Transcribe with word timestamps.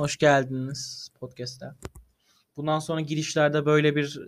Hoş 0.00 0.16
geldiniz 0.16 1.10
podcast'a. 1.20 1.76
Bundan 2.56 2.78
sonra 2.78 3.00
girişlerde 3.00 3.66
böyle 3.66 3.96
bir 3.96 4.20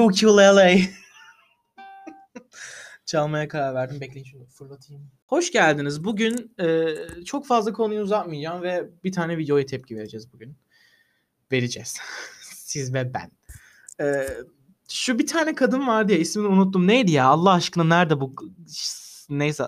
ukulele 0.00 0.80
çalmaya 3.06 3.48
karar 3.48 3.74
verdim. 3.74 4.00
Bekleyin 4.00 4.24
şunu 4.24 4.46
fırlatayım. 4.46 5.10
Hoş 5.26 5.52
geldiniz. 5.52 6.04
Bugün 6.04 6.54
e, 6.60 6.94
çok 7.24 7.46
fazla 7.46 7.72
konuyu 7.72 8.00
uzatmayacağım 8.00 8.62
ve 8.62 8.90
bir 9.04 9.12
tane 9.12 9.38
videoya 9.38 9.66
tepki 9.66 9.96
vereceğiz 9.96 10.32
bugün. 10.32 10.56
Vereceğiz. 11.52 11.96
Siz 12.42 12.94
ve 12.94 13.14
ben. 13.14 13.30
E, 14.00 14.28
şu 14.88 15.18
bir 15.18 15.26
tane 15.26 15.54
kadın 15.54 15.86
vardı 15.86 16.12
ya 16.12 16.18
ismini 16.18 16.46
unuttum. 16.46 16.86
Neydi 16.86 17.12
ya? 17.12 17.26
Allah 17.26 17.52
aşkına 17.52 17.84
nerede 17.84 18.20
bu? 18.20 18.34
Neyse 19.28 19.64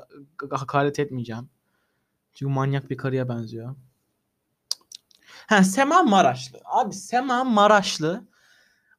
hakaret 0.50 0.98
etmeyeceğim. 0.98 1.50
Çünkü 2.34 2.52
manyak 2.52 2.90
bir 2.90 2.96
karıya 2.96 3.28
benziyor. 3.28 3.76
Ha 5.48 5.64
Sema 5.64 6.02
Maraşlı. 6.02 6.60
Abi 6.64 6.94
Sema 6.94 7.44
Maraşlı 7.44 8.24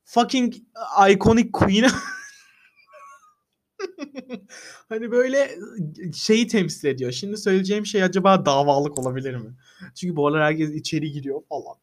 fucking 0.06 0.54
iconic 1.12 1.52
queen. 1.52 1.90
hani 4.90 5.12
böyle 5.12 5.52
şeyi 6.14 6.48
temsil 6.48 6.88
ediyor. 6.88 7.12
Şimdi 7.12 7.38
söyleyeceğim 7.38 7.86
şey 7.86 8.04
acaba 8.04 8.46
davalık 8.46 9.00
olabilir 9.00 9.36
mi? 9.36 9.56
Çünkü 9.96 10.16
bu 10.16 10.28
aralar 10.28 10.44
herkes 10.44 10.70
içeri 10.70 11.12
giriyor 11.12 11.42
falan. 11.50 11.76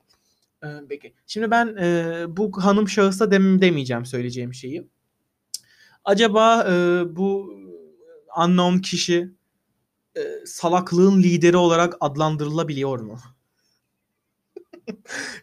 Ee, 0.65 0.85
peki. 0.89 1.15
Şimdi 1.27 1.51
ben 1.51 1.77
e, 1.77 2.25
bu 2.37 2.63
hanım 2.63 2.89
şahısa 2.89 3.31
dem 3.31 3.61
demeyeceğim 3.61 4.07
söyleyeceğim 4.07 4.55
şeyi. 4.55 4.89
Acaba 6.05 6.65
e, 6.71 7.05
bu 7.17 7.55
unknown 8.39 8.79
kişi 8.79 9.31
e, 10.17 10.21
salaklığın 10.47 11.23
lideri 11.23 11.57
olarak 11.57 11.97
adlandırılabiliyor 12.01 13.01
mu? 13.01 13.19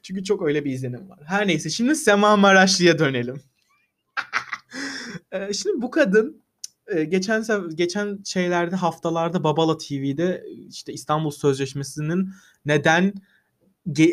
Çünkü 0.03 0.23
çok 0.23 0.47
öyle 0.47 0.65
bir 0.65 0.71
izlenim 0.71 1.09
var. 1.09 1.19
Her 1.25 1.47
neyse 1.47 1.69
şimdi 1.69 1.95
Sema 1.95 2.37
Maraşlı'ya 2.37 2.99
dönelim. 2.99 3.41
ee, 5.31 5.53
şimdi 5.53 5.81
bu 5.81 5.91
kadın 5.91 6.43
e, 6.87 7.03
geçen 7.03 7.43
geçen 7.75 8.19
şeylerde 8.25 8.75
haftalarda 8.75 9.43
Babala 9.43 9.77
TV'de 9.77 10.45
işte 10.69 10.93
İstanbul 10.93 11.31
Sözleşmesi'nin 11.31 12.29
neden 12.65 13.13
e, 13.97 14.03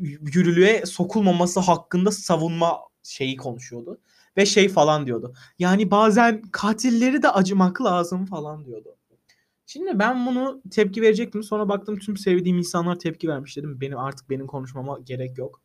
yürürlüğe 0.00 0.86
sokulmaması 0.86 1.60
hakkında 1.60 2.10
savunma 2.10 2.78
şeyi 3.02 3.36
konuşuyordu. 3.36 4.00
Ve 4.36 4.46
şey 4.46 4.68
falan 4.68 5.06
diyordu. 5.06 5.34
Yani 5.58 5.90
bazen 5.90 6.42
katilleri 6.42 7.22
de 7.22 7.30
acımak 7.30 7.82
lazım 7.82 8.26
falan 8.26 8.64
diyordu. 8.64 8.95
Şimdi 9.66 9.98
ben 9.98 10.26
bunu 10.26 10.62
tepki 10.70 11.02
verecektim. 11.02 11.42
Sonra 11.42 11.68
baktım 11.68 11.98
tüm 11.98 12.16
sevdiğim 12.16 12.58
insanlar 12.58 12.98
tepki 12.98 13.28
vermiş 13.28 13.56
dedim. 13.56 13.80
Benim 13.80 13.98
artık 13.98 14.30
benim 14.30 14.46
konuşmama 14.46 14.98
gerek 14.98 15.38
yok. 15.38 15.62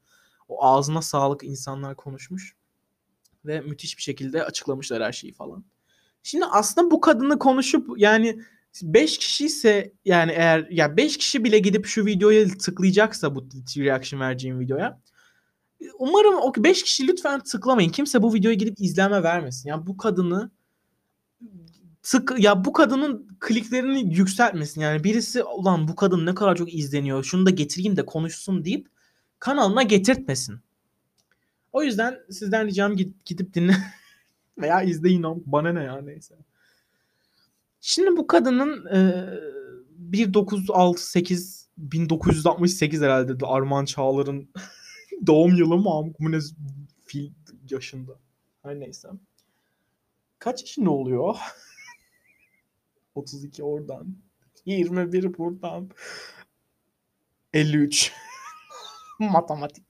O 0.48 0.66
ağzına 0.66 1.02
sağlık 1.02 1.44
insanlar 1.44 1.96
konuşmuş. 1.96 2.56
Ve 3.46 3.62
müthiş 3.62 3.98
bir 3.98 4.02
şekilde 4.02 4.44
açıklamışlar 4.44 5.04
her 5.04 5.12
şeyi 5.12 5.34
falan. 5.34 5.66
Şimdi 6.24 6.46
aslında 6.46 6.92
bu 6.92 7.02
kadını 7.02 7.40
konuşup 7.40 7.90
yani 7.98 8.42
5 8.84 9.18
kişi 9.18 9.46
ise 9.46 9.94
yani 10.06 10.32
eğer 10.32 10.68
ya 10.70 10.98
5 10.98 11.18
kişi 11.18 11.44
bile 11.44 11.60
gidip 11.60 11.86
şu 11.86 12.06
videoya 12.06 12.48
tıklayacaksa 12.48 13.36
bu 13.36 13.48
reaction 13.78 14.22
vereceğim 14.22 14.60
videoya 14.60 15.02
umarım 16.00 16.36
o 16.42 16.54
5 16.58 16.84
kişi 16.84 17.08
lütfen 17.08 17.40
tıklamayın. 17.40 17.90
Kimse 17.90 18.22
bu 18.22 18.34
videoya 18.34 18.56
gidip 18.56 18.82
izleme 18.82 19.24
vermesin. 19.24 19.70
Yani 19.70 19.88
bu 19.88 19.98
kadını 19.98 20.52
sık 22.02 22.34
ya 22.40 22.66
bu 22.66 22.74
kadının 22.74 23.28
kliklerini 23.40 24.16
yükseltmesin. 24.16 24.82
Yani 24.82 25.04
birisi 25.04 25.44
ulan 25.44 25.88
bu 25.88 25.96
kadın 25.96 26.26
ne 26.26 26.36
kadar 26.36 26.56
çok 26.56 26.74
izleniyor. 26.74 27.24
Şunu 27.24 27.46
da 27.46 27.50
getireyim 27.50 27.98
de 27.98 28.06
konuşsun 28.06 28.66
deyip 28.66 28.88
kanalına 29.40 29.84
getirtmesin. 29.84 30.60
O 31.74 31.84
yüzden 31.84 32.20
sizden 32.30 32.68
ricam 32.68 32.96
gidip, 32.96 33.26
gidip 33.26 33.54
dinle 33.54 33.76
veya 34.58 34.82
izleyin 34.82 35.44
bana 35.46 35.74
ne 35.74 35.84
ya 35.84 36.02
neyse. 36.02 36.36
Şimdi 37.82 38.18
bu 38.18 38.28
kadının 38.28 38.86
e, 38.86 39.26
1968 39.90 41.70
1968 41.78 43.02
herhalde 43.02 43.46
Arman 43.46 43.86
Çağlar'ın 43.86 44.50
doğum 45.28 45.56
yılı 45.56 45.78
mı 45.78 46.14
ne 46.20 46.40
fil 47.06 47.32
yaşında. 47.70 48.12
Her 48.64 48.80
neyse. 48.80 49.10
Kaç 50.40 50.62
yaşında 50.62 50.90
oluyor? 50.90 51.36
32 53.16 53.64
oradan. 53.64 54.16
21 54.66 55.38
buradan. 55.38 55.90
53. 57.54 58.12
Matematik. 59.20 59.86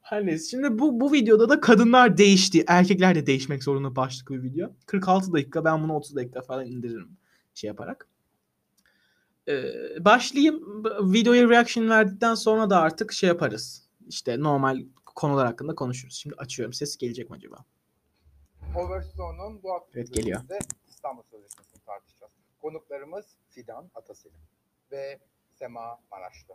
Her 0.00 0.26
neyse. 0.26 0.50
Şimdi 0.50 0.78
bu, 0.78 1.00
bu 1.00 1.12
videoda 1.12 1.48
da 1.48 1.60
kadınlar 1.60 2.16
değişti. 2.16 2.64
Erkekler 2.68 3.14
de 3.14 3.26
değişmek 3.26 3.64
zorunda 3.64 3.96
başlıklı 3.96 4.34
bir 4.34 4.42
video. 4.42 4.70
46 4.86 5.32
dakika. 5.32 5.64
Ben 5.64 5.82
bunu 5.82 5.96
30 5.96 6.16
dakika 6.16 6.42
falan 6.42 6.66
indiririm. 6.66 7.16
Şey 7.54 7.68
yaparak. 7.68 8.08
Ee, 9.48 9.64
başlayayım. 10.00 10.84
Videoya 11.12 11.48
reaction 11.48 11.88
verdikten 11.88 12.34
sonra 12.34 12.70
da 12.70 12.80
artık 12.80 13.12
şey 13.12 13.28
yaparız. 13.28 13.88
İşte 14.08 14.40
normal 14.40 14.84
konular 15.06 15.46
hakkında 15.46 15.74
konuşuruz. 15.74 16.14
Şimdi 16.14 16.34
açıyorum. 16.38 16.72
Ses 16.72 16.96
gelecek 16.96 17.30
mi 17.30 17.36
acaba? 17.36 17.64
Overstone'un 18.76 19.62
bu 19.62 19.72
hafta 19.72 19.90
evet, 19.94 20.14
geliyor. 20.14 20.40
İstanbul 20.88 21.22
Sözleşmesi'ni 21.22 21.80
tartışacağız. 21.86 22.32
Konuklarımız 22.64 23.26
Fidan 23.50 23.90
Ataselim 23.94 24.40
ve 24.92 25.18
Sema 25.52 25.98
Maraşlı. 26.10 26.54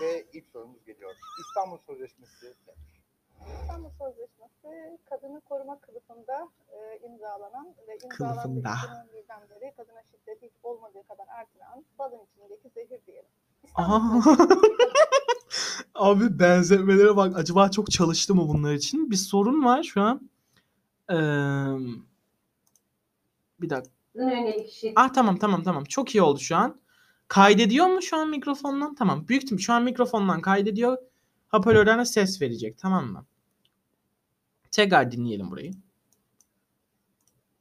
ve 0.00 0.26
ilk 0.32 0.46
sorumuz 0.52 0.84
geliyor. 0.84 1.14
İstanbul 1.40 1.78
Sözleşmesi 1.86 2.46
nedir? 2.46 2.56
İstanbul 3.62 3.90
Sözleşmesi 3.90 4.98
kadını 5.04 5.40
koruma 5.40 5.80
kılıfında 5.80 6.48
e, 6.68 6.98
imzalanan 7.06 7.74
ve 7.88 7.98
imzalandığı 8.04 8.60
2011'den 8.60 9.42
beri 9.50 9.74
kadına 9.76 10.02
şiddet 10.02 10.42
hiç 10.42 10.52
olmadığı 10.62 11.02
kadar 11.02 11.26
artıran 11.28 11.84
balın 11.98 12.20
içindeki 12.32 12.70
zehir 12.74 13.00
diyelim. 13.06 13.30
Abi 15.94 16.38
benzetmelere 16.38 17.16
bak. 17.16 17.36
Acaba 17.36 17.70
çok 17.70 17.90
çalıştı 17.90 18.34
mı 18.34 18.48
bunlar 18.48 18.74
için? 18.74 19.10
Bir 19.10 19.16
sorun 19.16 19.64
var 19.64 19.82
şu 19.82 20.00
an. 20.00 20.30
Ee, 21.10 21.16
bir 23.60 23.70
dakika 23.70 23.97
yönelik 24.22 24.70
şiddet. 24.70 24.92
Ah 24.96 25.12
tamam 25.12 25.36
tamam 25.38 25.62
tamam. 25.62 25.84
Çok 25.84 26.14
iyi 26.14 26.22
oldu 26.22 26.38
şu 26.40 26.56
an. 26.56 26.80
Kaydediyor 27.28 27.86
mu 27.86 28.02
şu 28.02 28.16
an 28.16 28.28
mikrofondan? 28.28 28.94
Tamam. 28.94 29.28
Büyük 29.28 29.42
ihtimal 29.44 29.58
şu 29.60 29.72
an 29.72 29.82
mikrofondan 29.82 30.40
kaydediyor. 30.40 30.98
Hoparlörden 31.50 32.04
ses 32.04 32.42
verecek. 32.42 32.78
Tamam 32.78 33.06
mı? 33.06 33.26
Tekrar 34.70 35.12
dinleyelim 35.12 35.50
burayı. 35.50 35.70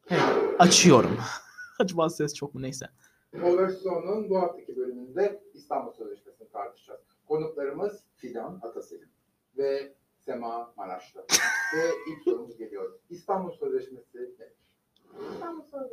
Evet. 0.09 0.21
Açıyorum. 0.59 1.17
Acaba 1.79 2.09
ses 2.09 2.33
çok 2.33 2.55
mu? 2.55 2.61
Neyse. 2.61 2.89
Overstone'un 3.43 4.29
bu 4.29 4.37
haftaki 4.41 4.75
bölümünde 4.77 5.43
İstanbul 5.53 5.91
Sözleşmesi'ni 5.93 6.49
tartışacağız. 6.49 7.01
Konuklarımız 7.27 8.03
Fidan 8.15 8.59
Ataselim 8.63 9.09
ve 9.57 9.93
Sema 10.19 10.73
Maraşlı. 10.77 11.19
ve 11.77 11.89
ilk 12.11 12.23
sorumuz 12.23 12.57
geliyor. 12.57 12.99
İstanbul 13.09 13.51
Sözleşmesi 13.51 14.17
nedir? 14.17 14.53
İstanbul 15.33 15.63
Sözleşmesi 15.63 15.86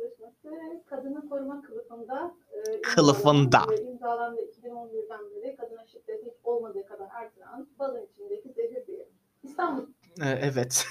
kadını 0.85 1.29
koruma 1.29 1.61
kılıfında 1.61 2.35
e, 2.51 2.81
kılıfında 2.81 3.65
imzalandı 3.91 4.41
2011'den 4.41 5.19
beri 5.35 5.55
kadına 5.55 5.87
şiddet 5.87 6.25
hiç 6.25 6.33
olmadığı 6.43 6.85
kadar 6.87 7.09
artıran 7.09 7.69
balın 7.79 8.07
içindeki 8.13 8.53
zehir 8.53 8.87
diyelim. 8.87 9.13
İstanbul. 9.43 9.83
Ee, 10.21 10.29
evet. 10.29 10.87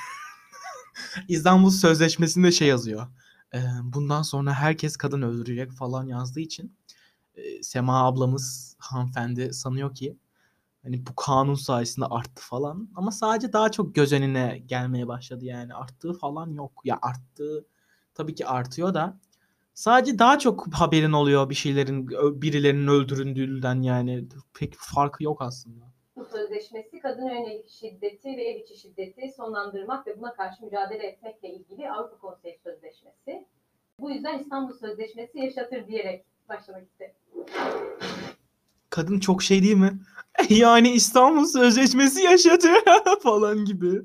İstanbul 1.28 1.71
Sözleşmesi'nde 1.71 2.53
şey 2.53 2.69
yazıyor. 2.69 3.06
Ee, 3.55 3.59
bundan 3.82 4.22
sonra 4.22 4.53
herkes 4.53 4.97
kadın 4.97 5.22
öldürecek 5.22 5.72
falan 5.72 6.06
yazdığı 6.06 6.40
için 6.40 6.76
e, 7.35 7.62
Sema 7.62 8.06
ablamız 8.06 8.76
hanımefendi 8.79 9.52
sanıyor 9.52 9.94
ki 9.94 10.19
hani 10.82 11.06
bu 11.06 11.14
kanun 11.17 11.55
sayesinde 11.55 12.06
arttı 12.06 12.43
falan 12.43 12.88
ama 12.94 13.11
sadece 13.11 13.52
daha 13.52 13.70
çok 13.70 13.94
göz 13.94 14.12
önüne 14.12 14.62
gelmeye 14.67 15.08
başladı 15.08 15.44
yani 15.44 15.75
arttığı 15.75 16.12
falan 16.12 16.50
yok 16.50 16.73
ya 16.85 16.99
arttığı 17.02 17.67
tabii 18.14 18.35
ki 18.35 18.47
artıyor 18.47 18.94
da 18.94 19.20
sadece 19.75 20.19
daha 20.19 20.38
çok 20.38 20.67
haberin 20.75 21.12
oluyor 21.12 21.50
bir 21.50 21.55
şeylerin 21.55 22.09
birilerinin 22.43 22.87
öldürüldüğünden 22.87 23.82
yani 23.82 24.25
pek 24.59 24.75
farkı 24.76 25.25
yok 25.25 25.43
aslında. 25.43 25.85
Bu 26.17 26.25
sözleşmesi 26.25 27.00
kadın 27.00 27.29
yönelik 27.29 27.69
şiddeti 27.69 28.29
ve 28.29 28.43
ev 28.43 28.61
içi 28.61 28.76
şiddeti 28.76 29.32
sonlandırmak 29.37 30.06
ve 30.06 30.21
buna 30.21 30.35
karşı 30.35 30.65
mücadele 30.65 31.06
etmekle 31.06 31.49
ilgili 31.49 31.91
Avrupa 31.91 32.19
Konseyi 32.19 32.59
Sözleşmesi. 32.65 33.47
Bu 34.00 34.11
yüzden 34.11 34.38
İstanbul 34.38 34.75
Sözleşmesi 34.75 35.38
yaşatır 35.38 35.87
diyerek 35.87 36.25
başlamak 36.49 36.82
istedim. 36.87 37.15
Kadın 38.91 39.21
çok 39.21 39.43
şey 39.43 39.62
değil 39.62 39.76
mi? 39.76 39.99
yani 40.49 40.91
İstanbul 40.91 41.47
Sözleşmesi 41.47 42.23
yaşatır 42.23 42.73
falan 43.23 43.65
gibi. 43.65 44.03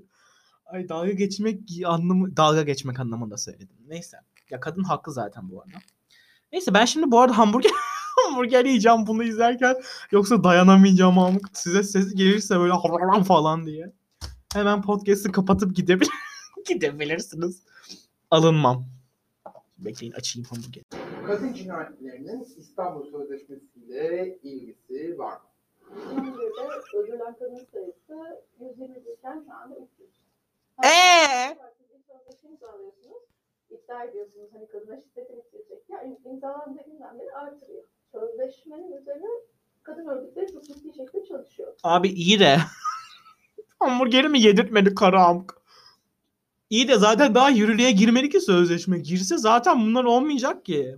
Ay 0.66 0.90
dalga 0.90 1.12
geçmek 1.12 1.60
anlamı 1.86 2.38
dalga 2.38 2.64
geçmek 2.64 3.00
anlamında 3.00 3.38
söyledim. 3.38 3.78
Neyse. 3.88 4.18
Ya 4.50 4.60
kadın 4.60 4.84
haklı 4.84 5.12
zaten 5.14 5.52
bu 5.52 5.62
arada. 5.62 5.78
Neyse 6.52 6.74
ben 6.74 6.86
şimdi 6.86 7.12
bu 7.12 7.20
arada 7.20 7.38
hamburger 7.38 7.72
hamburger 8.26 8.66
yiyeceğim 8.66 9.08
bunu 9.08 9.24
izlerken 9.24 9.76
yoksa 10.12 10.44
dayanamayacağım 10.44 11.20
amk 11.20 11.50
size 11.54 11.84
ses 11.84 12.16
gelirse 12.16 12.60
böyle 12.60 12.74
havalan 12.74 13.24
falan 13.24 13.66
diye. 13.66 13.94
Hemen 14.54 14.82
podcast'ı 14.82 15.32
kapatıp 15.32 15.76
gidebilir 15.76 16.12
gidebilirsiniz. 16.68 17.64
Alınmam. 18.32 18.86
Bekleyin 19.78 20.14
açayım 20.14 20.48
hamburger. 20.50 20.84
Kadın 21.28 21.54
cinayetlerinin 21.54 22.48
İstanbul 22.58 23.12
Sözleşmesi 23.12 23.80
ile 23.80 24.38
ilgisi 24.44 25.18
var 25.20 25.34
mı? 25.34 25.50
İzmir'de 26.12 26.98
öldürülen 26.98 27.36
kadın 27.40 27.68
sayısı 27.74 28.42
120 28.60 28.98
iken 28.98 29.44
şu 29.48 29.54
anda 29.56 29.76
300. 29.76 30.10
Ee? 30.84 31.58
Siz 31.78 31.90
bir 31.90 32.04
sözleşme 32.14 32.50
imzalıyorsunuz. 32.50 33.24
İddia 33.90 34.04
ediyorsunuz 34.04 34.50
hani 34.54 34.68
kadına 34.68 35.02
şiddeti 35.02 35.34
bitirecek. 35.38 35.90
Ya 35.90 36.04
imzalandığı 36.26 36.84
günden 36.86 37.20
beri 37.20 37.32
artırıyor. 37.32 37.84
Sözleşmenin 38.12 38.92
üzerine 38.92 39.28
kadın 39.84 40.08
örgütleri 40.08 40.54
çok 40.54 40.64
ciddi 40.64 40.94
şekilde 40.94 41.26
çalışıyor. 41.26 41.74
Abi 41.84 42.08
iyi 42.10 42.40
de 42.40 42.58
hamburgeri 43.80 44.30
mi 44.30 44.40
yedirtmedi 44.40 44.96
kara 44.96 45.26
amk? 45.26 45.54
İyi 46.70 46.88
de 46.88 46.98
zaten 46.98 47.36
daha 47.36 47.50
yürürlüğe 47.50 47.92
girmedi 47.92 48.30
ki 48.30 48.42
sözleşme. 48.42 49.00
Girse 49.00 49.38
zaten 49.38 49.80
bunlar 49.86 50.04
olmayacak 50.04 50.66
ki. 50.66 50.98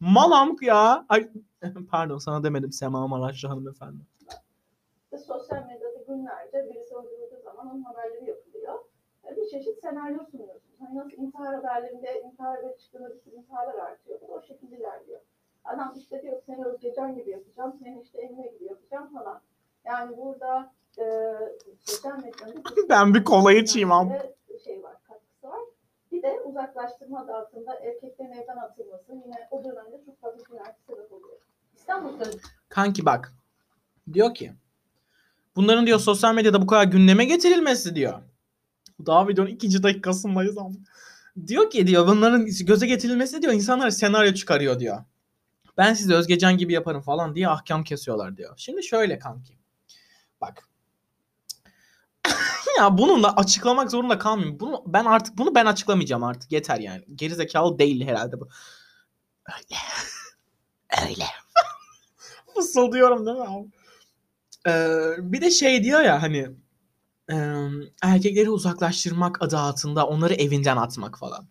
Mal 0.00 0.30
amk 0.32 0.62
ya. 0.62 1.06
Ay, 1.08 1.30
pardon 1.90 2.18
sana 2.18 2.44
demedim 2.44 2.72
Sema 2.72 3.06
Maraşlı 3.06 3.48
hanımefendi. 3.48 4.02
Ve 5.12 5.18
sosyal 5.18 5.66
medyada 5.66 6.02
günlerce 6.08 6.70
birisi 6.70 6.94
öldürüldüğü 6.94 7.42
zaman 7.44 7.70
onun 7.70 7.82
haberleri 7.82 8.28
yapılıyor. 8.28 8.74
Bir 9.36 9.48
çeşit 9.50 9.80
senaryo 9.80 10.24
sunuyorsunuz. 10.30 10.69
Hani 10.80 10.98
nasıl 10.98 11.10
intihar 11.16 11.54
haberlerinde 11.54 12.22
intihar 12.22 12.56
haberi 12.56 12.78
çıktığında 12.78 13.14
bir 13.14 13.20
sürü 13.20 13.34
intiharlar 13.34 13.74
artıyor. 13.74 14.20
Bu 14.20 14.28
da 14.28 14.32
o 14.32 14.42
şekilde 14.42 14.76
ilerliyor. 14.76 15.20
Adam 15.64 15.94
işte 15.96 16.22
diyor 16.22 16.42
seni 16.46 16.64
Özgecan 16.64 17.14
gibi 17.14 17.30
yapacağım, 17.30 17.76
seni 17.82 18.00
işte 18.02 18.18
Emine 18.20 18.46
gibi 18.46 18.64
yapacağım 18.64 19.12
falan. 19.12 19.40
Yani 19.84 20.16
burada 20.16 20.72
e, 20.98 21.04
sosyal 21.80 22.16
medyanın 22.16 22.64
Ben 22.88 23.14
bir 23.14 23.24
kola 23.24 23.52
içeyim 23.52 23.92
am. 23.92 24.12
şey 24.64 24.82
var, 24.82 24.96
katkısı 25.08 25.48
var. 25.48 25.60
Bir 26.12 26.22
de 26.22 26.40
uzaklaştırma 26.40 27.20
adı 27.20 27.34
altında 27.34 27.74
erkeklerin 27.74 28.32
evden 28.32 28.56
atılması 28.56 29.12
yine 29.12 29.48
o 29.50 29.64
dönemde 29.64 30.00
çok 30.06 30.20
fazla 30.20 30.44
cinayet 30.44 30.74
sebep 30.86 31.12
oluyor. 31.12 31.36
İstanbul 31.76 32.10
Sözleşmesi 32.10 32.46
Kanki 32.68 33.06
bak. 33.06 33.32
Diyor 34.12 34.34
ki 34.34 34.52
bunların 35.56 35.86
diyor 35.86 35.98
sosyal 35.98 36.34
medyada 36.34 36.62
bu 36.62 36.66
kadar 36.66 36.84
gündeme 36.84 37.24
getirilmesi 37.24 37.94
diyor. 37.94 38.22
Daha 39.06 39.28
videonun 39.28 39.50
ikinci 39.50 39.82
dakikasındayız 39.82 40.58
ama. 40.58 40.70
Diyor 41.46 41.70
ki 41.70 41.86
diyor 41.86 42.06
bunların 42.06 42.46
göze 42.46 42.86
getirilmesi 42.86 43.42
diyor 43.42 43.52
insanlar 43.52 43.90
senaryo 43.90 44.34
çıkarıyor 44.34 44.80
diyor. 44.80 45.04
Ben 45.76 45.94
sizi 45.94 46.14
Özgecan 46.14 46.58
gibi 46.58 46.72
yaparım 46.72 47.00
falan 47.00 47.34
diye 47.34 47.48
ahkam 47.48 47.84
kesiyorlar 47.84 48.36
diyor. 48.36 48.54
Şimdi 48.56 48.82
şöyle 48.82 49.18
kanki. 49.18 49.58
Bak. 50.40 50.68
ya 52.78 52.98
bununla 52.98 53.36
açıklamak 53.36 53.90
zorunda 53.90 54.18
kalmayayım. 54.18 54.60
Bunu 54.60 54.82
ben 54.86 55.04
artık 55.04 55.38
bunu 55.38 55.54
ben 55.54 55.66
açıklamayacağım 55.66 56.24
artık. 56.24 56.52
Yeter 56.52 56.78
yani. 56.78 57.04
Gerizekalı 57.14 57.78
değil 57.78 58.06
herhalde 58.06 58.40
bu. 58.40 58.48
Öyle. 59.48 59.80
Öyle. 61.08 61.24
Fısıldıyorum 62.54 63.26
değil 63.26 63.36
mi 63.36 63.44
abi? 63.44 63.68
Ee, 64.66 65.32
bir 65.32 65.40
de 65.40 65.50
şey 65.50 65.84
diyor 65.84 66.00
ya 66.00 66.22
hani 66.22 66.48
erkekleri 68.02 68.50
uzaklaştırmak 68.50 69.42
adı 69.42 69.58
altında 69.58 70.06
onları 70.06 70.34
evinden 70.34 70.76
atmak 70.76 71.18
falan. 71.18 71.48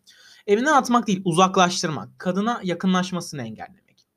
Evinden 0.48 0.74
atmak 0.74 1.08
değil 1.08 1.22
uzaklaştırmak. 1.26 2.20
Kadına 2.20 2.60
yakınlaşmasını 2.64 3.42
engellemek. 3.42 4.08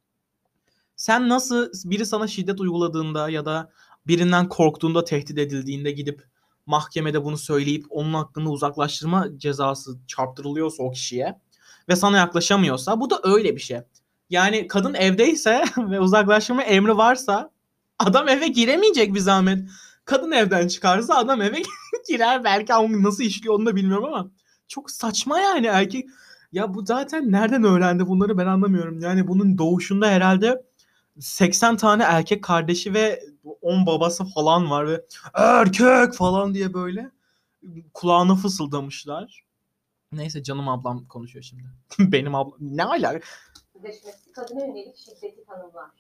Sen 0.96 1.28
nasıl 1.28 1.70
biri 1.84 2.06
sana 2.06 2.26
şiddet 2.26 2.60
uyguladığında 2.60 3.30
ya 3.30 3.44
da 3.44 3.70
birinden 4.06 4.48
korktuğunda 4.48 5.04
tehdit 5.04 5.38
edildiğinde 5.38 5.90
gidip 5.90 6.24
mahkemede 6.66 7.24
bunu 7.24 7.38
söyleyip 7.38 7.84
onun 7.90 8.14
hakkında 8.14 8.50
uzaklaştırma 8.50 9.26
cezası 9.36 9.98
çarptırılıyorsa 10.06 10.82
o 10.82 10.90
kişiye 10.90 11.40
ve 11.88 11.96
sana 11.96 12.16
yaklaşamıyorsa 12.16 13.00
bu 13.00 13.10
da 13.10 13.20
öyle 13.22 13.56
bir 13.56 13.60
şey. 13.60 13.80
Yani 14.30 14.66
kadın 14.66 14.94
evdeyse 14.94 15.64
ve 15.78 16.00
uzaklaştırma 16.00 16.62
emri 16.62 16.96
varsa 16.96 17.50
adam 17.98 18.28
eve 18.28 18.48
giremeyecek 18.48 19.14
bir 19.14 19.20
zahmet. 19.20 19.68
Kadın 20.04 20.32
evden 20.32 20.68
çıkarsa 20.68 21.14
adam 21.14 21.42
eve 21.42 21.62
girer 22.08 22.44
belki 22.44 22.74
ama 22.74 23.02
nasıl 23.02 23.24
işliyor 23.24 23.54
onu 23.54 23.66
da 23.66 23.76
bilmiyorum 23.76 24.04
ama 24.04 24.30
çok 24.68 24.90
saçma 24.90 25.38
yani 25.40 25.66
erkek. 25.66 26.08
Ya 26.52 26.74
bu 26.74 26.86
zaten 26.86 27.32
nereden 27.32 27.64
öğrendi 27.64 28.06
bunları 28.06 28.38
ben 28.38 28.46
anlamıyorum. 28.46 29.00
Yani 29.00 29.28
bunun 29.28 29.58
doğuşunda 29.58 30.08
herhalde 30.08 30.62
80 31.20 31.76
tane 31.76 32.02
erkek 32.02 32.44
kardeşi 32.44 32.94
ve 32.94 33.24
10 33.62 33.86
babası 33.86 34.24
falan 34.24 34.70
var 34.70 34.88
ve 34.88 35.04
erkek 35.34 36.14
falan 36.14 36.54
diye 36.54 36.74
böyle 36.74 37.10
kulağına 37.94 38.34
fısıldamışlar. 38.34 39.44
Neyse 40.12 40.42
canım 40.42 40.68
ablam 40.68 41.04
konuşuyor 41.08 41.42
şimdi. 41.42 41.62
Benim 42.12 42.34
ablam 42.34 42.58
ne 42.60 42.84
alaka? 42.84 43.20
Kadına 44.34 44.66
yönelik 44.66 44.96
şiddeti 44.96 45.44
tanımlar. 45.44 45.90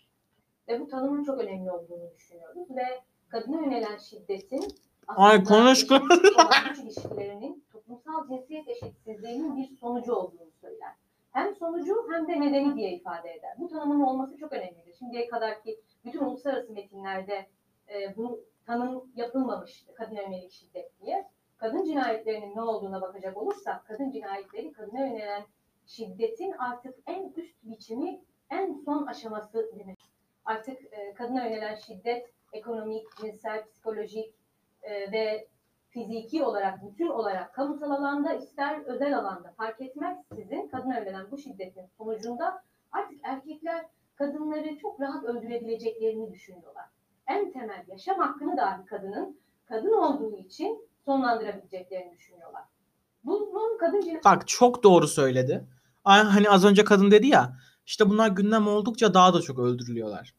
Ve 0.68 0.80
bu 0.80 0.88
tanımın 0.88 1.24
çok 1.24 1.40
önemli 1.40 1.70
olduğunu 1.70 2.10
düşünüyoruz 2.16 2.70
ve 2.70 3.02
kadına 3.32 3.60
yönelen 3.60 3.96
şiddetin 3.96 4.64
Ay, 5.08 5.44
konuş, 5.44 5.86
güç 5.86 6.78
ilişkilerinin 6.78 7.64
toplumsal 7.72 8.28
cinsiyet 8.28 8.68
eşitsizliğinin 8.68 9.56
bir 9.56 9.76
sonucu 9.76 10.14
olduğunu 10.14 10.50
söyler. 10.60 10.92
Hem 11.30 11.54
sonucu 11.54 12.08
hem 12.12 12.28
de 12.28 12.40
nedeni 12.40 12.76
diye 12.76 12.92
ifade 12.92 13.30
eder. 13.34 13.54
Bu 13.58 13.68
tanımın 13.68 14.00
olması 14.00 14.36
çok 14.36 14.52
önemlidir. 14.52 14.94
Şimdiye 14.98 15.28
kadarki 15.28 15.80
bütün 16.04 16.24
uluslararası 16.24 16.72
metinlerde 16.72 17.46
e, 17.88 18.16
bu 18.16 18.44
tanım 18.66 19.12
yapılmamıştı 19.16 19.94
kadına 19.94 20.20
yönelik 20.20 20.52
şiddet 20.52 21.00
diye. 21.00 21.28
Kadın 21.56 21.84
cinayetlerinin 21.84 22.56
ne 22.56 22.62
olduğuna 22.62 23.00
bakacak 23.00 23.36
olursak, 23.36 23.86
kadın 23.86 24.10
cinayetleri 24.10 24.72
kadına 24.72 25.06
yönelen 25.06 25.42
şiddetin 25.86 26.52
artık 26.52 26.94
en 27.06 27.32
üst 27.36 27.64
biçimi, 27.64 28.20
en 28.50 28.72
son 28.84 29.06
aşaması 29.06 29.70
demek. 29.78 29.98
Artık 30.44 30.78
e, 30.92 31.14
kadına 31.14 31.44
yönelen 31.44 31.74
şiddet 31.74 32.32
ekonomik, 32.52 33.06
cinsel, 33.20 33.64
psikolojik 33.66 34.34
e, 34.82 35.12
ve 35.12 35.48
fiziki 35.88 36.42
olarak, 36.42 36.90
bütün 36.90 37.08
olarak 37.08 37.54
kamusal 37.54 37.90
alanda 37.90 38.34
ister 38.34 38.84
özel 38.84 39.18
alanda 39.18 39.52
fark 39.56 39.80
etmez 39.80 40.18
sizin 40.34 40.68
kadına 40.68 40.98
yönelen 40.98 41.30
bu 41.30 41.38
şiddetin 41.38 41.86
sonucunda 41.98 42.62
artık 42.92 43.18
erkekler 43.22 43.86
kadınları 44.14 44.78
çok 44.78 45.00
rahat 45.00 45.24
öldürebileceklerini 45.24 46.32
düşünüyorlar. 46.32 46.84
En 47.26 47.52
temel 47.52 47.84
yaşam 47.88 48.18
hakkını 48.18 48.56
dahi 48.56 48.86
kadının 48.86 49.40
kadın 49.66 49.92
olduğu 49.92 50.36
için 50.36 50.88
sonlandırabileceklerini 51.04 52.12
düşünüyorlar. 52.12 52.62
Bunun 53.24 53.78
kadın 53.78 54.00
cinayeti 54.00 54.24
Bak 54.24 54.48
çok 54.48 54.82
doğru 54.82 55.08
söyledi. 55.08 55.68
Hani 56.04 56.50
az 56.50 56.64
önce 56.64 56.84
kadın 56.84 57.10
dedi 57.10 57.26
ya 57.26 57.56
işte 57.86 58.10
bunlar 58.10 58.28
gündem 58.28 58.68
oldukça 58.68 59.14
daha 59.14 59.34
da 59.34 59.40
çok 59.40 59.58
öldürülüyorlar. 59.58 60.34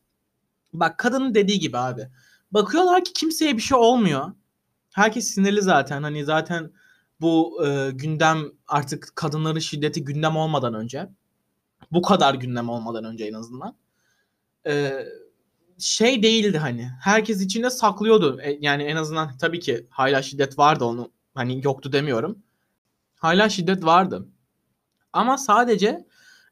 Bak 0.73 0.97
kadının 0.97 1.35
dediği 1.35 1.59
gibi 1.59 1.77
abi. 1.77 2.07
Bakıyorlar 2.51 3.03
ki 3.03 3.13
kimseye 3.13 3.57
bir 3.57 3.61
şey 3.61 3.77
olmuyor. 3.77 4.31
Herkes 4.91 5.27
sinirli 5.27 5.61
zaten. 5.61 6.03
Hani 6.03 6.25
zaten 6.25 6.71
bu 7.21 7.65
e, 7.65 7.91
gündem 7.91 8.43
artık 8.67 9.11
kadınların 9.15 9.59
şiddeti 9.59 10.03
gündem 10.03 10.37
olmadan 10.37 10.73
önce. 10.73 11.09
Bu 11.91 12.01
kadar 12.01 12.33
gündem 12.33 12.69
olmadan 12.69 13.03
önce 13.03 13.25
en 13.25 13.33
azından. 13.33 13.75
E, 14.67 15.03
şey 15.79 16.23
değildi 16.23 16.57
hani. 16.57 16.91
Herkes 17.01 17.41
içinde 17.41 17.69
saklıyordu. 17.69 18.41
E, 18.41 18.57
yani 18.61 18.83
en 18.83 18.95
azından 18.95 19.37
tabii 19.37 19.59
ki 19.59 19.87
hala 19.89 20.21
şiddet 20.21 20.57
vardı 20.57 20.85
onu. 20.85 21.11
Hani 21.35 21.61
yoktu 21.63 21.91
demiyorum. 21.93 22.37
Hala 23.15 23.49
şiddet 23.49 23.85
vardı. 23.85 24.27
Ama 25.13 25.37
sadece 25.37 26.05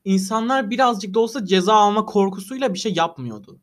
insanlar 0.05 0.69
birazcık 0.69 1.13
da 1.13 1.19
olsa 1.19 1.45
ceza 1.45 1.73
alma 1.73 2.05
korkusuyla 2.05 2.73
bir 2.73 2.79
şey 2.79 2.93
yapmıyordu. 2.93 3.59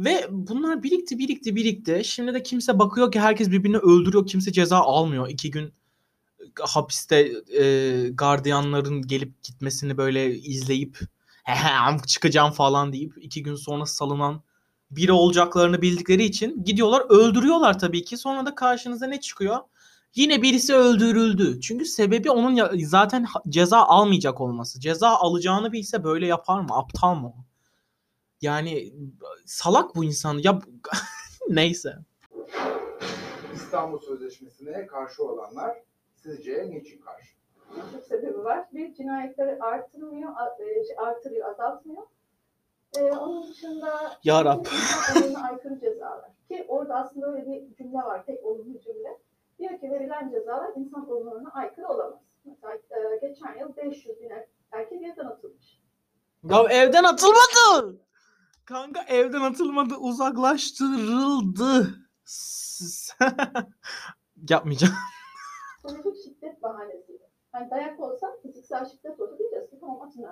Ve 0.00 0.26
bunlar 0.30 0.82
birikti 0.82 1.18
birikti 1.18 1.56
birikti. 1.56 2.02
Şimdi 2.04 2.34
de 2.34 2.42
kimse 2.42 2.78
bakıyor 2.78 3.12
ki 3.12 3.20
herkes 3.20 3.50
birbirini 3.50 3.78
öldürüyor. 3.78 4.26
Kimse 4.26 4.52
ceza 4.52 4.78
almıyor. 4.78 5.28
İki 5.28 5.50
gün 5.50 5.72
hapiste 6.60 7.32
e, 7.62 8.08
gardiyanların 8.14 9.02
gelip 9.02 9.42
gitmesini 9.44 9.96
böyle 9.96 10.34
izleyip 10.36 11.00
"Hehe, 11.44 11.98
çıkacağım 12.06 12.52
falan 12.52 12.92
deyip 12.92 13.14
iki 13.20 13.42
gün 13.42 13.54
sonra 13.56 13.86
salınan 13.86 14.42
biri 14.90 15.12
olacaklarını 15.12 15.82
bildikleri 15.82 16.24
için 16.24 16.64
gidiyorlar 16.64 17.02
öldürüyorlar 17.10 17.78
tabii 17.78 18.04
ki. 18.04 18.16
Sonra 18.16 18.46
da 18.46 18.54
karşınıza 18.54 19.06
ne 19.06 19.20
çıkıyor? 19.20 19.58
Yine 20.14 20.42
birisi 20.42 20.74
öldürüldü. 20.74 21.60
Çünkü 21.60 21.84
sebebi 21.84 22.30
onun 22.30 22.78
zaten 22.84 23.26
ceza 23.48 23.78
almayacak 23.78 24.40
olması. 24.40 24.80
Ceza 24.80 25.08
alacağını 25.08 25.72
bilse 25.72 26.04
böyle 26.04 26.26
yapar 26.26 26.60
mı? 26.60 26.68
Aptal 26.70 27.14
mı? 27.14 27.34
Yani 28.42 28.92
salak 29.46 29.96
bu 29.96 30.04
insan. 30.04 30.38
Ya 30.38 30.58
neyse. 31.48 31.94
İstanbul 33.54 33.98
Sözleşmesi'ne 33.98 34.86
karşı 34.86 35.24
olanlar 35.24 35.82
sizce 36.16 36.70
niçin 36.70 37.00
karşı? 37.00 37.30
Çok 37.92 38.04
sebebi 38.04 38.38
var. 38.44 38.66
Bir 38.74 38.94
cinayetleri 38.94 39.62
artırmıyor, 39.62 40.30
e, 40.60 40.84
şey, 40.86 40.96
artırıyor, 40.98 41.48
azaltmıyor. 41.48 42.02
Ee, 42.98 43.02
onun 43.02 43.50
dışında 43.50 44.18
Ya 44.24 44.44
Rab. 44.44 44.66
aykırı 45.42 45.80
cezalar. 45.80 46.30
Ki 46.48 46.64
orada 46.68 46.94
aslında 46.94 47.32
öyle 47.32 47.46
bir 47.46 47.74
cümle 47.74 47.98
var, 47.98 48.26
tek 48.26 48.44
olumlu 48.44 48.80
cümle. 48.80 49.18
Diyor 49.58 49.80
ki 49.80 49.90
verilen 49.90 50.30
cezalar 50.30 50.70
insan 50.76 51.10
onuruna 51.10 51.50
aykırı 51.50 51.88
olamaz. 51.88 52.20
Mesela 52.44 52.74
e, 52.74 53.16
geçen 53.28 53.58
yıl 53.58 53.76
500 53.76 54.20
bin 54.20 54.30
er- 54.30 54.46
erkek 54.72 55.02
evden 55.02 55.24
atılmış. 55.26 55.80
Ya 56.50 56.62
evden 56.70 57.04
atılmadı. 57.04 57.96
Kanka 58.70 59.02
evden 59.08 59.40
atılmadı. 59.40 59.94
Uzaklaştırıldı. 59.94 61.86
Yapmayacağım. 64.50 64.94
Psikolojik 65.84 66.24
şiddet 66.24 66.62
bahanesiyle. 66.62 67.30
Hani 67.52 67.70
dayak 67.70 68.00
olsa, 68.00 68.36
fiziksel 68.42 68.84
şiddet 68.84 69.20
olsa 69.20 69.38
diyeceğiz 69.38 69.70
ki 69.70 69.76
tamam 69.80 70.02
atın. 70.02 70.26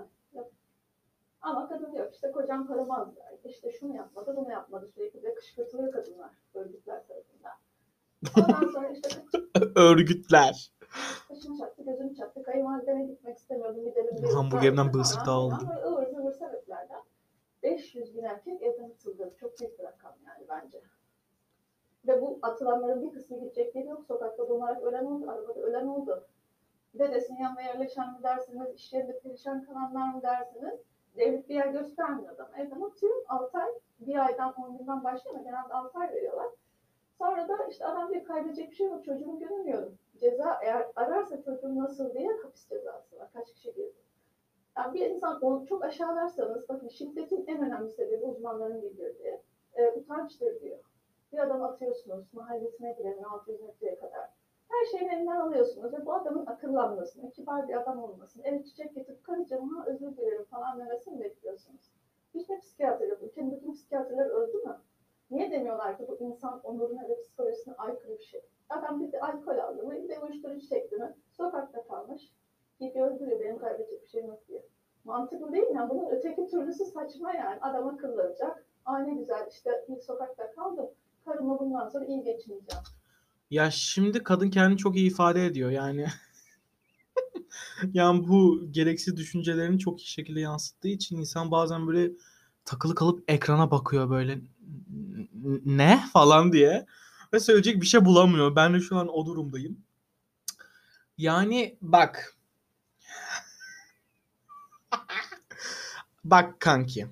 Ama 1.40 1.68
kadın 1.68 1.92
diyor 1.92 2.12
işte 2.12 2.32
kocam 2.32 2.66
karımaz 2.66 3.16
der. 3.16 3.38
İşte 3.44 3.72
şunu 3.80 3.96
yapmadı, 3.96 4.34
bunu 4.36 4.50
yapmadı. 4.50 4.90
Sürekli 4.94 5.22
de 5.22 5.34
kışkırtılıyor 5.34 5.92
kadınlar 5.92 6.30
örgütler 6.54 7.02
tarafından. 7.08 7.52
Ondan 8.36 8.72
sonra 8.72 8.88
işte 8.88 9.08
Örgütler. 9.80 10.72
Başım 11.30 11.58
çattı, 11.58 11.82
gözüm 11.84 12.14
çattı. 12.14 12.42
Kayınvalideme 12.42 13.04
gitmek 13.04 13.38
istemiyordum. 13.38 13.84
Gidelim. 13.84 14.34
Hamburgerimden 14.34 14.92
falan 14.92 15.04
daha 15.26 15.58
filan. 15.58 15.68
Böyle 15.68 15.86
ıvır 15.86 16.06
zıvır 16.06 16.32
sebeplerden 16.32 17.02
500 17.62 18.16
bin 18.16 18.22
erkek 18.22 18.62
evden 18.62 18.90
atıldı. 18.90 19.34
Çok 19.48 19.60
büyük 19.60 19.78
bir 19.78 19.84
rakam 19.84 20.12
yani 20.26 20.44
bence. 20.48 20.82
Ve 22.06 22.22
bu 22.22 22.38
atılanların 22.42 23.02
bir 23.02 23.12
kısmı 23.14 23.38
gidecek 23.38 23.74
biri 23.74 23.86
yok. 23.86 24.04
Sokakta 24.04 24.48
donarak 24.48 24.82
ölen 24.82 25.04
oldu, 25.04 25.30
arabada 25.30 25.60
ölen 25.60 25.86
oldu. 25.86 26.26
Dedesinin 26.94 27.38
yanına 27.38 27.62
yerleşen 27.62 28.12
mi 28.12 28.22
dersiniz, 28.22 28.74
iş 28.74 28.90
perişan 29.22 29.64
kalanlar 29.64 30.14
mı 30.14 30.22
dersiniz? 30.22 30.80
Devlet 31.16 31.48
bir 31.48 31.54
yer 31.54 31.66
göstermiyor 31.66 32.34
adama. 32.34 32.58
Evden 32.58 32.80
atıyor, 32.80 33.24
6 33.28 33.58
ay, 33.58 33.70
bir 34.00 34.26
aydan 34.26 34.54
10 34.54 34.78
günden 34.78 35.04
başlıyor 35.04 35.36
ama 35.36 35.44
genelde 35.44 35.74
6 35.74 35.98
ay 35.98 36.08
veriyorlar. 36.08 36.48
Sonra 37.18 37.48
da 37.48 37.66
işte 37.70 37.86
adam 37.86 38.12
diyor 38.12 38.24
kaybedecek 38.24 38.70
bir 38.70 38.76
şey 38.76 38.86
yok, 38.86 39.04
çocuğumu 39.04 39.38
görmüyorum. 39.38 39.98
Ceza 40.16 40.58
eğer 40.62 40.86
ararsa 40.96 41.42
çocuğum 41.42 41.78
nasıl 41.78 42.14
diye 42.14 42.28
hapis 42.42 42.68
cezası 42.68 43.18
var. 43.18 43.28
Kaç 43.32 43.52
kişi 43.52 43.74
girdi. 43.74 44.07
Yani 44.78 44.94
bir 44.94 45.10
insan 45.10 45.40
onu 45.40 45.66
çok 45.66 45.84
aşağılarsanız, 45.84 46.68
bakın 46.68 46.88
şiddetin 46.88 47.44
en 47.46 47.62
önemli 47.66 47.90
sebebi 47.90 48.24
uzmanların 48.24 48.82
bildirdiği, 48.82 49.40
e, 49.74 49.88
utançtır 49.90 50.60
diyor. 50.60 50.78
Bir 51.32 51.38
adam 51.38 51.62
atıyorsunuz, 51.62 52.34
mahallesine 52.34 52.92
girenin 52.92 53.22
600 53.22 53.60
metreye 53.60 53.98
kadar. 53.98 54.28
Her 54.68 54.84
şeyini 54.84 55.14
elinden 55.14 55.36
alıyorsunuz 55.36 55.92
ve 55.92 56.06
bu 56.06 56.14
adamın 56.14 56.46
akıllanmasını, 56.46 57.30
kibar 57.30 57.68
bir 57.68 57.80
adam 57.80 58.02
olmasını, 58.02 58.46
eve 58.46 58.64
çiçek 58.64 58.94
getirip 58.94 59.24
karıcığım 59.24 59.68
ha 59.68 59.86
özür 59.86 60.16
dilerim 60.16 60.44
falan 60.44 60.78
demesini 60.78 61.20
bekliyorsunuz. 61.20 61.92
Hiçbir 62.34 62.60
psikiyatr 62.60 63.04
yok. 63.04 63.22
Ülkenin 63.22 63.52
bütün 63.52 63.72
psikiyatrlar 63.72 64.26
öldü 64.26 64.56
mü? 64.56 64.76
Niye 65.30 65.50
demiyorlar 65.50 65.98
ki 65.98 66.08
bu 66.08 66.16
insan 66.16 66.60
onuruna 66.64 67.08
ve 67.08 67.20
psikolojisine 67.20 67.74
aykırı 67.74 68.18
bir 68.18 68.24
şey? 68.24 68.40
Adam 68.68 69.00
bir 69.00 69.12
de 69.12 69.20
alkol 69.20 69.58
aldı 69.58 69.82
mı, 69.82 69.92
bir 70.02 70.08
de 70.08 70.18
uyuşturucu 70.18 70.68
çekti 70.68 70.96
mi, 70.96 71.14
sokakta 71.30 71.82
kalmış. 71.82 72.32
Gidiyor 72.80 73.10
öldürüyor, 73.10 73.40
benim 73.40 73.58
kaybedecek 73.58 74.02
bir 74.02 74.08
şeyim 74.08 74.26
yok 74.26 74.48
diye. 74.48 74.62
Mantıklı 75.04 75.52
değil 75.52 75.64
mi? 75.64 75.76
Yani 75.76 75.90
bunun 75.90 76.10
öteki 76.10 76.46
türlüsü 76.50 76.84
saçma 76.84 77.32
yani. 77.32 77.60
Adam 77.60 77.88
akıllanacak. 77.88 78.64
Aa 78.84 78.98
ne 78.98 79.14
güzel 79.14 79.46
işte 79.52 79.70
ilk 79.88 80.02
sokakta 80.04 80.50
kaldım. 80.54 80.86
Karımla 81.24 81.58
bundan 81.58 81.88
sonra 81.88 82.04
iyi 82.04 82.22
geçineceğim. 82.24 82.82
Ya 83.50 83.70
şimdi 83.70 84.22
kadın 84.22 84.50
kendini 84.50 84.78
çok 84.78 84.96
iyi 84.96 85.06
ifade 85.10 85.46
ediyor 85.46 85.70
yani. 85.70 86.06
yani 87.92 88.28
bu 88.28 88.66
gereksiz 88.70 89.16
düşüncelerini 89.16 89.78
çok 89.78 90.00
iyi 90.02 90.06
şekilde 90.06 90.40
yansıttığı 90.40 90.88
için 90.88 91.16
insan 91.18 91.50
bazen 91.50 91.86
böyle 91.86 92.12
takılı 92.64 92.94
kalıp 92.94 93.30
ekrana 93.30 93.70
bakıyor 93.70 94.10
böyle 94.10 94.36
"N- 94.36 95.60
ne 95.64 96.00
falan 96.12 96.52
diye 96.52 96.86
ve 97.32 97.40
söyleyecek 97.40 97.82
bir 97.82 97.86
şey 97.86 98.04
bulamıyor. 98.04 98.56
Ben 98.56 98.74
de 98.74 98.80
şu 98.80 98.96
an 98.96 99.08
o 99.08 99.26
durumdayım. 99.26 99.78
Yani 101.18 101.78
bak 101.82 102.37
bak 106.30 106.60
kanki. 106.60 107.06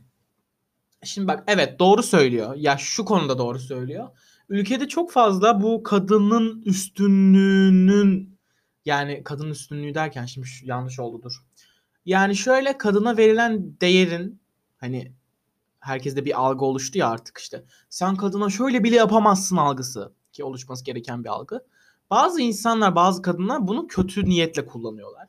Şimdi 1.04 1.28
bak 1.28 1.44
evet 1.46 1.78
doğru 1.78 2.02
söylüyor. 2.02 2.54
Ya 2.56 2.76
şu 2.78 3.04
konuda 3.04 3.38
doğru 3.38 3.58
söylüyor. 3.58 4.08
Ülkede 4.48 4.88
çok 4.88 5.12
fazla 5.12 5.62
bu 5.62 5.82
kadının 5.82 6.62
üstünlüğünün 6.62 8.38
yani 8.84 9.22
kadın 9.24 9.50
üstünlüğü 9.50 9.94
derken 9.94 10.26
şimdi 10.26 10.46
şu, 10.46 10.66
yanlış 10.66 10.98
oldu 10.98 11.22
dur. 11.22 11.32
Yani 12.04 12.36
şöyle 12.36 12.78
kadına 12.78 13.16
verilen 13.16 13.80
değerin 13.80 14.40
hani 14.76 15.12
herkeste 15.80 16.24
bir 16.24 16.40
algı 16.40 16.64
oluştu 16.64 16.98
ya 16.98 17.08
artık 17.08 17.38
işte. 17.38 17.64
Sen 17.88 18.16
kadına 18.16 18.50
şöyle 18.50 18.84
bile 18.84 18.96
yapamazsın 18.96 19.56
algısı 19.56 20.12
ki 20.32 20.44
oluşması 20.44 20.84
gereken 20.84 21.24
bir 21.24 21.28
algı. 21.28 21.64
Bazı 22.10 22.40
insanlar, 22.40 22.94
bazı 22.94 23.22
kadınlar 23.22 23.66
bunu 23.66 23.86
kötü 23.86 24.24
niyetle 24.24 24.66
kullanıyorlar. 24.66 25.28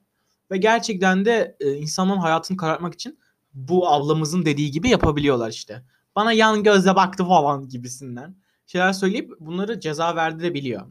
Ve 0.51 0.57
gerçekten 0.57 1.25
de 1.25 1.57
e, 1.59 1.73
insanların 1.73 2.19
hayatını 2.19 2.57
karartmak 2.57 2.93
için 2.93 3.19
bu 3.57 3.87
ablamızın 3.87 4.45
dediği 4.45 4.71
gibi 4.71 4.89
yapabiliyorlar 4.89 5.49
işte. 5.49 5.83
Bana 6.15 6.31
yan 6.31 6.63
gözle 6.63 6.95
baktı 6.95 7.25
falan 7.25 7.69
gibisinden 7.69 8.35
şeyler 8.67 8.93
söyleyip 8.93 9.31
bunları 9.39 9.79
ceza 9.79 10.15
verdirebiliyor. 10.15 10.87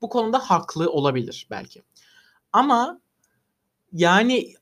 Bu 0.00 0.08
konuda 0.08 0.38
haklı 0.38 0.90
olabilir 0.90 1.46
belki. 1.50 1.82
Ama 2.52 3.00
yani 3.92 4.54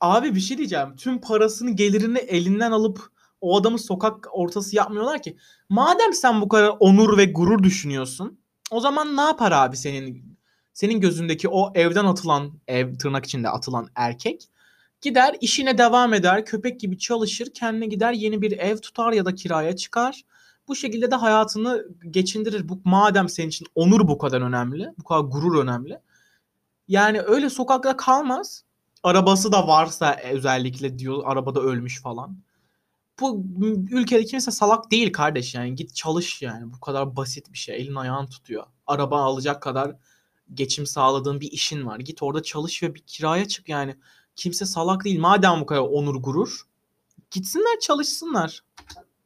abi 0.00 0.34
bir 0.34 0.40
şey 0.40 0.58
diyeceğim. 0.58 0.96
Tüm 0.96 1.20
parasını 1.20 1.70
gelirini 1.70 2.18
elinden 2.18 2.72
alıp 2.72 3.10
o 3.40 3.56
adamı 3.56 3.78
sokak 3.78 4.26
ortası 4.32 4.76
yapmıyorlar 4.76 5.22
ki. 5.22 5.36
Madem 5.68 6.12
sen 6.12 6.40
bu 6.40 6.48
kadar 6.48 6.76
onur 6.80 7.18
ve 7.18 7.24
gurur 7.24 7.62
düşünüyorsun, 7.62 8.38
o 8.70 8.80
zaman 8.80 9.16
ne 9.16 9.20
yapar 9.20 9.52
abi 9.52 9.76
senin 9.76 10.38
senin 10.72 11.00
gözündeki 11.00 11.48
o 11.48 11.72
evden 11.74 12.04
atılan 12.04 12.52
ev 12.68 12.94
tırnak 12.94 13.24
içinde 13.24 13.48
atılan 13.48 13.88
erkek 13.94 14.48
gider 15.02 15.36
işine 15.40 15.78
devam 15.78 16.14
eder, 16.14 16.44
köpek 16.44 16.80
gibi 16.80 16.98
çalışır, 16.98 17.48
kendine 17.54 17.86
gider 17.86 18.12
yeni 18.12 18.42
bir 18.42 18.52
ev 18.52 18.76
tutar 18.76 19.12
ya 19.12 19.24
da 19.24 19.34
kiraya 19.34 19.76
çıkar. 19.76 20.22
Bu 20.68 20.76
şekilde 20.76 21.10
de 21.10 21.14
hayatını 21.14 21.86
geçindirir. 22.10 22.68
Bu 22.68 22.80
madem 22.84 23.28
senin 23.28 23.48
için 23.48 23.66
onur 23.74 24.08
bu 24.08 24.18
kadar 24.18 24.40
önemli, 24.40 24.94
bu 24.98 25.04
kadar 25.04 25.20
gurur 25.20 25.62
önemli. 25.62 25.98
Yani 26.88 27.20
öyle 27.20 27.50
sokakta 27.50 27.96
kalmaz. 27.96 28.64
Arabası 29.02 29.52
da 29.52 29.68
varsa 29.68 30.16
özellikle 30.32 30.98
diyor 30.98 31.22
arabada 31.24 31.60
ölmüş 31.60 32.02
falan. 32.02 32.36
Bu 33.20 33.44
ülkede 33.90 34.24
kimse 34.24 34.50
salak 34.50 34.90
değil 34.90 35.12
kardeş 35.12 35.54
yani 35.54 35.74
git 35.74 35.94
çalış 35.94 36.42
yani 36.42 36.72
bu 36.72 36.80
kadar 36.80 37.16
basit 37.16 37.52
bir 37.52 37.58
şey 37.58 37.76
elin 37.76 37.94
ayağın 37.94 38.26
tutuyor. 38.26 38.66
Araba 38.86 39.22
alacak 39.22 39.62
kadar 39.62 39.96
geçim 40.54 40.86
sağladığın 40.86 41.40
bir 41.40 41.52
işin 41.52 41.86
var. 41.86 41.98
Git 41.98 42.22
orada 42.22 42.42
çalış 42.42 42.82
ve 42.82 42.94
bir 42.94 43.00
kiraya 43.00 43.48
çık 43.48 43.68
yani. 43.68 43.96
Kimse 44.36 44.64
salak 44.66 45.04
değil. 45.04 45.20
Madem 45.20 45.60
bu 45.60 45.66
kadar 45.66 45.80
onur 45.80 46.22
gurur 46.22 46.66
gitsinler 47.30 47.80
çalışsınlar. 47.80 48.64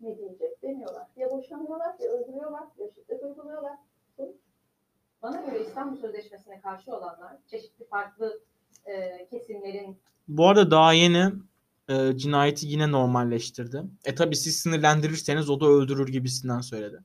Ne 0.00 0.18
diyecek 0.18 0.62
demiyorlar. 0.62 1.06
Ya 1.16 1.30
boşanıyorlar, 1.30 1.94
ya 2.00 2.10
öldürüyorlar, 2.10 2.64
ya 2.78 2.86
şiddet 2.94 3.22
uyguluyorlar. 3.22 3.78
Bana 5.22 5.40
göre 5.40 5.62
İstanbul 5.62 6.00
Sözleşmesi'ne 6.00 6.60
karşı 6.60 6.96
olanlar 6.96 7.36
çeşitli 7.50 7.86
farklı 7.88 8.40
e, 8.86 9.26
kesimlerin 9.30 9.98
Bu 10.28 10.48
arada 10.48 10.70
daha 10.70 10.92
yeni 10.92 11.32
e, 11.88 12.16
cinayeti 12.16 12.66
yine 12.66 12.92
normalleştirdi. 12.92 13.82
E 14.04 14.14
tabi 14.14 14.36
siz 14.36 14.56
sinirlendirirseniz 14.56 15.50
o 15.50 15.60
da 15.60 15.66
öldürür 15.66 16.08
gibisinden 16.08 16.60
söyledi. 16.60 16.98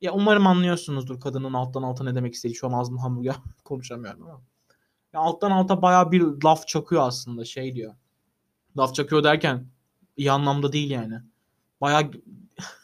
Ya 0.00 0.12
umarım 0.12 0.46
anlıyorsunuzdur 0.46 1.20
kadının 1.20 1.52
alttan 1.52 1.82
alta 1.82 2.04
ne 2.04 2.14
demek 2.14 2.34
istediği. 2.34 2.54
Şu 2.54 2.66
an 2.66 2.72
ağzımda 2.72 3.02
hamburger 3.02 3.36
konuşamıyorum 3.64 4.22
ama. 4.22 4.42
Ya 5.12 5.20
alttan 5.20 5.50
alta 5.50 5.82
baya 5.82 6.12
bir 6.12 6.22
laf 6.44 6.68
çakıyor 6.68 7.02
aslında 7.02 7.44
şey 7.44 7.74
diyor. 7.74 7.94
Laf 8.76 8.94
çakıyor 8.94 9.24
derken 9.24 9.66
iyi 10.16 10.32
anlamda 10.32 10.72
değil 10.72 10.90
yani. 10.90 11.14
Baya 11.80 12.10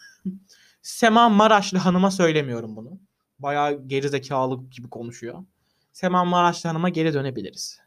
Sema 0.82 1.28
Maraşlı 1.28 1.78
hanıma 1.78 2.10
söylemiyorum 2.10 2.76
bunu. 2.76 2.98
Baya 3.38 3.72
gerizekalı 3.72 4.64
gibi 4.70 4.90
konuşuyor. 4.90 5.44
Sema 5.92 6.24
Maraşlı 6.24 6.68
hanıma 6.68 6.88
geri 6.88 7.14
dönebiliriz. 7.14 7.80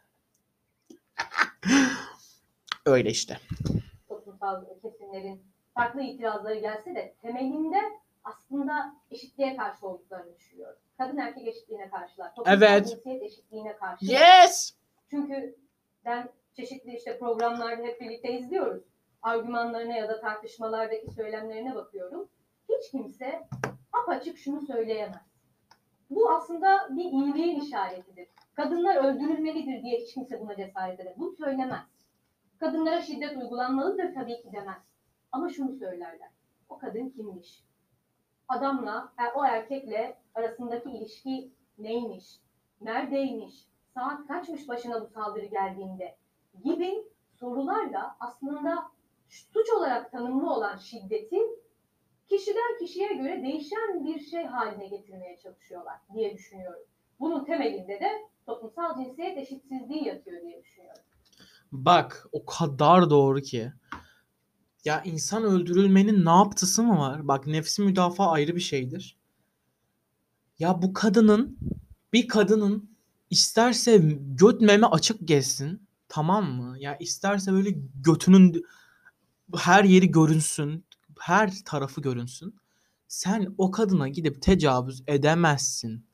Öyle 2.85 3.09
işte. 3.09 3.39
toplumsal 4.09 4.65
kesimlerin 4.81 5.43
farklı 5.75 6.01
itirazları 6.01 6.59
gelse 6.59 6.95
de 6.95 7.15
temelinde 7.21 7.77
aslında 8.27 8.95
eşitliğe 9.11 9.57
karşı 9.57 9.87
olduklarını 9.87 10.35
düşünüyorum. 10.35 10.79
Kadın 10.97 11.17
erkek 11.17 11.47
eşitliğine 11.47 11.89
karşılar. 11.89 12.35
Toplumsal 12.35 12.61
Evet. 12.61 12.87
cinsiyet 12.89 13.23
eşitliğine 13.23 13.75
karşı. 13.75 14.05
Yes! 14.05 14.73
Çünkü 15.09 15.55
ben 16.05 16.29
çeşitli 16.53 16.95
işte 16.95 17.19
programlarda 17.19 17.83
hep 17.83 18.01
birlikte 18.01 18.33
izliyoruz. 18.33 18.83
Argümanlarına 19.21 19.93
ya 19.93 20.09
da 20.09 20.21
tartışmalardaki 20.21 21.11
söylemlerine 21.11 21.75
bakıyorum. 21.75 22.29
Hiç 22.69 22.91
kimse 22.91 23.47
apaçık 23.93 24.37
şunu 24.37 24.61
söyleyemez. 24.61 25.27
Bu 26.09 26.31
aslında 26.31 26.87
bir 26.91 27.05
iyiliğin 27.05 27.59
işaretidir. 27.59 28.27
Kadınlar 28.53 28.95
öldürülmelidir 28.95 29.83
diye 29.83 29.99
hiç 29.99 30.13
kimse 30.13 30.39
buna 30.39 30.55
cesaret 30.55 30.99
edemez. 30.99 31.17
Bunu 31.17 31.35
söylemez. 31.35 31.85
Kadınlara 32.59 33.01
şiddet 33.01 33.37
uygulanmalıdır 33.37 34.13
tabii 34.13 34.41
ki 34.41 34.49
demez. 34.53 34.81
Ama 35.31 35.49
şunu 35.49 35.73
söylerler. 35.75 36.29
O 36.69 36.77
kadın 36.77 37.09
kimmiş? 37.09 37.63
Adamla, 38.49 39.13
o 39.35 39.45
erkekle 39.45 40.17
arasındaki 40.35 40.89
ilişki 40.89 41.51
neymiş? 41.77 42.25
Neredeymiş? 42.81 43.67
Saat 43.93 44.27
kaçmış 44.27 44.67
başına 44.67 45.01
bu 45.01 45.07
saldırı 45.07 45.45
geldiğinde? 45.45 46.17
Gibi 46.63 47.03
sorularla 47.39 48.17
aslında 48.19 48.91
suç 49.29 49.69
olarak 49.69 50.11
tanımlı 50.11 50.53
olan 50.53 50.77
şiddeti 50.77 51.39
kişiden 52.29 52.77
kişiye 52.79 53.13
göre 53.13 53.43
değişen 53.43 54.05
bir 54.05 54.19
şey 54.19 54.45
haline 54.45 54.87
getirmeye 54.87 55.37
çalışıyorlar 55.37 55.95
diye 56.13 56.33
düşünüyorum. 56.33 56.83
Bunun 57.19 57.45
temelinde 57.45 57.99
de 57.99 58.11
toplumsal 58.45 59.03
cinsiyet 59.03 59.37
eşitsizliği 59.37 60.07
yatıyor 60.07 60.41
diye 60.41 60.63
düşünüyorum. 60.63 61.01
Bak 61.71 62.27
o 62.31 62.45
kadar 62.45 63.09
doğru 63.09 63.41
ki. 63.41 63.71
Ya 64.87 65.01
insan 65.05 65.43
öldürülmenin 65.43 66.25
ne 66.25 66.29
yaptısı 66.29 66.83
mı 66.83 66.99
var? 66.99 67.27
Bak 67.27 67.47
nefsi 67.47 67.81
müdafaa 67.81 68.31
ayrı 68.31 68.55
bir 68.55 68.61
şeydir. 68.61 69.17
Ya 70.59 70.81
bu 70.81 70.93
kadının 70.93 71.57
bir 72.13 72.27
kadının 72.27 72.89
isterse 73.29 73.97
göt 74.19 74.61
meme 74.61 74.87
açık 74.87 75.27
gezsin 75.27 75.87
tamam 76.07 76.51
mı? 76.51 76.75
Ya 76.79 76.97
isterse 76.97 77.51
böyle 77.51 77.69
götünün 78.03 78.65
her 79.57 79.83
yeri 79.83 80.11
görünsün, 80.11 80.85
her 81.19 81.53
tarafı 81.65 82.01
görünsün. 82.01 82.55
Sen 83.07 83.55
o 83.57 83.71
kadına 83.71 84.07
gidip 84.07 84.41
tecavüz 84.41 85.03
edemezsin. 85.07 86.05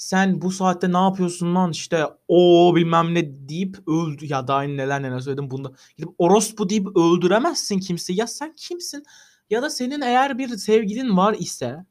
Sen 0.00 0.42
bu 0.42 0.50
saatte 0.50 0.92
ne 0.92 0.96
yapıyorsun 0.96 1.54
lan 1.54 1.70
işte 1.70 2.06
o 2.28 2.72
bilmem 2.76 3.14
ne 3.14 3.48
deyip 3.48 3.88
öldü 3.88 4.26
ya 4.26 4.48
daha 4.48 4.62
neler 4.62 5.02
neler 5.02 5.20
söyledim 5.20 5.50
bunda. 5.50 5.72
Gidip 5.96 6.10
orospu 6.18 6.68
deyip 6.68 6.96
öldüremezsin 6.96 7.78
kimseyi. 7.78 8.18
Ya 8.18 8.26
sen 8.26 8.52
kimsin? 8.56 9.04
Ya 9.50 9.62
da 9.62 9.70
senin 9.70 10.00
eğer 10.00 10.38
bir 10.38 10.56
sevgilin 10.56 11.16
var 11.16 11.36
ise 11.38 11.86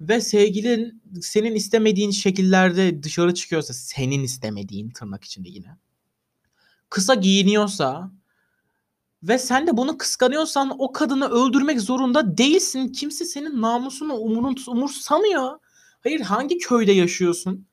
ve 0.00 0.20
sevgilin 0.20 1.02
senin 1.20 1.54
istemediğin 1.54 2.10
şekillerde 2.10 3.02
dışarı 3.02 3.34
çıkıyorsa 3.34 3.74
senin 3.74 4.22
istemediğin 4.22 4.90
tırnak 4.90 5.24
içinde 5.24 5.48
yine. 5.48 5.76
Kısa 6.88 7.14
giyiniyorsa 7.14 8.10
ve 9.22 9.38
sen 9.38 9.66
de 9.66 9.76
bunu 9.76 9.98
kıskanıyorsan 9.98 10.76
o 10.78 10.92
kadını 10.92 11.28
öldürmek 11.28 11.80
zorunda 11.80 12.38
değilsin. 12.38 12.88
Kimse 12.88 13.24
senin 13.24 13.62
namusunu 13.62 14.14
umurun, 14.14 14.56
umursamıyor. 14.68 15.58
Hayır 16.00 16.20
hangi 16.20 16.58
köyde 16.58 16.92
yaşıyorsun? 16.92 17.66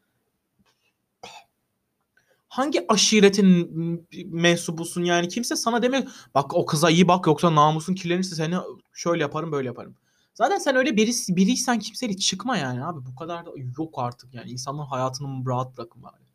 Hangi 2.50 2.86
aşiretin 2.90 4.08
mensubusun 4.26 5.04
yani 5.04 5.28
kimse 5.28 5.56
sana 5.56 5.82
demiyor 5.82 6.04
bak 6.36 6.54
o 6.56 6.66
kıza 6.66 6.90
iyi 6.90 7.08
bak 7.08 7.28
yoksa 7.28 7.56
namusun 7.56 7.96
kirlenirse 7.96 8.36
seni 8.36 8.56
şöyle 8.94 9.22
yaparım 9.24 9.52
böyle 9.52 9.68
yaparım. 9.68 9.96
Zaten 10.34 10.58
sen 10.58 10.76
öyle 10.76 10.96
birisi, 10.98 11.36
biriysen 11.36 11.80
kimseyle 11.80 12.18
çıkma 12.18 12.58
yani 12.58 12.86
abi 12.86 13.06
bu 13.06 13.16
kadar 13.16 13.46
da 13.46 13.50
yok 13.78 13.94
artık 13.98 14.34
yani 14.34 14.52
insanların 14.52 14.88
hayatını 14.88 15.46
rahat 15.50 15.78
bırakın 15.78 16.04
bari. 16.04 16.27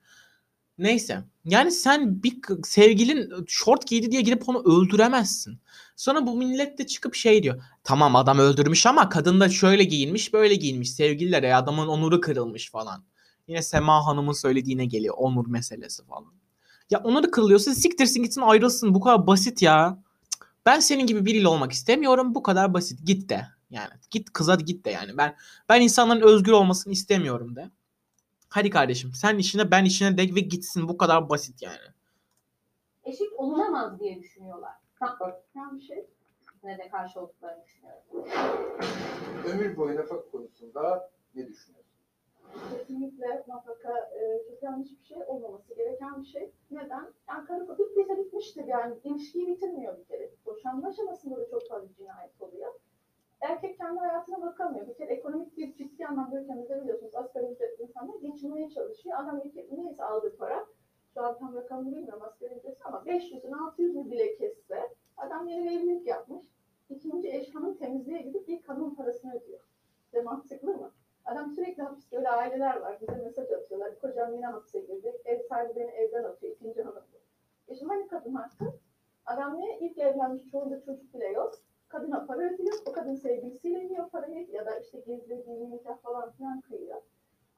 Neyse 0.79 1.25
yani 1.45 1.71
sen 1.71 2.23
bir 2.23 2.41
sevgilin 2.65 3.45
şort 3.47 3.87
giydi 3.87 4.11
diye 4.13 4.23
gidip 4.23 4.49
onu 4.49 4.59
öldüremezsin. 4.59 5.59
Sonra 5.97 6.27
bu 6.27 6.37
millet 6.37 6.79
de 6.79 6.87
çıkıp 6.87 7.15
şey 7.15 7.43
diyor. 7.43 7.63
Tamam 7.85 8.17
adam 8.17 8.39
öldürmüş 8.39 8.87
ama 8.87 9.09
kadın 9.09 9.41
da 9.41 9.49
şöyle 9.49 9.85
giyinmiş 9.85 10.33
böyle 10.33 10.55
giyinmiş. 10.55 10.91
Sevgililere 10.91 11.55
adamın 11.55 11.87
onuru 11.87 12.21
kırılmış 12.21 12.71
falan. 12.71 13.05
Yine 13.49 13.63
Sema 13.63 14.07
Hanım'ın 14.07 14.33
söylediğine 14.33 14.87
geliyor 14.87 15.15
onur 15.19 15.47
meselesi 15.47 16.05
falan. 16.05 16.33
Ya 16.91 17.01
onuru 17.05 17.31
kırılıyorsa 17.31 17.75
siktirsin 17.75 18.23
gitsin 18.23 18.41
ayrılsın 18.41 18.95
bu 18.95 19.01
kadar 19.01 19.27
basit 19.27 19.63
ya. 19.63 20.03
Ben 20.67 20.81
senin 20.81 21.07
gibi 21.07 21.25
biriyle 21.25 21.49
olmak 21.49 21.73
istemiyorum 21.73 22.35
bu 22.35 22.43
kadar 22.43 22.75
basit 22.75 23.07
git 23.07 23.29
de. 23.29 23.47
Yani 23.71 23.91
git 24.11 24.33
kıza 24.33 24.55
git 24.55 24.85
de 24.85 24.91
yani. 24.91 25.17
Ben 25.17 25.37
ben 25.69 25.81
insanların 25.81 26.21
özgür 26.21 26.53
olmasını 26.53 26.93
istemiyorum 26.93 27.57
de. 27.57 27.71
Hadi 28.55 28.71
kardeşim 28.71 29.11
sen 29.15 29.39
işine 29.39 29.71
ben 29.71 29.85
işine 29.85 30.19
de 30.19 30.23
ve 30.23 30.41
gitsin 30.41 30.89
bu 30.89 30.97
kadar 30.97 31.29
basit 31.29 31.63
yani. 31.63 31.89
Eşit 33.05 33.33
olunamaz 33.37 34.01
diye 34.01 34.19
düşünüyorlar. 34.21 34.73
Yani 35.55 35.77
bir 35.77 35.81
şey. 35.81 36.07
Ne 36.65 36.79
de 36.79 36.89
karşı 36.89 37.21
olduklarını 37.21 37.65
düşünüyorum. 37.65 38.03
Ömür 39.47 39.77
boyu 39.77 39.97
nafaka 39.97 40.31
konusunda 40.31 41.11
ne 41.35 41.49
düşünüyorsun? 41.49 41.93
Kesinlikle 42.71 43.45
nafaka 43.49 43.99
e, 43.99 44.43
çok 44.51 44.63
yanlış 44.63 44.89
bir 44.91 45.05
şey 45.07 45.19
olmaması 45.27 45.75
gereken 45.75 46.23
bir 46.23 46.27
şey. 46.27 46.51
Neden? 46.71 47.13
Yani 47.29 47.47
karı 47.47 47.79
bittiyse 47.79 48.19
bitmiştir 48.19 48.65
yani. 48.65 48.95
İlişkiyi 49.05 49.47
bitirmiyor 49.47 49.99
bir 49.99 50.05
kere. 50.05 50.31
Boşanma 50.47 50.89
aşamasında 50.89 51.37
da 51.37 51.51
çok 51.51 51.69
fazla 51.69 51.89
cinayet 51.99 52.41
oluyor. 52.41 52.73
Erkek 53.43 53.79
kendi 53.79 54.01
hayatına 54.01 54.43
bakamıyor. 54.43 54.89
Bir 54.89 54.95
kere 54.95 55.13
ekonomik 55.13 55.57
bir 55.57 55.75
ciddi 55.75 56.07
anlamda 56.07 56.41
ülkemizde 56.41 56.83
biliyorsunuz 56.83 57.15
asgari 57.15 57.47
ücretli 57.47 57.83
insanlar 57.83 58.15
geçinmeye 58.15 58.71
çalışıyor. 58.71 59.17
Adam 59.19 59.43
ülke, 59.45 59.67
neyse 59.73 60.05
aldığı 60.05 60.37
para, 60.37 60.67
şu 61.15 61.23
an 61.23 61.39
tam 61.39 61.55
rakamını 61.55 61.97
bilmiyorum 61.97 62.23
asgari 62.23 62.55
ücreti 62.55 62.85
ama 62.85 62.99
500'ün 62.99 63.53
600'ünü 63.53 64.11
bile 64.11 64.35
kesse 64.35 64.89
adam 65.17 65.49
yeni 65.49 65.65
bir 65.65 65.71
evlilik 65.71 66.07
yapmış. 66.07 66.47
İkinci 66.91 67.29
eş 67.29 67.55
hanım 67.55 67.77
temizliğe 67.77 68.23
gidip 68.23 68.49
ilk 68.49 68.69
hanım 68.69 68.95
parasını 68.95 69.35
ödüyor. 69.35 69.61
Ve 70.15 70.23
mantıklı 70.23 70.75
mı? 70.75 70.93
Adam 71.25 71.51
sürekli 71.51 71.83
hapiste 71.83 72.17
öyle 72.17 72.29
aileler 72.29 72.77
var. 72.77 72.99
Bize 73.01 73.23
mesaj 73.23 73.51
atıyorlar. 73.51 73.99
Kocam 73.99 74.35
yine 74.35 74.47
hapse 74.47 74.81
girdi. 74.81 75.21
Ev 75.25 75.41
sahibi 75.49 75.77
beni 75.77 75.91
evden 75.91 76.25
atıyor. 76.25 76.53
ikinci 76.53 76.83
hanım. 76.83 77.03
E 77.69 77.75
şimdi 77.75 77.93
hani 77.93 78.07
kadın 78.07 78.35
hakkı? 78.35 78.65
Adam 79.27 79.61
ne? 79.61 79.79
İlk 79.79 79.99
evlenmiş 79.99 80.51
çoğunda 80.51 80.81
çocuk 80.81 81.15
bile 81.15 81.27
yok. 81.27 81.55
Kadına 81.93 82.27
para 82.27 82.41
ödüyor. 82.41 82.75
O 82.87 82.93
kadın 82.93 83.15
sevgilisiyle 83.15 83.79
yiyor 83.79 84.11
parayı 84.11 84.51
ya 84.51 84.67
da 84.67 84.79
işte 84.79 84.99
gizli 84.99 85.45
dini 85.47 85.71
nikah 85.71 86.03
falan 86.03 86.33
filan 86.33 86.61
kıyıyor. 86.61 87.01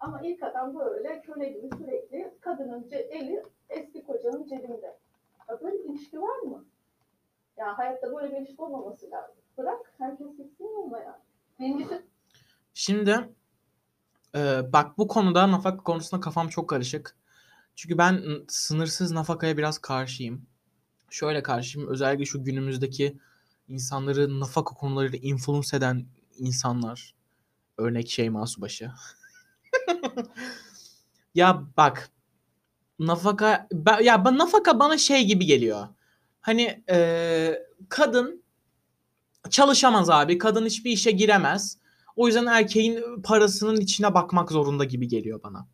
Ama 0.00 0.20
ilk 0.22 0.42
adam 0.42 0.78
böyle 0.78 1.20
köle 1.20 1.48
gibi 1.48 1.68
sürekli 1.78 2.34
kadının 2.40 2.86
eli 2.90 3.42
eski 3.68 4.02
kocanın 4.02 4.46
cebinde. 4.46 4.96
Ya 5.48 5.60
böyle 5.60 5.78
bir 5.78 5.88
ilişki 5.88 6.22
var 6.22 6.38
mı? 6.38 6.64
Ya 7.56 7.78
hayatta 7.78 8.14
böyle 8.14 8.32
bir 8.32 8.40
ilişki 8.40 8.62
olmaması 8.62 9.10
lazım. 9.10 9.34
Bırak 9.58 9.92
herkes 9.98 10.36
gitsin 10.36 10.64
yoluna 10.64 10.98
ya. 10.98 11.20
Şimdi 12.74 13.28
e, 14.34 14.72
bak 14.72 14.98
bu 14.98 15.08
konuda 15.08 15.50
nafaka 15.50 15.82
konusunda 15.82 16.20
kafam 16.20 16.48
çok 16.48 16.70
karışık. 16.70 17.16
Çünkü 17.76 17.98
ben 17.98 18.22
sınırsız 18.48 19.12
nafakaya 19.12 19.56
biraz 19.56 19.78
karşıyım. 19.78 20.46
Şöyle 21.10 21.42
karşıyım. 21.42 21.88
Özellikle 21.88 22.24
şu 22.24 22.44
günümüzdeki 22.44 23.18
insanları 23.68 24.40
nafaka 24.40 24.74
konularıyla 24.74 25.18
influence 25.18 25.76
eden 25.76 26.06
insanlar. 26.38 27.14
Örnek 27.78 28.10
Şeyma 28.10 28.46
Subaşı. 28.46 28.90
ya 31.34 31.64
bak 31.76 32.10
nafaka 32.98 33.68
ben, 33.72 34.00
ya 34.02 34.24
ben, 34.24 34.38
nafaka 34.38 34.78
bana 34.78 34.98
şey 34.98 35.24
gibi 35.24 35.46
geliyor. 35.46 35.88
Hani 36.40 36.84
e, 36.90 37.58
kadın 37.88 38.42
çalışamaz 39.50 40.10
abi. 40.10 40.38
Kadın 40.38 40.66
hiçbir 40.66 40.90
işe 40.90 41.10
giremez. 41.10 41.78
O 42.16 42.26
yüzden 42.26 42.46
erkeğin 42.46 43.22
parasının 43.22 43.80
içine 43.80 44.14
bakmak 44.14 44.50
zorunda 44.52 44.84
gibi 44.84 45.08
geliyor 45.08 45.42
bana. 45.42 45.66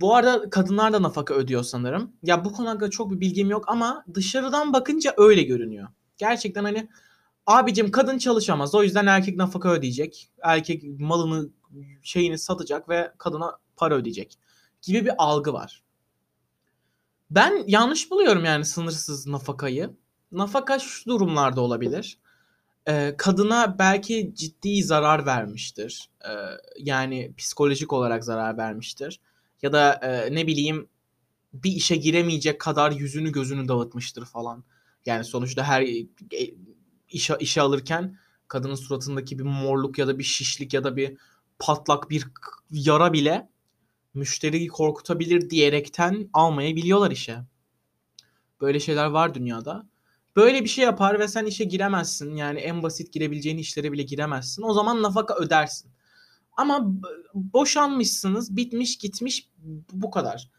Bu 0.00 0.14
arada 0.14 0.50
kadınlar 0.50 0.92
da 0.92 1.02
nafaka 1.02 1.34
ödüyor 1.34 1.62
sanırım. 1.62 2.12
Ya 2.22 2.44
bu 2.44 2.52
konu 2.52 2.90
çok 2.90 3.10
bir 3.10 3.20
bilgim 3.20 3.50
yok 3.50 3.64
ama 3.68 4.04
dışarıdan 4.14 4.72
bakınca 4.72 5.14
öyle 5.16 5.42
görünüyor. 5.42 5.88
Gerçekten 6.18 6.64
hani 6.64 6.88
abicim 7.46 7.90
kadın 7.90 8.18
çalışamaz 8.18 8.74
o 8.74 8.82
yüzden 8.82 9.06
erkek 9.06 9.36
nafaka 9.36 9.68
ödeyecek. 9.70 10.30
Erkek 10.42 10.82
malını 11.00 11.48
şeyini 12.02 12.38
satacak 12.38 12.88
ve 12.88 13.12
kadına 13.18 13.58
para 13.76 13.94
ödeyecek 13.94 14.38
gibi 14.82 15.04
bir 15.04 15.12
algı 15.18 15.52
var. 15.52 15.82
Ben 17.30 17.64
yanlış 17.66 18.10
buluyorum 18.10 18.44
yani 18.44 18.64
sınırsız 18.64 19.26
nafakayı. 19.26 19.96
Nafaka 20.32 20.78
şu 20.78 21.10
durumlarda 21.10 21.60
olabilir 21.60 22.18
e, 22.86 23.14
kadına 23.18 23.78
belki 23.78 24.32
ciddi 24.34 24.82
zarar 24.82 25.26
vermiştir. 25.26 26.10
E, 26.24 26.30
yani 26.78 27.34
psikolojik 27.38 27.92
olarak 27.92 28.24
zarar 28.24 28.58
vermiştir. 28.58 29.20
Ya 29.62 29.72
da 29.72 29.92
e, 29.92 30.34
ne 30.34 30.46
bileyim 30.46 30.88
bir 31.52 31.72
işe 31.72 31.96
giremeyecek 31.96 32.60
kadar 32.60 32.92
yüzünü 32.92 33.32
gözünü 33.32 33.68
dağıtmıştır 33.68 34.24
falan. 34.24 34.64
Yani 35.06 35.24
sonuçta 35.24 35.64
her 35.64 35.82
e, 35.82 36.06
işe, 37.08 37.36
işe 37.40 37.60
alırken 37.60 38.18
kadının 38.48 38.74
suratındaki 38.74 39.38
bir 39.38 39.44
morluk 39.44 39.98
ya 39.98 40.06
da 40.06 40.18
bir 40.18 40.24
şişlik 40.24 40.74
ya 40.74 40.84
da 40.84 40.96
bir 40.96 41.16
patlak 41.58 42.10
bir 42.10 42.26
yara 42.70 43.12
bile 43.12 43.48
müşteriyi 44.14 44.68
korkutabilir 44.68 45.50
diyerekten 45.50 46.28
almayabiliyorlar 46.32 47.10
işe. 47.10 47.38
Böyle 48.60 48.80
şeyler 48.80 49.06
var 49.06 49.34
dünyada. 49.34 49.86
Böyle 50.36 50.64
bir 50.64 50.68
şey 50.68 50.84
yapar 50.84 51.20
ve 51.20 51.28
sen 51.28 51.46
işe 51.46 51.64
giremezsin. 51.64 52.34
Yani 52.34 52.60
en 52.60 52.82
basit 52.82 53.12
girebileceğin 53.12 53.58
işlere 53.58 53.92
bile 53.92 54.02
giremezsin. 54.02 54.62
O 54.62 54.72
zaman 54.72 55.02
nafaka 55.02 55.34
ödersin. 55.34 55.90
Ama 56.56 56.92
boşanmışsınız, 57.34 58.56
bitmiş 58.56 58.98
gitmiş 58.98 59.48
bu 59.92 60.10
kadar. 60.10 60.50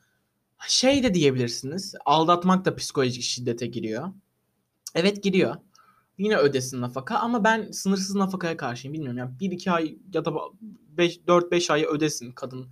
Şey 0.67 1.03
de 1.03 1.13
diyebilirsiniz. 1.13 1.95
Aldatmak 2.05 2.65
da 2.65 2.75
psikolojik 2.75 3.23
şiddete 3.23 3.67
giriyor. 3.67 4.13
Evet 4.97 5.23
giriyor. 5.23 5.55
Yine 6.17 6.37
ödesin 6.37 6.81
nafaka 6.81 7.15
ama 7.15 7.43
ben 7.43 7.71
sınırsız 7.71 8.15
nafakaya 8.15 8.57
karşıyım. 8.57 8.93
Bilmiyorum 8.93 9.17
yani 9.17 9.31
1-2 9.39 9.71
ay 9.71 9.97
ya 10.13 10.25
da 10.25 10.31
4-5 10.97 11.73
ay 11.73 11.85
ödesin 11.85 12.31
kadın 12.31 12.67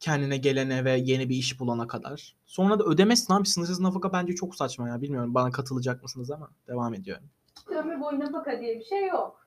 kendine 0.00 0.36
gelene 0.36 0.84
ve 0.84 0.96
yeni 0.96 1.28
bir 1.28 1.36
iş 1.36 1.60
bulana 1.60 1.86
kadar. 1.86 2.36
Sonra 2.46 2.78
da 2.78 2.84
ödemesin 2.84 3.34
abi. 3.34 3.48
Sınırsız 3.48 3.80
nafaka 3.80 4.12
bence 4.12 4.34
çok 4.34 4.56
saçma 4.56 4.88
ya. 4.88 5.02
Bilmiyorum 5.02 5.34
bana 5.34 5.50
katılacak 5.50 6.02
mısınız 6.02 6.30
ama 6.30 6.50
devam 6.68 6.94
ediyorum. 6.94 7.24
Ömür 7.66 8.00
boyu 8.00 8.20
nafaka 8.20 8.60
diye 8.60 8.78
bir 8.78 8.84
şey 8.84 9.06
yok. 9.08 9.46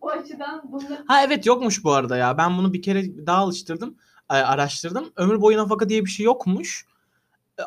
O 0.00 0.08
açıdan 0.08 0.72
bunları 0.72 1.04
Ha 1.08 1.24
evet 1.24 1.46
yokmuş 1.46 1.84
bu 1.84 1.92
arada 1.92 2.16
ya. 2.16 2.38
Ben 2.38 2.58
bunu 2.58 2.72
bir 2.72 2.82
kere 2.82 3.26
daha 3.26 3.38
alıştırdım. 3.38 3.96
e, 4.30 4.34
Araştırdım. 4.34 5.12
Ömür 5.16 5.40
boyu 5.40 5.56
nafaka 5.58 5.88
diye 5.88 6.04
bir 6.04 6.10
şey 6.10 6.26
yokmuş. 6.26 6.86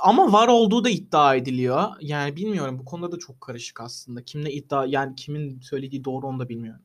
Ama 0.02 0.32
var 0.34 0.48
olduğu 0.48 0.84
da 0.84 0.90
iddia 0.90 1.36
ediliyor. 1.36 1.84
Yani 2.02 2.36
bilmiyorum 2.36 2.80
bu 2.80 2.86
konuda 2.86 3.12
da 3.12 3.20
çok 3.20 3.42
karışık 3.42 3.82
aslında. 3.82 4.24
Kimle 4.24 4.52
iddia 4.52 4.86
yani 4.86 5.16
kimin 5.16 5.60
söylediği 5.60 6.06
doğru 6.06 6.28
onu 6.28 6.40
da 6.40 6.50
bilmiyorum. 6.50 6.82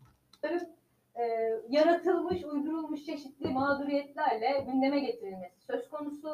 e, 1.14 1.22
yaratılmış, 1.68 2.44
uydurulmuş 2.44 3.04
çeşitli 3.04 3.48
mağduriyetlerle 3.48 4.64
gündeme 4.66 5.00
getirilmesi 5.00 5.60
söz 5.66 5.88
konusu. 5.88 6.28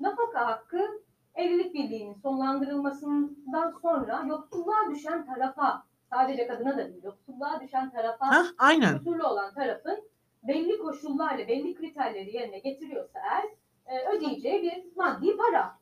Nafaka 0.00 0.46
hakkı 0.46 1.02
evlilik 1.34 1.74
birliğinin 1.74 2.14
sonlandırılmasından 2.14 3.78
sonra 3.82 4.24
yoksulluğa 4.28 4.90
düşen 4.90 5.26
tarafa, 5.26 5.82
sadece 6.10 6.46
kadına 6.46 6.78
da 6.78 6.88
değil, 6.92 7.04
yoksulluğa 7.04 7.60
düşen 7.60 7.90
tarafa 7.90 8.26
Ha 8.26 8.44
aynen. 8.58 8.98
kusurlu 8.98 9.26
olan 9.26 9.54
tarafın 9.54 10.08
belli 10.42 10.78
koşullarla, 10.78 11.48
belli 11.48 11.74
kriterleri 11.74 12.36
yerine 12.36 12.58
getiriyorsa 12.58 13.18
eğer 13.18 13.44
e, 13.86 14.08
ödeyeceği 14.16 14.62
bir 14.62 14.96
maddi 14.96 15.36
para. 15.36 15.77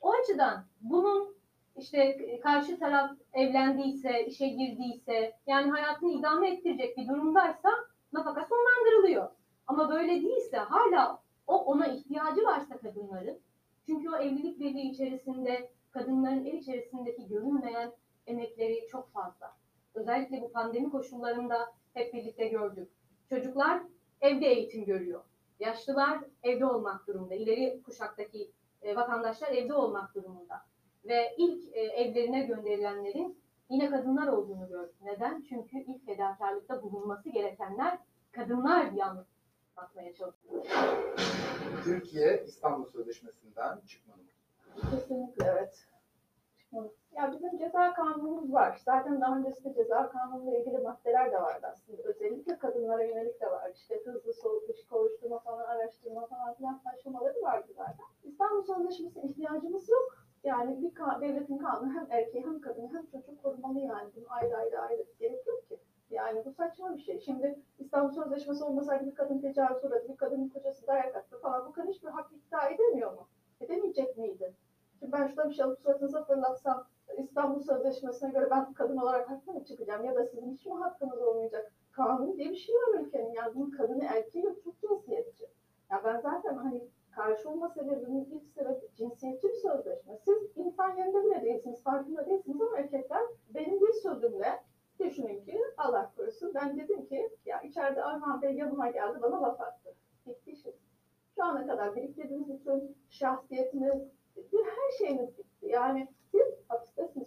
O 0.00 0.12
açıdan 0.12 0.64
bunun 0.80 1.36
işte 1.76 2.16
karşı 2.40 2.78
taraf 2.78 3.10
evlendiyse, 3.32 4.26
işe 4.26 4.48
girdiyse, 4.48 5.36
yani 5.46 5.70
hayatını 5.70 6.12
idame 6.12 6.50
ettirecek 6.50 6.96
bir 6.96 7.08
durumdaysa 7.08 7.70
nafaka 8.12 8.44
sonlandırılıyor. 8.44 9.30
Ama 9.66 9.90
böyle 9.90 10.22
değilse 10.22 10.56
hala 10.56 11.22
o 11.46 11.64
ona 11.64 11.86
ihtiyacı 11.86 12.44
varsa 12.44 12.78
kadınların, 12.78 13.38
çünkü 13.86 14.10
o 14.10 14.16
evlilik 14.16 14.60
birliği 14.60 14.90
içerisinde 14.90 15.70
kadınların 15.90 16.44
el 16.44 16.52
içerisindeki 16.52 17.28
görünmeyen 17.28 17.92
emekleri 18.26 18.86
çok 18.90 19.12
fazla. 19.12 19.56
Özellikle 19.94 20.42
bu 20.42 20.52
pandemi 20.52 20.90
koşullarında 20.90 21.72
hep 21.94 22.14
birlikte 22.14 22.48
gördük. 22.48 22.88
Çocuklar 23.28 23.82
evde 24.20 24.46
eğitim 24.46 24.84
görüyor. 24.84 25.22
Yaşlılar 25.60 26.18
evde 26.42 26.66
olmak 26.66 27.06
durumunda. 27.06 27.34
İleri 27.34 27.82
kuşaktaki 27.82 28.50
e, 28.82 28.96
vatandaşlar 28.96 29.48
evde 29.48 29.74
olmak 29.74 30.14
durumunda. 30.14 30.62
Ve 31.04 31.34
ilk 31.36 31.76
e, 31.76 31.80
evlerine 31.80 32.42
gönderilenlerin 32.42 33.38
yine 33.70 33.90
kadınlar 33.90 34.26
olduğunu 34.28 34.68
gördük. 34.68 34.96
Neden? 35.02 35.44
Çünkü 35.48 35.78
ilk 35.78 36.06
fedakarlıkta 36.06 36.82
bulunması 36.82 37.30
gerekenler 37.30 37.98
kadınlar 38.32 38.92
diye 38.92 39.04
anlatmaya 39.04 40.14
çalışıyor. 40.14 40.66
Türkiye 41.84 42.44
İstanbul 42.46 42.90
Sözleşmesi'nden 42.90 43.80
çıkmalı 43.86 44.18
mı? 44.18 44.90
Kesinlikle 44.90 45.46
evet. 45.46 45.86
Çıkmalı. 46.58 46.92
Ya 47.18 47.32
bizim 47.32 47.58
ceza 47.58 47.92
kanunumuz 47.94 48.52
var. 48.52 48.80
Zaten 48.84 49.20
daha 49.20 49.36
öncesinde 49.38 49.74
ceza 49.74 50.08
kanunuyla 50.10 50.58
ilgili 50.58 50.78
maddeler 50.78 51.32
de 51.32 51.42
vardı 51.42 51.66
aslında. 51.72 52.02
Özellikle 52.02 52.58
kadınlara 52.58 53.02
yönelik 53.04 53.40
de 53.40 53.46
var. 53.50 53.70
İşte 53.74 54.00
hızlı 54.04 54.32
soğuk 54.32 54.70
iş 54.70 54.86
kovuşturma 54.86 55.38
falan, 55.38 55.64
araştırma 55.64 56.26
falan 56.26 56.54
filan 56.54 56.80
aşamaları 56.84 57.42
vardı 57.42 57.72
zaten. 57.76 58.06
İstanbul 58.24 58.62
Sözleşmesi'ne 58.62 59.22
ihtiyacımız 59.22 59.88
yok. 59.88 60.16
Yani 60.44 60.82
bir 60.82 60.94
ka- 60.94 61.20
devletin 61.20 61.58
kanunu 61.58 61.94
hem 61.94 62.06
erkeği 62.10 62.44
hem 62.46 62.60
kadını 62.60 62.94
hem 62.94 63.06
çocuk 63.06 63.42
korumalı 63.42 63.78
yani. 63.78 64.10
Bunun 64.16 64.26
ayrı 64.26 64.56
ayrı 64.56 64.80
ayrı 64.80 65.06
gerek 65.18 65.46
yok 65.46 65.68
ki. 65.68 65.78
Yani 66.10 66.44
bu 66.44 66.52
saçma 66.52 66.96
bir 66.96 67.02
şey. 67.02 67.20
Şimdi 67.20 67.58
İstanbul 67.78 68.14
Sözleşmesi 68.22 68.64
olmasaydı 68.64 69.06
bir 69.06 69.14
kadın 69.14 69.38
tecavüz 69.38 69.84
uğradı, 69.84 70.08
bir 70.08 70.16
kadının 70.16 70.48
kocası 70.48 70.86
dayak 70.86 71.16
attı 71.16 71.38
falan. 71.40 71.66
Bu 71.66 71.72
kadın 71.72 71.88
hiçbir 71.88 72.08
hak 72.08 72.32
iddia 72.32 72.68
edemiyor 72.68 73.12
mu? 73.12 73.28
Edemeyecek 73.60 74.16
miydi? 74.18 74.54
Şimdi 74.98 75.12
ben 75.12 75.26
şurada 75.26 75.48
bir 75.48 75.54
şey 75.54 75.64
alıp 75.64 75.80
suratınıza 75.80 76.24
fırlatsam 76.24 76.86
İstanbul 77.16 77.62
Sözleşmesi'ne 77.62 78.30
göre 78.30 78.50
ben 78.50 78.72
kadın 78.72 78.96
olarak 78.96 79.30
haklı 79.30 79.52
mı 79.52 79.64
çıkacağım? 79.64 80.04
Ya 80.04 80.14
da 80.14 80.26
sizin 80.26 80.52
hiç 80.52 80.66
mi 80.66 80.74
hakkınız 80.74 81.22
olmayacak? 81.22 81.72
Kanun 81.92 82.36
diye 82.36 82.50
bir 82.50 82.56
şey 82.56 82.74
var 82.74 83.00
ülkenin. 83.00 83.32
Yani 83.32 83.54
bunun 83.54 83.70
kadını 83.70 84.04
erkeği 84.04 84.44
yok. 84.44 84.56
Çok 84.64 84.80
cinsiyetçi. 84.80 85.44
Ya 85.90 86.02
ben 86.04 86.20
zaten 86.20 86.54
hani 86.54 86.88
karşı 87.10 87.50
olma 87.50 87.68
sebebimin 87.68 88.24
ilk 88.24 88.52
sebebi 88.54 88.88
cinsiyetçi 88.96 89.48
bir 89.48 89.54
sözleşme. 89.54 90.18
Siz 90.24 90.56
insan 90.56 90.96
yerinde 90.96 91.24
bile 91.24 91.42
değilsiniz, 91.42 91.82
farkında 91.82 92.26
değilsiniz 92.26 92.60
ama 92.60 92.78
erkekler 92.78 93.22
benim 93.54 93.80
bir 93.80 93.92
sözümle 93.92 94.60
düşünün 95.00 95.44
ki 95.44 95.60
Allah 95.76 96.12
korusun 96.16 96.52
ben 96.54 96.76
dedim 96.78 97.06
ki 97.06 97.30
ya 97.46 97.60
içeride 97.62 98.04
Armağan 98.04 98.42
Bey 98.42 98.54
yanıma 98.54 98.90
geldi 98.90 99.18
bana 99.22 99.42
laf 99.42 99.60
attı. 99.60 99.94
Bitti 100.26 100.50
işimiz. 100.50 100.76
Şu 101.34 101.44
ana 101.44 101.66
kadar 101.66 101.96
biriktirdiğiniz 101.96 102.48
bütün 102.48 102.96
şahsiyetiniz, 103.10 104.02
bütün 104.36 104.64
her 104.64 104.90
şeyiniz 104.98 105.38
bitti. 105.38 105.66
Yani 105.66 106.08
siz 106.30 106.46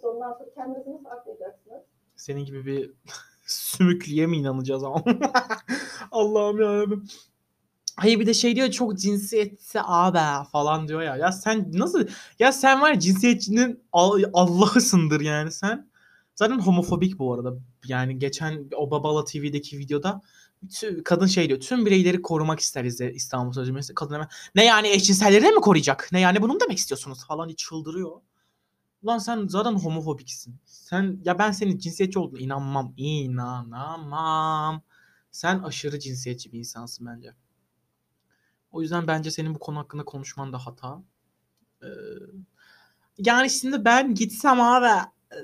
hapistesiniz 0.02 0.16
ondan 0.16 0.32
sonra 0.32 0.50
kendinizi 0.54 0.90
nasıl 0.90 1.18
aklayacaksınız? 1.18 1.82
Senin 2.16 2.44
gibi 2.44 2.66
bir 2.66 2.90
sümüklüye 3.46 4.26
mi 4.26 4.36
inanacağız 4.36 4.84
ama? 4.84 5.04
Allah'ım 6.10 6.60
yarabbim. 6.60 7.04
Hayır 7.96 8.20
bir 8.20 8.26
de 8.26 8.34
şey 8.34 8.56
diyor 8.56 8.70
çok 8.70 8.98
cinsiyetçi 8.98 9.80
abi 9.82 10.48
falan 10.48 10.88
diyor 10.88 11.02
ya. 11.02 11.16
Ya 11.16 11.32
sen 11.32 11.70
nasıl 11.72 12.06
ya 12.38 12.52
sen 12.52 12.80
var 12.80 12.90
ya 12.90 12.98
cinsiyetçinin 12.98 13.84
Al- 13.92 14.22
Allah'ısındır 14.32 15.20
yani 15.20 15.52
sen. 15.52 15.90
Zaten 16.34 16.58
homofobik 16.58 17.18
bu 17.18 17.34
arada. 17.34 17.54
Yani 17.86 18.18
geçen 18.18 18.68
o 18.76 18.90
Babala 18.90 19.24
TV'deki 19.24 19.78
videoda 19.78 20.22
kadın 21.04 21.26
şey 21.26 21.48
diyor. 21.48 21.60
Tüm 21.60 21.86
bireyleri 21.86 22.22
korumak 22.22 22.60
isteriz 22.60 23.00
de 23.00 23.12
İstanbul 23.12 23.52
Sözleşmesi. 23.52 23.94
Kadın 23.94 24.14
hemen 24.14 24.28
ne 24.54 24.64
yani 24.64 24.88
eşcinselleri 24.88 25.42
de 25.44 25.50
mi 25.50 25.60
koruyacak? 25.60 26.08
Ne 26.12 26.20
yani 26.20 26.42
bunu 26.42 26.52
mu 26.52 26.60
demek 26.60 26.78
istiyorsunuz 26.78 27.26
falan 27.26 27.48
diye 27.48 27.56
çıldırıyor. 27.56 28.20
Lan 29.06 29.18
sen 29.18 29.46
zaten 29.48 29.72
homofobiksin. 29.74 30.56
Sen 30.64 31.20
ya 31.24 31.38
ben 31.38 31.50
senin 31.50 31.78
cinsiyetçi 31.78 32.18
olduğuna 32.18 32.40
inanmam. 32.40 32.94
İnanamam. 32.96 34.82
Sen 35.30 35.58
aşırı 35.58 35.98
cinsiyetçi 35.98 36.52
bir 36.52 36.58
insansın 36.58 37.06
bence. 37.06 37.34
O 38.72 38.82
yüzden 38.82 39.06
bence 39.06 39.30
senin 39.30 39.54
bu 39.54 39.58
konu 39.58 39.78
hakkında 39.78 40.04
konuşman 40.04 40.52
da 40.52 40.58
hata. 40.66 41.02
Ee, 41.82 41.86
yani 43.18 43.50
şimdi 43.50 43.84
ben 43.84 44.14
gitsem 44.14 44.60
abi 44.60 44.86
e, 45.32 45.38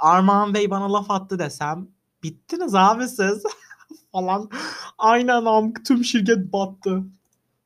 Armağan 0.00 0.54
Bey 0.54 0.70
bana 0.70 0.92
laf 0.92 1.10
attı 1.10 1.38
desem 1.38 1.88
bittiniz 2.22 2.74
abi 2.74 3.08
siz 3.08 3.42
falan. 4.12 4.50
Aynen 4.98 5.44
am 5.44 5.72
tüm 5.72 6.04
şirket 6.04 6.52
battı. 6.52 7.02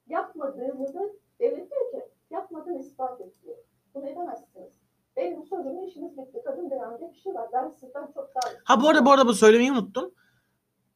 Yapmadığınızı 0.09 1.17
devlet 1.41 1.71
diyor 1.71 1.91
ki 1.91 2.11
yapmadığını 2.31 2.79
ispat 2.81 3.21
et 3.21 3.43
diyor. 3.43 3.57
Bunu 3.95 4.07
edemezsiniz. 4.09 4.69
Benim 5.19 5.37
bu 5.37 5.47
sözümün 5.47 5.87
işiniz 5.89 6.13
bitti. 6.13 6.39
Kadın 6.45 6.71
dönem 6.71 6.99
diye 7.01 7.11
bir 7.13 7.19
şey 7.19 7.35
var. 7.35 7.49
Ben 7.53 7.71
sizden 7.81 8.07
çok. 8.15 8.31
Ha 8.65 8.81
bu 8.81 8.89
arada 8.89 9.07
bu 9.07 9.13
arada 9.13 9.27
bu 9.27 9.35
söylemeyi 9.35 9.73
unuttum. 9.73 10.15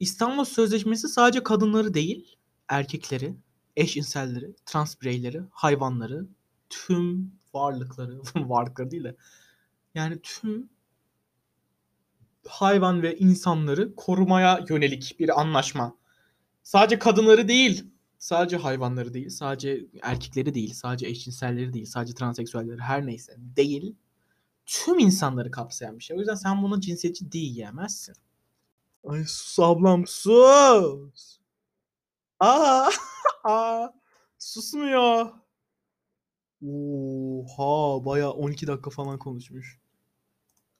İstanbul 0.00 0.44
Sözleşmesi 0.44 1.08
sadece 1.08 1.42
kadınları 1.42 1.94
değil, 1.94 2.36
erkekleri, 2.68 3.34
eşcinselleri, 3.76 4.54
trans 4.66 5.00
bireyleri, 5.00 5.42
hayvanları, 5.50 6.26
tüm 6.70 7.32
varlıkları, 7.54 8.20
varlıkları 8.48 8.90
değil 8.90 9.04
de 9.04 9.16
yani 9.94 10.18
tüm 10.22 10.70
hayvan 12.48 13.02
ve 13.02 13.18
insanları 13.18 13.94
korumaya 13.94 14.64
yönelik 14.68 15.16
bir 15.18 15.40
anlaşma. 15.40 15.96
Sadece 16.62 16.98
kadınları 16.98 17.48
değil, 17.48 17.84
sadece 18.18 18.56
hayvanları 18.56 19.14
değil, 19.14 19.30
sadece 19.30 19.86
erkekleri 20.02 20.54
değil, 20.54 20.74
sadece 20.74 21.06
eşcinselleri 21.06 21.72
değil, 21.72 21.86
sadece 21.86 22.14
transseksüelleri 22.14 22.80
her 22.80 23.06
neyse 23.06 23.36
değil. 23.38 23.96
Tüm 24.66 24.98
insanları 24.98 25.50
kapsayan 25.50 25.98
bir 25.98 26.04
şey. 26.04 26.16
O 26.16 26.20
yüzden 26.20 26.34
sen 26.34 26.62
buna 26.62 26.80
cinsiyetçi 26.80 27.32
diyemezsin. 27.32 28.14
Ay 29.04 29.24
sus 29.24 29.58
ablam 29.60 30.06
sus. 30.06 31.38
Aa, 32.40 32.90
aa 33.44 33.88
susmuyor. 34.38 35.26
Oha 36.68 38.04
baya 38.04 38.30
12 38.30 38.66
dakika 38.66 38.90
falan 38.90 39.18
konuşmuş. 39.18 39.78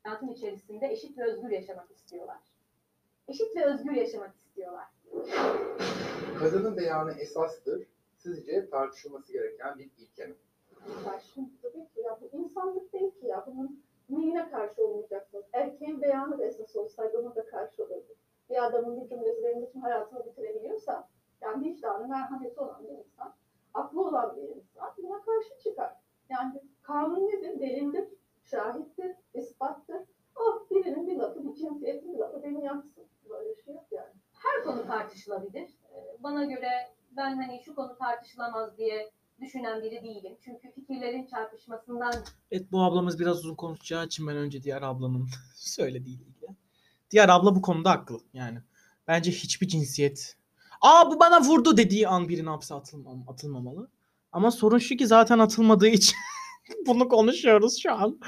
Hayatın 0.03 0.29
içerisinde 0.29 0.87
eşit 0.87 1.19
ve 1.19 1.33
özgür 1.33 1.51
yaşamak 1.51 1.91
istiyorlar. 1.91 2.39
Eşit 3.29 3.57
ve 3.57 3.65
özgür 3.65 3.93
yaşamak 3.93 4.37
istiyorlar. 4.37 4.87
Kadının 6.39 6.77
beyanı 6.77 7.13
esastır. 7.13 7.87
Sizce 8.19 8.71
tartışılması 8.71 9.33
gereken 9.33 9.79
bir 9.79 9.91
ilke 9.99 10.27
mi? 10.27 10.35
Karşı 11.05 11.41
tabii 11.63 11.89
ki 11.89 12.01
ya 12.01 12.19
bu 12.21 12.37
insanlık 12.37 12.93
değil 12.93 13.11
ki 13.21 13.27
ya. 13.27 13.45
Bunun 13.47 13.83
neyine 14.09 14.51
karşı 14.51 14.87
olmayacaksınız? 14.87 15.45
Erkeğin 15.53 16.03
beyanı 16.03 16.39
da 16.39 16.45
esas 16.45 16.77
olsaydı 16.77 17.19
ona 17.19 17.35
da 17.35 17.47
karşı 17.47 17.83
olurdu. 17.85 18.17
Bir 18.51 18.65
adamın 18.67 19.01
bir 19.01 19.09
cümlesi 19.09 19.43
benim 19.45 19.67
bütün 19.67 19.81
hayatımı 19.81 20.25
bitirebiliyorsa 20.27 21.09
yani 21.41 21.65
vicdanı 21.65 22.09
merhameti 22.09 22.61
olan 22.61 22.85
bir 22.85 22.89
insan 22.89 23.35
aklı 23.75 24.01
olan 24.09 24.37
bir 24.37 24.43
insan 24.43 24.91
buna 25.03 25.23
karşı 25.25 25.59
çıkar. 25.59 25.97
Yani 26.29 26.61
kanun 26.83 27.29
nedir? 27.29 27.61
Delildir, 27.61 28.09
şahittir, 28.45 29.17
ispattır. 29.35 30.03
Oh 30.37 30.71
birinin 30.71 31.07
bir 31.07 31.17
lafı, 31.17 31.45
bir 31.45 31.55
cinsiyetin 31.55 32.15
bir 32.15 32.19
lafı 32.19 32.43
beni 32.43 32.65
yapsın. 32.65 33.05
Böyle 33.31 33.55
şey 33.55 33.75
yok 33.75 33.85
yani. 33.91 34.13
Her 34.33 34.65
konu 34.65 34.87
tartışılabilir. 34.87 35.79
Ee, 35.95 36.23
Bana 36.23 36.45
göre 36.45 36.71
ben 37.17 37.37
hani 37.37 37.61
şu 37.65 37.75
konu 37.75 37.97
tartışılamaz 37.99 38.79
diye 38.79 39.11
düşünen 39.43 39.83
biri 39.83 40.03
değilim. 40.03 40.37
Çünkü 40.45 40.73
fikirlerin 40.75 41.27
çarpışmasından 41.27 42.15
Evet 42.51 42.73
bu 42.73 42.83
ablamız 42.83 43.19
biraz 43.21 43.39
uzun 43.39 43.55
konuşacağı 43.55 44.07
için 44.07 44.27
ben 44.27 44.37
önce 44.37 44.63
diğer 44.63 44.83
ablanın 44.83 45.29
söylediğiyle 45.55 46.23
ilgili. 46.23 46.57
Diğer 47.11 47.29
abla 47.29 47.55
bu 47.55 47.63
konuda 47.63 47.91
haklı 47.91 48.21
yani. 48.35 48.59
Bence 49.09 49.31
hiçbir 49.31 49.69
cinsiyet 49.69 50.37
Aa 50.83 51.11
bu 51.11 51.21
bana 51.21 51.41
vurdu 51.41 51.77
dediği 51.77 52.09
an 52.09 52.29
birine 52.29 52.51
hapse 52.51 52.75
atılmam, 52.75 53.25
atılmamalı. 53.29 53.89
Ama 54.33 54.51
sorun 54.51 54.79
şu 54.79 54.97
ki 54.97 55.07
zaten 55.07 55.39
atılmadığı 55.39 55.89
için 55.89 56.17
bunu 56.87 57.09
konuşuyoruz 57.09 57.83
şu 57.83 57.93
an. 57.93 58.21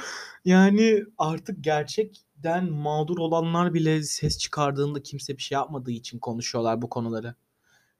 Yani 0.45 1.03
artık 1.19 1.65
gerçekten 1.65 2.73
mağdur 2.73 3.19
olanlar 3.19 3.75
bile 3.75 4.03
ses 4.03 4.39
çıkardığında 4.39 5.03
kimse 5.03 5.37
bir 5.37 5.43
şey 5.43 5.57
yapmadığı 5.57 5.91
için 5.91 6.19
konuşuyorlar 6.19 6.83
bu 6.83 6.89
konuları. 6.89 7.35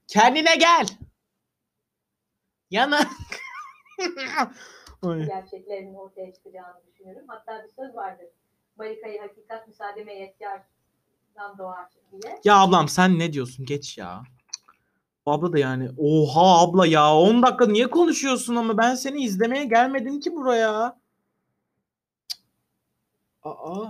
Kendine 0.07 0.57
gel. 0.57 0.87
Yana. 2.75 3.01
Ay. 5.03 5.27
gerçeklerinin 5.27 5.95
ortaya 5.95 6.33
çıkacağını 6.33 6.81
düşünüyorum. 6.87 7.25
Hatta 7.29 7.65
bir 7.65 7.69
söz 7.69 7.95
vardır. 7.95 8.27
Barikayı 8.79 9.21
hakikat 9.21 9.69
müsaademe 9.69 10.15
yetkardan 10.15 11.59
doğar 11.59 11.89
diye. 12.13 12.41
Ya 12.45 12.57
ablam 12.57 12.89
sen 12.89 13.19
ne 13.19 13.33
diyorsun? 13.33 13.67
Geç 13.67 13.99
ya. 13.99 14.23
Bu 15.27 15.33
Abla 15.33 15.53
da 15.53 15.59
yani 15.59 15.91
oha 15.99 16.63
abla 16.63 16.87
ya 16.87 17.15
10 17.15 17.43
dakika 17.43 17.67
niye 17.67 17.91
konuşuyorsun 17.91 18.57
ama 18.57 18.79
ben 18.79 18.95
seni 18.95 19.23
izlemeye 19.23 19.65
gelmedim 19.65 20.21
ki 20.21 20.37
buraya. 20.37 20.99
Aa. 23.43 23.87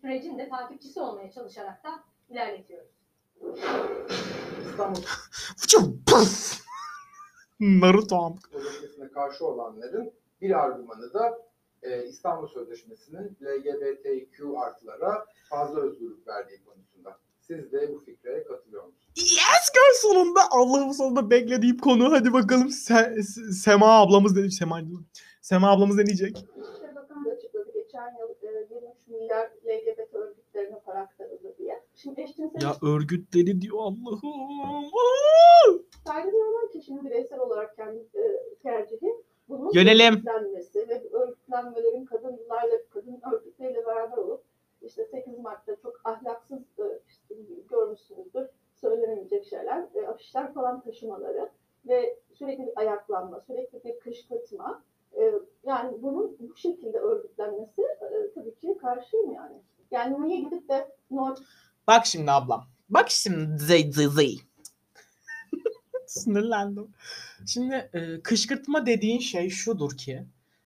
Sürecin 0.00 0.38
de 0.38 0.48
takipçisi 0.48 1.00
olmaya 1.00 1.30
çalışarak 1.32 1.84
da 1.84 2.04
ilerletiyoruz. 2.28 2.99
İstanbul 4.70 5.00
puf. 6.06 6.60
Naruto. 7.60 8.36
Sözleşmesi'ne 8.52 9.08
karşı 9.08 9.46
olanların 9.46 10.12
bir 10.40 10.58
argümanı 10.64 11.14
da 11.14 11.38
e, 11.82 12.04
İstanbul 12.04 12.48
Sözleşmesi'nin 12.48 13.36
LGBTQ 13.42 14.58
artılara 14.60 15.26
fazla 15.50 15.80
özgürlük 15.80 16.26
verdiği 16.28 16.64
konusunda. 16.64 17.18
Siz 17.40 17.72
de 17.72 17.94
bu 17.94 18.00
fikre 18.04 18.44
katılıyor 18.44 18.84
musunuz? 18.84 19.06
Yes 19.16 19.70
girl 19.74 20.12
sonunda 20.12 20.40
Allah'ım 20.50 20.94
sonunda 20.94 21.30
beklediğim 21.30 21.78
konu. 21.78 22.12
Hadi 22.12 22.32
bakalım 22.32 22.68
Se- 22.68 23.14
Se- 23.18 23.52
Sema 23.52 24.00
ablamız 24.00 24.36
dedi. 24.36 24.50
Sema. 24.50 24.80
Sema 25.40 25.70
ablamız 25.70 25.96
ne 25.96 26.06
diyecek? 26.06 26.36
İşte 26.36 26.94
bakan 26.96 27.24
da 27.24 27.30
açıkladı. 27.30 27.70
Geçen 27.74 28.16
yıl 28.18 28.28
e, 28.48 28.74
23 28.74 28.96
milyar 29.06 29.50
LGBT 29.64 30.14
örgütlerine 30.14 30.80
para 30.86 30.98
aktarıldı 31.00 31.54
diye. 31.58 31.82
Şimdi 32.02 32.20
eşcinsel 32.20 32.62
Ya 32.62 32.76
örgütleri 32.82 33.60
diyor 33.60 33.78
Allah'ım. 33.78 34.20
saygı 36.06 36.32
duyulan 36.32 36.68
kişinin 36.72 37.04
bireysel 37.04 37.38
olarak 37.38 37.76
kendi 37.76 37.98
e, 37.98 38.54
tercihi 38.62 39.14
bunun 39.48 39.70
Yönelim. 39.74 40.14
örgütlenmesi 40.14 40.88
ve 40.88 41.08
örgütlenmelerin 41.12 42.04
kadınlarla, 42.04 42.74
kadın 42.90 43.20
örgütleriyle 43.32 43.86
beraber 43.86 44.16
olup 44.16 44.42
işte 44.82 45.04
8 45.04 45.38
Mart'ta 45.38 45.76
çok 45.76 46.00
ahlaksız 46.04 46.58
e, 46.78 47.00
işte 47.08 47.34
görmüşsünüzdür 47.70 48.46
söylenemeyecek 48.74 49.44
şeyler, 49.44 49.88
e, 49.94 50.06
afişler 50.06 50.54
falan 50.54 50.80
taşımaları 50.80 51.48
ve 51.88 52.18
sürekli 52.32 52.66
bir 52.66 52.72
ayaklanma, 52.76 53.40
sürekli 53.40 53.84
bir 53.84 54.00
kışkırtma. 54.00 54.82
E, 55.18 55.32
yani 55.64 56.02
bunun 56.02 56.36
bu 56.40 56.56
şekilde 56.56 56.98
örgütlenmesi 56.98 57.82
e, 57.82 58.32
tabii 58.34 58.54
ki 58.54 58.78
karşıyım 58.80 59.32
yani. 59.32 59.56
Yani 59.90 60.22
niye 60.22 60.40
gidip 60.40 60.68
de 60.68 60.88
no, 61.10 61.34
Bak 61.86 62.06
şimdi 62.06 62.30
ablam. 62.30 62.68
Bak 62.88 63.10
şimdi 63.10 63.58
zey 63.64 63.92
zey 63.92 64.08
zey. 64.08 64.40
Sinirlendim. 66.06 66.88
Şimdi 67.46 67.74
e, 67.74 68.22
kışkırtma 68.22 68.86
dediğin 68.86 69.18
şey 69.18 69.50
şudur 69.50 69.96
ki. 69.96 70.24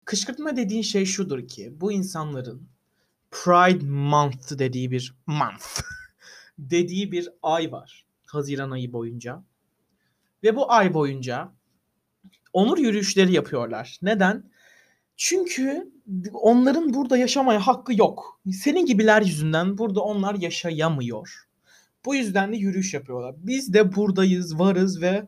Kışkırtma 0.05 0.57
dediğin 0.57 0.81
şey 0.81 1.05
şudur 1.05 1.47
ki. 1.47 1.73
Bu 1.81 1.91
insanların 1.91 2.69
Pride 3.31 3.85
Month 3.85 4.59
dediği 4.59 4.91
bir 4.91 5.15
month 5.25 5.81
dediği 6.59 7.11
bir 7.11 7.29
ay 7.43 7.71
var. 7.71 8.05
Haziran 8.25 8.71
ayı 8.71 8.93
boyunca. 8.93 9.43
Ve 10.43 10.55
bu 10.55 10.71
ay 10.71 10.93
boyunca 10.93 11.51
onur 12.53 12.77
yürüyüşleri 12.77 13.33
yapıyorlar. 13.33 13.99
Neden? 14.01 14.51
Çünkü 15.23 15.91
onların 16.33 16.93
burada 16.93 17.17
yaşamaya 17.17 17.59
hakkı 17.59 17.93
yok. 17.95 18.41
Senin 18.51 18.85
gibiler 18.85 19.21
yüzünden 19.21 19.77
burada 19.77 20.01
onlar 20.01 20.35
yaşayamıyor. 20.35 21.47
Bu 22.05 22.15
yüzden 22.15 22.53
de 22.53 22.57
yürüyüş 22.57 22.93
yapıyorlar. 22.93 23.35
Biz 23.37 23.73
de 23.73 23.95
buradayız, 23.95 24.59
varız 24.59 25.01
ve 25.01 25.27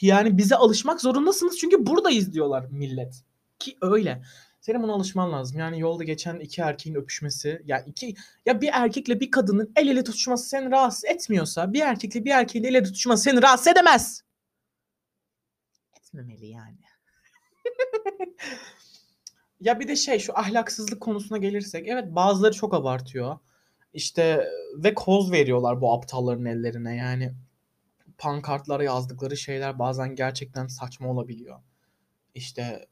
yani 0.00 0.38
bize 0.38 0.56
alışmak 0.56 1.00
zorundasınız 1.00 1.58
çünkü 1.58 1.86
buradayız 1.86 2.32
diyorlar 2.32 2.66
millet. 2.70 3.24
Ki 3.58 3.76
öyle. 3.80 4.22
Senin 4.60 4.82
buna 4.82 4.92
alışman 4.92 5.32
lazım. 5.32 5.58
Yani 5.58 5.80
yolda 5.80 6.04
geçen 6.04 6.38
iki 6.38 6.60
erkeğin 6.60 6.96
öpüşmesi, 6.96 7.62
ya 7.64 7.80
iki 7.80 8.14
ya 8.46 8.60
bir 8.60 8.70
erkekle 8.72 9.20
bir 9.20 9.30
kadının 9.30 9.72
el 9.76 9.88
ele 9.88 10.04
tutuşması 10.04 10.48
seni 10.48 10.70
rahatsız 10.70 11.04
etmiyorsa, 11.04 11.72
bir 11.72 11.80
erkekle 11.80 12.24
bir 12.24 12.30
erkeğin 12.30 12.64
el 12.64 12.74
ele 12.74 12.82
tutuşması 12.82 13.22
seni 13.22 13.42
rahatsız 13.42 13.68
edemez. 13.68 14.22
Etmemeli 15.96 16.46
yani. 16.46 16.81
Ya 19.60 19.80
bir 19.80 19.88
de 19.88 19.96
şey 19.96 20.18
şu 20.18 20.38
ahlaksızlık 20.38 21.00
konusuna 21.00 21.38
gelirsek 21.38 21.88
evet 21.88 22.04
bazıları 22.08 22.52
çok 22.52 22.74
abartıyor. 22.74 23.38
İşte 23.94 24.48
ve 24.76 24.94
koz 24.94 25.32
veriyorlar 25.32 25.80
bu 25.80 25.92
aptalların 25.94 26.44
ellerine 26.44 26.96
yani 26.96 27.34
pankartlara 28.18 28.84
yazdıkları 28.84 29.36
şeyler 29.36 29.78
bazen 29.78 30.14
gerçekten 30.14 30.66
saçma 30.66 31.08
olabiliyor. 31.08 31.60
İşte 32.34 32.88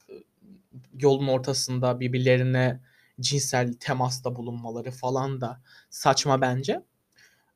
yolun 1.01 1.29
ortasında 1.29 2.01
birbirlerine 2.01 2.81
cinsel 3.21 3.73
temasta 3.73 4.37
bulunmaları 4.37 4.91
falan 4.91 5.41
da 5.41 5.61
saçma 5.91 6.41
bence. 6.41 6.83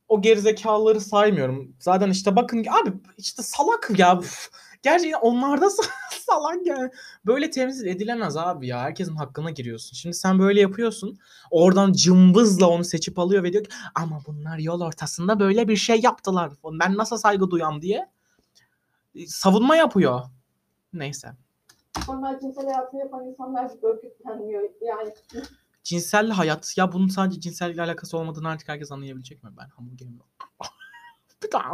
O 0.09 0.23
gerizekalıları 0.23 1.01
saymıyorum. 1.01 1.77
Zaten 1.81 2.11
işte 2.11 2.37
bakın 2.37 2.65
abi 2.71 2.93
işte 3.19 3.43
salak 3.43 3.91
ya. 3.99 4.19
Üf. 4.23 4.51
Gerçekten 4.85 5.21
onlar 5.21 5.61
da 5.61 5.71
salak 6.11 6.67
yani. 6.67 6.91
Böyle 7.27 7.51
temsil 7.51 7.87
edilemez 7.87 8.37
abi 8.37 8.67
ya. 8.67 8.81
Herkesin 8.81 9.17
hakkına 9.17 9.51
giriyorsun. 9.51 9.95
Şimdi 9.95 10.17
sen 10.17 10.39
böyle 10.39 10.61
yapıyorsun. 10.61 11.19
Oradan 11.51 11.93
cımbızla 11.93 12.69
onu 12.69 12.85
seçip 12.85 13.19
alıyor 13.19 13.43
ve 13.43 13.53
diyor 13.53 13.65
ki 13.65 13.71
ama 13.95 14.21
bunlar 14.27 14.59
yol 14.59 14.81
ortasında 14.81 15.41
böyle 15.41 15.69
bir 15.69 15.77
şey 15.77 16.01
yaptılar. 16.01 16.53
Ben 16.65 16.97
nasıl 16.97 17.17
saygı 17.17 17.51
duyam 17.51 17.83
diye 17.83 18.09
e, 19.15 19.27
savunma 19.27 19.77
yapıyor. 19.77 20.21
Neyse. 20.93 21.29
normal 22.09 22.41
cinsel 22.41 22.65
hayatını 22.65 23.01
yapan 23.01 23.27
insanlar 23.27 23.71
örgütlenmiyor. 23.83 24.63
Yani 24.81 25.15
Cinsel 25.83 26.31
hayat 26.31 26.79
ya 26.79 26.93
bunun 26.93 27.09
sadece 27.09 27.41
cinsellikle 27.41 27.83
alakası 27.83 28.19
olmadığını 28.19 28.49
artık 28.49 28.69
herkes 28.69 28.93
anlayabilecek 28.93 29.45
mi? 29.45 29.51
Ben 29.59 29.69
hamburgerim 29.69 30.17
yok. 30.17 30.29
bir 31.43 31.53
daha 31.53 31.71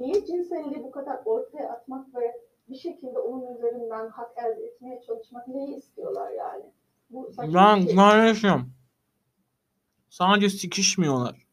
niye 0.00 0.26
cinselliği 0.26 0.82
bu 0.82 0.90
kadar 0.90 1.20
ortaya 1.24 1.72
atmak 1.72 2.14
ve 2.14 2.40
bir 2.68 2.76
şekilde 2.76 3.18
onun 3.18 3.56
üzerinden 3.56 4.08
hak 4.08 4.30
elde 4.38 4.64
etmeye 4.66 5.02
çalışmak 5.06 5.48
neyi 5.48 5.76
istiyorlar 5.76 6.30
yani? 6.30 6.64
Bu 7.10 7.32
saçma 7.32 7.54
Ben 7.54 7.80
şey. 7.80 7.96
kardeşim. 7.96 8.72
Sadece 10.10 10.48
sikişmiyorlar. 10.50 11.46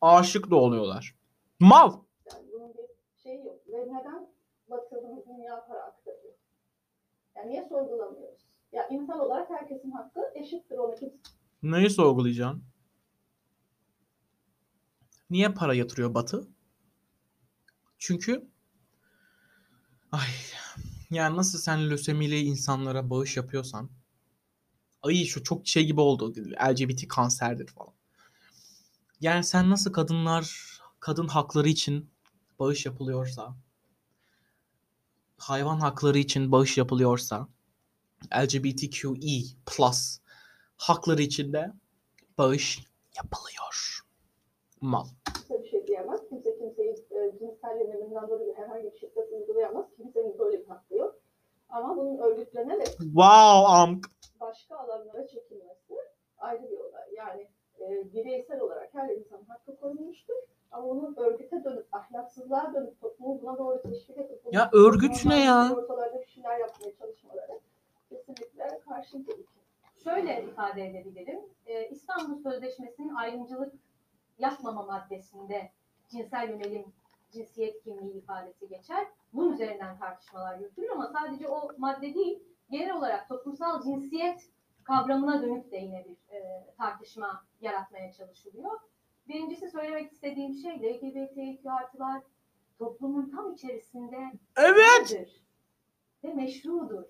Aşık 0.00 0.50
da 0.50 0.56
oluyorlar. 0.56 1.14
Mal. 1.60 1.92
Yani 2.32 2.46
bunun 2.52 2.74
bir 2.74 3.20
şeyi 3.22 3.46
yok. 3.46 3.60
Ve 3.68 3.80
neden 3.80 4.28
batırılmış 4.70 5.26
dünya 5.26 5.66
para 5.66 5.82
aktarıyor? 5.82 6.34
Yani 7.36 7.50
niye 7.50 7.68
sorgulamıyoruz? 7.68 8.48
Ya 8.72 8.88
insan 8.88 9.20
olarak 9.20 9.50
herkesin 9.50 9.90
hakkı 9.90 10.20
eşittir 10.34 10.78
ona 10.78 10.94
kimse 10.94 11.16
Neyi 11.62 11.90
sorgulayacaksın? 11.90 12.62
Niye 15.30 15.48
para 15.48 15.74
yatırıyor 15.74 16.14
Batı? 16.14 16.48
Çünkü 17.98 18.48
ay 20.12 20.28
yani 21.10 21.36
nasıl 21.36 21.58
sen 21.58 21.90
lösemili 21.90 22.40
insanlara 22.40 23.10
bağış 23.10 23.36
yapıyorsan 23.36 23.90
ay 25.02 25.24
şu 25.24 25.44
çok 25.44 25.66
şey 25.66 25.86
gibi 25.86 26.00
oldu 26.00 26.34
LGBT 26.70 27.08
kanserdir 27.08 27.66
falan. 27.66 27.92
Yani 29.20 29.44
sen 29.44 29.70
nasıl 29.70 29.92
kadınlar 29.92 30.78
kadın 31.00 31.28
hakları 31.28 31.68
için 31.68 32.10
bağış 32.58 32.86
yapılıyorsa 32.86 33.56
hayvan 35.38 35.80
hakları 35.80 36.18
için 36.18 36.52
bağış 36.52 36.78
yapılıyorsa 36.78 37.48
LGBTQE 38.34 39.42
plus 39.66 40.18
hakları 40.76 41.22
için 41.22 41.52
de 41.52 41.72
bağış 42.38 42.80
yapılıyor. 43.16 44.00
Mal. 44.80 45.06
bir 45.50 45.70
şey 45.70 45.86
diyemez. 45.86 46.20
Kimse 46.28 46.58
kimseyi 46.58 46.94
herhangi 48.56 48.92
bir 48.92 48.98
şiddet 48.98 49.32
uygulayamaz. 49.32 49.86
Kimsenin 49.96 50.38
böyle 50.38 50.60
bir 50.60 50.66
hakkı 50.66 50.94
yok. 50.94 51.14
Ama 51.68 51.96
bunun 51.96 52.18
örgütlenerek 52.18 52.86
Wow 52.86 53.72
am. 53.72 54.00
başka 54.40 54.76
alanlara 54.76 55.26
çekilmesi 55.26 55.94
ayrı 56.38 56.62
bir 56.70 56.78
olay. 56.78 57.14
Yani 57.16 57.48
e, 57.80 58.12
bireysel 58.12 58.60
olarak 58.60 58.94
her 58.94 59.08
insanın 59.08 59.44
hakkı 59.44 59.76
korunmuştur. 59.80 60.34
Ama 60.72 60.86
onun 60.86 61.16
örgüte 61.16 61.64
dönüp, 61.64 61.94
ahlaksızlığa 61.94 62.74
dönüp 62.74 63.00
toplumu 63.00 63.42
buna 63.42 63.58
doğru 63.58 63.82
teşvik 63.82 64.18
edip... 64.18 64.42
Ya 64.52 64.70
örgüt 64.72 65.26
ne 65.26 65.44
ya? 65.44 65.72
Ortalarda 65.76 66.20
bir 66.20 66.26
şeyler 66.26 66.58
yapmaya 66.58 66.96
çalışmaları 66.96 67.60
kesinlikle 68.08 68.80
karşı 68.88 69.26
değil. 69.26 69.46
Şöyle 70.04 70.44
ifade 70.44 70.86
edebilirim. 70.86 71.40
Ee, 71.66 71.88
İstanbul 71.88 72.42
Sözleşmesi'nin 72.42 73.14
ayrımcılık 73.14 73.72
yapmama 74.38 74.82
maddesinde 74.82 75.70
cinsel 76.08 76.48
yönelim, 76.48 76.84
cinsiyet 77.30 77.82
kimliği 77.84 78.12
ifadesi 78.18 78.68
geçer. 78.68 79.06
Bunun 79.32 79.52
üzerinden 79.52 79.98
tartışmalar 79.98 80.58
yürütülür 80.58 80.88
ama 80.90 81.06
sadece 81.06 81.48
o 81.48 81.70
madde 81.78 82.14
değil, 82.14 82.42
genel 82.70 82.96
olarak 82.96 83.28
toplumsal 83.28 83.82
cinsiyet 83.82 84.50
kavramına 84.84 85.42
dönük 85.42 85.72
de 85.72 85.76
yine 85.76 86.04
bir 86.04 86.34
e, 86.36 86.66
tartışma 86.78 87.44
yaratmaya 87.60 88.12
çalışılıyor. 88.12 88.80
Birincisi 89.28 89.70
söylemek 89.70 90.12
istediğim 90.12 90.54
şey 90.54 90.72
LGBTİ 90.76 91.70
artılar 91.70 92.22
toplumun 92.78 93.30
tam 93.30 93.52
içerisinde 93.52 94.32
Evet. 94.56 95.28
ve 96.24 96.34
meşrudur. 96.34 97.04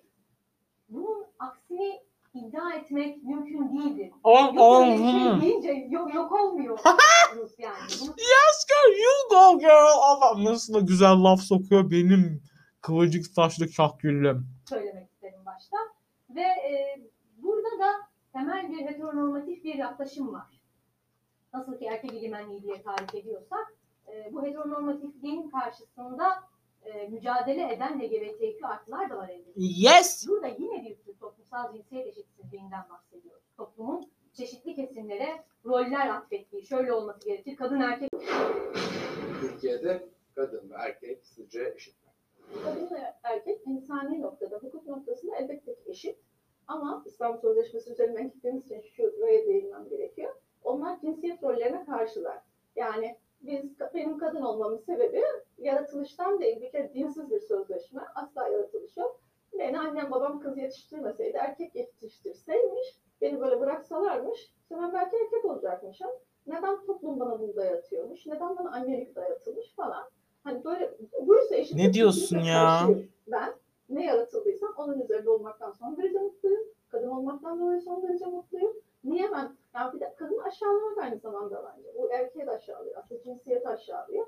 Bunun 0.89 1.25
aksini 1.39 2.03
iddia 2.33 2.73
etmek 2.73 3.23
mümkün 3.23 3.61
öyle 3.85 3.97
bir 3.97 4.11
al. 4.23 5.41
şey 5.41 5.41
deyince 5.41 5.87
yok, 5.89 6.13
yok 6.13 6.31
olmuyor. 6.31 6.79
yani. 7.57 7.89
Bunu 8.01 8.09
Yes 8.09 8.65
girl 8.69 8.97
you 8.99 9.29
go 9.29 9.59
girl. 9.59 9.97
Allah 10.01 10.43
nasıl 10.43 10.73
da 10.73 10.79
güzel 10.79 11.23
laf 11.23 11.39
sokuyor 11.41 11.91
benim 11.91 12.43
kıvırcık 12.81 13.27
saçlı 13.27 13.71
kahküllüm. 13.77 14.47
söylemek 14.69 15.09
isterim 15.11 15.45
başta. 15.45 15.77
Ve 16.29 16.41
e, 16.41 17.01
burada 17.37 17.79
da 17.79 17.91
temel 18.33 18.71
bir 18.71 18.85
heteronormatif 18.85 19.63
bir 19.63 19.75
yaklaşım 19.75 20.33
var. 20.33 20.61
Nasıl 21.53 21.79
ki 21.79 21.85
erkek 21.85 22.13
egemenliği 22.13 22.63
diye 22.63 22.81
tarif 22.81 23.15
ediyorsak, 23.15 23.73
e, 24.07 24.33
bu 24.33 24.43
heteronormatifliğin 24.43 25.49
karşısında 25.49 26.43
e, 26.85 27.07
mücadele 27.07 27.73
eden 27.73 27.99
LGBTQ 27.99 28.67
artılar 28.67 29.09
da 29.09 29.17
var 29.17 29.29
elbette. 29.29 29.51
Yes. 29.55 30.27
Burada 30.27 30.47
yine 30.47 30.83
bir 30.83 30.95
tür 30.95 31.13
toplumsal 31.19 31.73
cinsiyet 31.73 32.07
eşitsizliğinden 32.07 32.89
bahsediyoruz. 32.89 33.43
Toplumun 33.57 34.11
çeşitli 34.33 34.75
kesimlere 34.75 35.43
roller 35.65 36.09
atfettiği, 36.09 36.65
şöyle 36.65 36.93
olması 36.93 37.25
gerekir, 37.25 37.55
kadın 37.55 37.79
erkek 37.79 38.09
Türkiye'de 39.41 40.09
kadın 40.35 40.69
ve 40.69 40.75
erkek 40.75 41.25
sizce 41.25 41.73
eşit 41.75 41.95
mi? 42.03 42.09
Kadın 42.63 42.95
ve 42.95 43.13
erkek 43.23 43.61
insani 43.65 44.21
noktada, 44.21 44.57
hukuk 44.57 44.87
noktasında 44.87 45.35
elbette 45.35 45.75
ki 45.75 45.81
eşit. 45.85 46.17
Ama 46.67 47.03
İstanbul 47.05 47.41
Sözleşmesi 47.41 47.91
üzerinden 47.91 48.31
gittiğimiz 48.31 48.65
için 48.65 48.81
şuraya 48.81 49.45
değinmem 49.47 49.89
gerekiyor. 49.89 50.35
Onlar 50.63 51.01
cinsiyet 51.01 51.43
rollerine 51.43 51.85
karşılar. 51.85 52.41
Yani 52.75 53.17
biz, 53.41 53.79
benim 53.93 54.17
kadın 54.17 54.41
olmamın 54.41 54.77
sebebi 54.77 55.23
yaratılıştan 55.57 56.39
değil, 56.39 56.61
bir 56.61 56.71
kere 56.71 56.93
dinsiz 56.93 57.31
bir 57.31 57.39
sözleşme. 57.39 58.01
Asla 58.15 58.47
yaratılış 58.47 58.97
yok. 58.97 59.21
Beni 59.59 59.79
annem 59.79 60.11
babam 60.11 60.39
kız 60.39 60.57
yetiştirmeseydi, 60.57 61.37
erkek 61.37 61.75
yetiştirseymiş, 61.75 62.99
beni 63.21 63.41
böyle 63.41 63.59
bıraksalarmış, 63.59 64.39
işte 64.39 64.75
ben 64.75 64.93
belki 64.93 65.15
erkek 65.15 65.45
olacakmışım. 65.45 66.09
Neden 66.47 66.85
toplum 66.85 67.19
bana 67.19 67.39
bunu 67.39 67.55
dayatıyormuş? 67.55 68.25
Neden 68.25 68.57
bana 68.57 68.71
annelik 68.71 69.15
dayatılmış 69.15 69.75
falan. 69.75 70.03
Hani 70.43 70.63
böyle 70.63 70.97
buysa 71.21 71.55
eşit. 71.55 71.75
Ne 71.75 71.93
diyorsun 71.93 72.39
ya? 72.39 72.89
Ben 73.27 73.53
ne 73.89 74.05
yaratıldıysam 74.05 74.73
onun 74.77 74.99
üzerinde 74.99 75.29
olmaktan 75.29 75.71
son 75.71 75.97
derece 75.97 76.19
mutluyum. 76.19 76.63
Kadın 76.89 77.09
olmaktan 77.09 77.59
dolayı 77.59 77.81
son 77.81 78.03
derece 78.03 78.25
mutluyum. 78.25 78.73
Niye 79.03 79.31
ben? 79.31 79.57
Ya 79.75 79.93
bir 79.93 79.99
de 79.99 80.15
kadını 80.19 80.43
aşağılamak 80.43 80.97
aynı 80.97 81.19
zamanda 81.19 81.63
bence. 81.63 81.89
Bu 81.97 82.11
erkeği 82.13 82.45
de 82.45 82.51
aşağılıyor. 82.51 82.95
Aslında 82.97 83.23
cinsiyeti 83.23 83.67
aşağılıyor. 83.67 84.27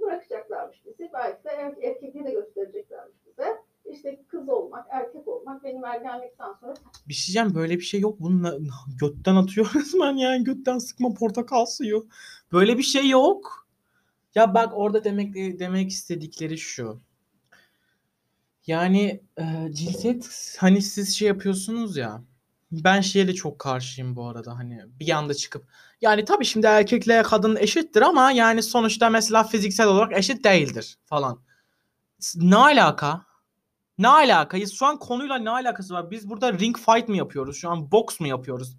Bırakacaklarmış 0.00 0.82
bizi. 0.86 1.10
Belki 1.12 1.44
de 1.44 1.50
er, 1.50 1.74
erkekliği 1.82 2.24
de 2.24 2.30
göstereceklermiş 2.30 3.16
bize. 3.26 3.56
İşte 3.84 4.22
kız 4.28 4.48
olmak, 4.48 4.86
erkek 4.90 5.28
olmak 5.28 5.64
benim 5.64 5.84
ergenlikten 5.84 6.52
sonra 6.60 6.74
Bir 7.08 7.14
şey 7.14 7.34
diyeceğim 7.34 7.54
böyle 7.54 7.74
bir 7.76 7.84
şey 7.84 8.00
yok. 8.00 8.20
Bununla 8.20 8.58
götten 9.00 9.36
atıyor 9.36 9.70
resmen 9.74 10.16
yani. 10.16 10.44
Götten 10.44 10.78
sıkma 10.78 11.14
portakal 11.14 11.66
suyu. 11.66 12.06
Böyle 12.52 12.78
bir 12.78 12.82
şey 12.82 13.08
yok. 13.08 13.66
Ya 14.34 14.54
bak 14.54 14.72
orada 14.74 15.04
demek 15.04 15.34
demek 15.34 15.90
istedikleri 15.90 16.58
şu. 16.58 17.00
Yani 18.66 19.22
e, 19.38 19.72
cinsiyet 19.72 20.56
hani 20.60 20.82
siz 20.82 21.14
şey 21.16 21.28
yapıyorsunuz 21.28 21.96
ya. 21.96 22.22
Ben 22.72 23.00
şeye 23.00 23.28
de 23.28 23.34
çok 23.34 23.58
karşıyım 23.58 24.16
bu 24.16 24.28
arada 24.28 24.58
hani 24.58 24.80
bir 25.00 25.10
anda 25.10 25.34
çıkıp 25.34 25.66
yani 26.00 26.24
tabii 26.24 26.44
şimdi 26.44 26.66
erkekle 26.66 27.22
kadın 27.22 27.56
eşittir 27.56 28.02
ama 28.02 28.32
yani 28.32 28.62
sonuçta 28.62 29.10
mesela 29.10 29.44
fiziksel 29.44 29.86
olarak 29.86 30.18
eşit 30.18 30.44
değildir 30.44 30.98
falan. 31.04 31.42
Ne 32.36 32.56
alaka? 32.56 33.26
Ne 33.98 34.08
alaka? 34.08 34.66
Şu 34.66 34.86
an 34.86 34.98
konuyla 34.98 35.38
ne 35.38 35.50
alakası 35.50 35.94
var? 35.94 36.10
Biz 36.10 36.30
burada 36.30 36.52
ring 36.52 36.76
fight 36.78 37.08
mi 37.08 37.18
yapıyoruz? 37.18 37.56
Şu 37.56 37.70
an 37.70 37.92
boks 37.92 38.20
mu 38.20 38.26
yapıyoruz? 38.26 38.76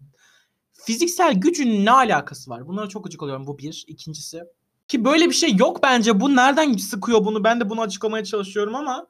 Fiziksel 0.74 1.34
gücün 1.34 1.86
ne 1.86 1.92
alakası 1.92 2.52
var? 2.52 2.68
Bunlara 2.68 2.90
çok 2.90 3.04
gıcık 3.04 3.24
oluyorum. 3.24 3.48
Bu 3.48 3.58
bir. 3.58 3.86
İkincisi. 3.88 4.44
Ki 4.88 5.06
böyle 5.06 5.26
bir 5.26 5.36
şey 5.36 5.56
yok 5.56 5.84
bence. 5.84 6.20
Bu 6.20 6.36
nereden 6.36 6.74
sıkıyor 6.74 7.26
bunu? 7.26 7.44
Ben 7.44 7.60
de 7.60 7.70
bunu 7.70 7.82
açıklamaya 7.82 8.24
çalışıyorum 8.24 8.76
ama 8.76 9.08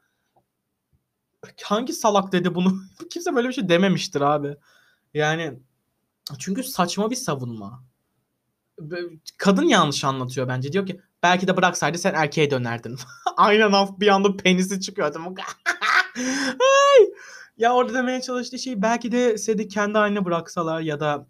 hangi 1.63 1.93
salak 1.93 2.31
dedi 2.31 2.55
bunu? 2.55 2.81
Kimse 3.09 3.35
böyle 3.35 3.47
bir 3.47 3.53
şey 3.53 3.69
dememiştir 3.69 4.21
abi. 4.21 4.55
Yani 5.13 5.59
çünkü 6.39 6.63
saçma 6.63 7.11
bir 7.11 7.15
savunma. 7.15 7.83
Kadın 9.37 9.63
yanlış 9.63 10.03
anlatıyor 10.03 10.47
bence. 10.47 10.73
Diyor 10.73 10.85
ki 10.85 11.01
belki 11.23 11.47
de 11.47 11.57
bıraksaydı 11.57 11.97
sen 11.97 12.13
erkeğe 12.13 12.51
dönerdin. 12.51 12.99
Aynen 13.37 13.71
af 13.71 13.99
bir 13.99 14.07
anda 14.07 14.37
penisi 14.37 14.81
çıkıyor. 14.81 15.15
Ay! 16.15 17.09
ya 17.57 17.73
orada 17.73 17.93
demeye 17.93 18.21
çalıştığı 18.21 18.59
şey 18.59 18.81
belki 18.81 19.11
de 19.11 19.37
seni 19.37 19.67
kendi 19.67 19.97
haline 19.97 20.25
bıraksalar 20.25 20.81
ya 20.81 20.99
da 20.99 21.27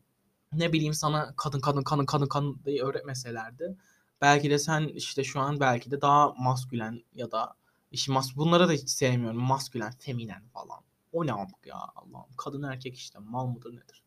ne 0.53 0.73
bileyim 0.73 0.93
sana 0.93 1.33
kadın 1.37 1.59
kadın 1.59 1.83
kadın 1.83 2.05
kadın 2.05 2.27
kadın 2.27 2.61
diye 2.65 2.83
öğretmeselerdi. 2.83 3.77
Belki 4.21 4.49
de 4.49 4.59
sen 4.59 4.87
işte 4.87 5.23
şu 5.23 5.39
an 5.39 5.59
belki 5.59 5.91
de 5.91 6.01
daha 6.01 6.33
maskülen 6.33 7.01
ya 7.13 7.31
da 7.31 7.55
işte 7.93 8.11
mas 8.13 8.35
bunları 8.35 8.67
da 8.67 8.71
hiç 8.71 8.89
sevmiyorum. 8.89 9.41
Maskülen, 9.41 9.91
feminen 9.99 10.43
falan. 10.53 10.79
O 11.11 11.25
ne 11.27 11.29
yapık 11.29 11.65
ya 11.65 11.77
Allah'ım. 11.95 12.35
Kadın 12.37 12.63
erkek 12.63 12.97
işte 12.97 13.19
mal 13.19 13.47
mıdır 13.47 13.71
nedir? 13.71 14.03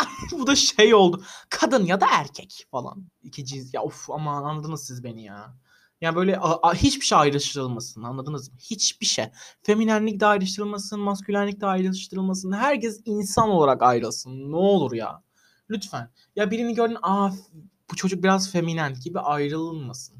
Bu 0.32 0.46
da 0.46 0.56
şey 0.56 0.94
oldu. 0.94 1.24
Kadın 1.50 1.86
ya 1.86 2.00
da 2.00 2.06
erkek 2.12 2.66
falan. 2.70 3.04
İki 3.22 3.44
cins. 3.44 3.74
Ya 3.74 3.82
of 3.82 4.10
aman 4.10 4.42
anladınız 4.42 4.86
siz 4.86 5.04
beni 5.04 5.24
ya. 5.24 5.56
Yani 6.00 6.16
böyle 6.16 6.38
a, 6.38 6.68
a, 6.68 6.74
hiçbir 6.74 7.06
şey 7.06 7.18
ayrıştırılmasın 7.18 8.02
anladınız 8.02 8.52
mı? 8.52 8.58
Hiçbir 8.58 9.06
şey. 9.06 9.26
Feminenlik 9.62 10.20
de 10.20 10.26
ayrıştırılmasın, 10.26 11.00
maskülenlik 11.00 11.60
de 11.60 11.66
ayrıştırılmasın. 11.66 12.52
Herkes 12.52 13.00
insan 13.04 13.48
olarak 13.48 13.82
ayrılsın. 13.82 14.52
Ne 14.52 14.56
olur 14.56 14.92
ya. 14.92 15.22
Lütfen. 15.70 16.10
Ya 16.36 16.50
birini 16.50 16.74
gördün 16.74 16.98
aa 17.02 17.30
bu 17.90 17.96
çocuk 17.96 18.22
biraz 18.22 18.52
feminen 18.52 18.94
gibi 18.94 19.20
ayrılmasın. 19.20 20.18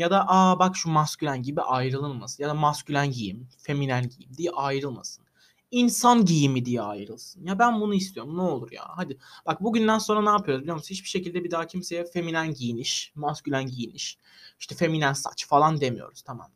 Ya 0.00 0.10
da 0.10 0.24
aa 0.28 0.58
bak 0.58 0.76
şu 0.76 0.90
maskülen 0.90 1.42
gibi 1.42 1.62
ayrılmasın. 1.62 2.42
Ya 2.42 2.48
da 2.48 2.54
maskülen 2.54 3.10
giyim, 3.10 3.48
feminen 3.58 4.08
giyim 4.08 4.30
diye 4.36 4.50
ayrılmasın. 4.50 5.24
İnsan 5.70 6.24
giyimi 6.24 6.64
diye 6.64 6.82
ayrılsın. 6.82 7.44
Ya 7.46 7.58
ben 7.58 7.80
bunu 7.80 7.94
istiyorum. 7.94 8.36
Ne 8.36 8.40
olur 8.40 8.72
ya. 8.72 8.84
Hadi. 8.88 9.18
Bak 9.46 9.60
bugünden 9.62 9.98
sonra 9.98 10.22
ne 10.22 10.28
yapıyoruz 10.30 10.62
biliyor 10.62 10.76
musun? 10.76 10.90
Hiçbir 10.90 11.08
şekilde 11.08 11.44
bir 11.44 11.50
daha 11.50 11.66
kimseye 11.66 12.04
feminen 12.04 12.54
giyiniş, 12.54 13.12
maskülen 13.14 13.66
giyiniş, 13.66 14.18
işte 14.60 14.74
feminen 14.74 15.12
saç 15.12 15.46
falan 15.46 15.80
demiyoruz. 15.80 16.22
Tamam. 16.22 16.50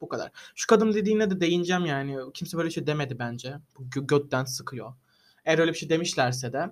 Bu 0.00 0.08
kadar. 0.08 0.30
Şu 0.54 0.66
kadın 0.66 0.94
dediğine 0.94 1.30
de 1.30 1.40
değineceğim 1.40 1.86
yani. 1.86 2.18
Kimse 2.34 2.56
böyle 2.58 2.70
şey 2.70 2.86
demedi 2.86 3.18
bence. 3.18 3.56
Gö- 3.78 4.06
götten 4.06 4.44
sıkıyor. 4.44 4.94
Eğer 5.44 5.58
öyle 5.58 5.72
bir 5.72 5.78
şey 5.78 5.88
demişlerse 5.90 6.52
de 6.52 6.70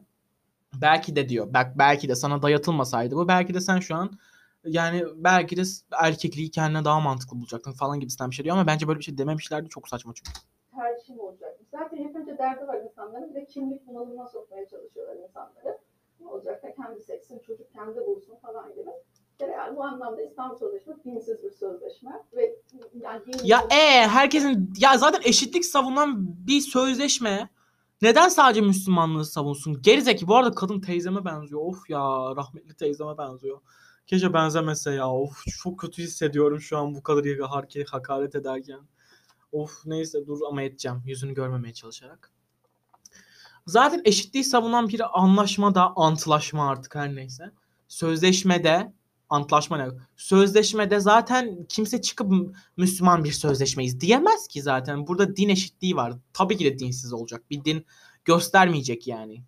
belki 0.74 1.16
de 1.16 1.28
diyor. 1.28 1.54
Bak 1.54 1.78
belki 1.78 2.08
de 2.08 2.14
sana 2.16 2.42
dayatılmasaydı 2.42 3.16
bu. 3.16 3.28
Belki 3.28 3.54
de 3.54 3.60
sen 3.60 3.80
şu 3.80 3.96
an 3.96 4.18
yani 4.64 5.04
belki 5.16 5.56
de 5.56 5.62
erkekliği 5.92 6.50
kendine 6.50 6.84
daha 6.84 7.00
mantıklı 7.00 7.40
bulacaktın 7.40 7.72
falan 7.72 8.00
gibisinden 8.00 8.30
bir 8.30 8.34
şey 8.34 8.44
diyor 8.44 8.56
ama 8.56 8.66
bence 8.66 8.88
böyle 8.88 8.98
bir 8.98 9.04
şey 9.04 9.18
dememişlerdi. 9.18 9.68
Çok 9.68 9.88
saçma 9.88 10.12
çünkü. 10.14 10.30
tercihim 10.76 11.20
olacak. 11.20 11.58
Zaten 11.70 11.96
yeterince 11.96 12.38
derdi 12.38 12.66
var 12.66 12.80
insanların 12.82 13.34
ve 13.34 13.46
kimlik 13.46 13.86
bunalımına 13.86 14.26
sokmaya 14.26 14.68
çalışıyorlar 14.68 15.16
insanları. 15.28 15.78
Ne 16.20 16.26
olacak 16.26 16.62
da 16.62 16.74
kendi 16.74 17.00
seksin, 17.00 17.38
çocuk 17.38 17.72
kendi 17.72 18.06
bulsun 18.06 18.36
falan 18.42 18.74
gibi. 18.74 18.90
Yani 19.40 19.76
bu 19.76 19.84
anlamda 19.84 20.22
İstanbul 20.22 20.56
Sözleşmesi 20.56 21.04
dinsiz 21.04 21.42
bir 21.42 21.50
sözleşme 21.50 22.22
ve 22.36 22.56
yani 23.00 23.22
Ya 23.44 23.60
e 23.70 24.08
herkesin 24.08 24.72
ya 24.78 24.98
zaten 24.98 25.20
eşitlik 25.24 25.64
savunan 25.64 26.36
bir 26.46 26.60
sözleşme 26.60 27.48
neden 28.02 28.28
sadece 28.28 28.60
Müslümanlığı 28.60 29.24
savunsun? 29.24 29.82
Gerizeki 29.82 30.28
bu 30.28 30.36
arada 30.36 30.54
kadın 30.54 30.80
teyzeme 30.80 31.24
benziyor. 31.24 31.60
Of 31.60 31.90
ya 31.90 32.00
rahmetli 32.36 32.74
teyzeme 32.74 33.18
benziyor. 33.18 33.60
Keşke 34.08 34.32
benzemese 34.32 34.90
ya. 34.90 35.10
Of 35.10 35.42
çok 35.62 35.80
kötü 35.80 36.02
hissediyorum 36.02 36.60
şu 36.60 36.78
an 36.78 36.94
bu 36.94 37.02
kadar 37.02 37.38
hareket 37.38 37.88
hakaret 37.88 38.34
ederken. 38.34 38.80
Of 39.52 39.86
neyse 39.86 40.26
dur 40.26 40.38
ama 40.48 40.62
edeceğim. 40.62 41.02
Yüzünü 41.06 41.34
görmemeye 41.34 41.74
çalışarak. 41.74 42.32
Zaten 43.66 44.02
eşitliği 44.04 44.44
savunan 44.44 44.88
bir 44.88 45.20
anlaşmada, 45.22 45.92
antlaşma 45.96 46.70
artık 46.70 46.94
her 46.94 47.14
neyse. 47.14 47.50
Sözleşmede, 47.88 48.92
antlaşma 49.28 49.76
ne? 49.76 49.88
Sözleşmede 50.16 51.00
zaten 51.00 51.66
kimse 51.68 52.00
çıkıp 52.00 52.32
Müslüman 52.76 53.24
bir 53.24 53.32
sözleşmeyiz 53.32 54.00
diyemez 54.00 54.48
ki 54.48 54.62
zaten. 54.62 55.06
Burada 55.06 55.36
din 55.36 55.48
eşitliği 55.48 55.96
var. 55.96 56.14
Tabii 56.32 56.56
ki 56.56 56.64
de 56.64 56.78
dinsiz 56.78 57.12
olacak. 57.12 57.42
Bir 57.50 57.64
din 57.64 57.86
göstermeyecek 58.24 59.06
yani. 59.06 59.42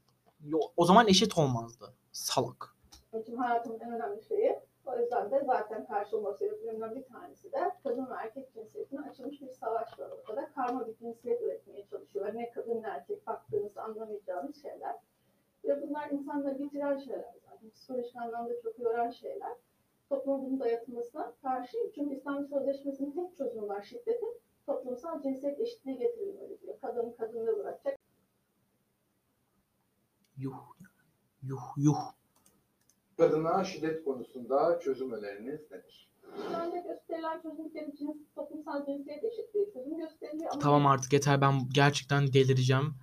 O 0.76 0.84
zaman 0.86 1.08
eşit 1.08 1.38
olmazdı. 1.38 1.94
Salak. 2.12 2.79
Benim 3.12 3.38
hayatımın 3.38 3.80
en 3.80 3.92
önemli 3.92 4.22
şeyi. 4.22 4.58
O 4.86 4.98
yüzden 4.98 5.30
de 5.30 5.42
zaten 5.46 5.86
karşı 5.86 6.16
olma 6.16 6.32
sebeplerinden 6.32 6.94
bir 6.94 7.04
tanesi 7.04 7.52
de 7.52 7.72
kadın 7.82 8.06
ve 8.10 8.14
erkek 8.14 8.52
cinsiyetine 8.52 9.00
açılmış 9.00 9.40
bir 9.40 9.48
savaş 9.48 9.98
var 9.98 10.10
ortada. 10.10 10.52
Karma 10.52 10.86
bir 10.86 10.96
cinsiyet 10.96 11.42
üretmeye 11.42 11.86
çalışıyor. 11.86 12.34
Ne 12.34 12.50
kadın 12.50 12.82
ne 12.82 12.86
erkek 12.86 13.26
baktığınızda 13.26 13.82
anlamayacağınız 13.82 14.62
şeyler. 14.62 14.96
Ve 15.64 15.82
bunlar 15.82 16.10
insanları 16.10 16.58
bitiren 16.58 16.98
şeyler 16.98 17.34
zaten. 17.44 17.70
Psikolojik 17.70 18.16
anlamda 18.16 18.60
çok 18.62 18.78
yoran 18.78 19.10
şeyler. 19.10 19.56
Toplumun 20.08 20.50
bunu 20.50 20.60
dayatılmasına 20.60 21.32
karşıyım. 21.42 21.90
Çünkü 21.94 22.14
İslam 22.14 22.46
Sözleşmesi'nin 22.46 23.12
tek 23.12 23.36
çözümü 23.36 23.68
var 23.68 23.82
şiddetin. 23.82 24.40
Toplumsal 24.66 25.22
cinsiyet 25.22 25.60
eşitliği 25.60 25.98
getirilmeli 25.98 26.60
diyor. 26.60 26.74
Kadın 26.80 27.12
kadını 27.12 27.58
bırakacak. 27.58 27.98
Yuh. 30.36 30.54
Yuh 31.42 31.62
yuh. 31.76 32.19
Kadına 33.20 33.64
şiddet 33.64 34.04
konusunda 34.04 34.80
çözüm 34.80 35.12
öneriniz 35.12 35.70
nedir? 35.70 36.10
Bence 36.52 36.78
gösterilen 36.88 37.42
çözümleri 37.42 37.96
cins, 37.98 38.16
toplumsal 38.34 38.86
cinsiyet 38.86 39.24
eşitliği 39.24 39.72
çözüm 39.72 39.98
gösteriliyor. 39.98 40.50
Ama 40.52 40.60
Tamam 40.60 40.86
artık 40.86 41.12
yeter 41.12 41.40
ben 41.40 41.68
gerçekten 41.72 42.32
delireceğim. 42.32 42.94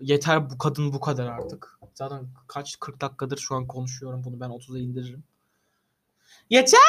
Yeter 0.00 0.50
bu 0.50 0.58
kadın 0.58 0.92
bu 0.92 1.00
kadar 1.00 1.26
artık. 1.26 1.78
Zaten 1.94 2.28
kaç 2.48 2.80
40 2.80 3.00
dakikadır 3.00 3.38
şu 3.38 3.54
an 3.54 3.66
konuşuyorum 3.66 4.24
bunu 4.24 4.40
ben 4.40 4.50
30'a 4.50 4.78
indiririm. 4.78 5.24
Yeter! 6.50 6.80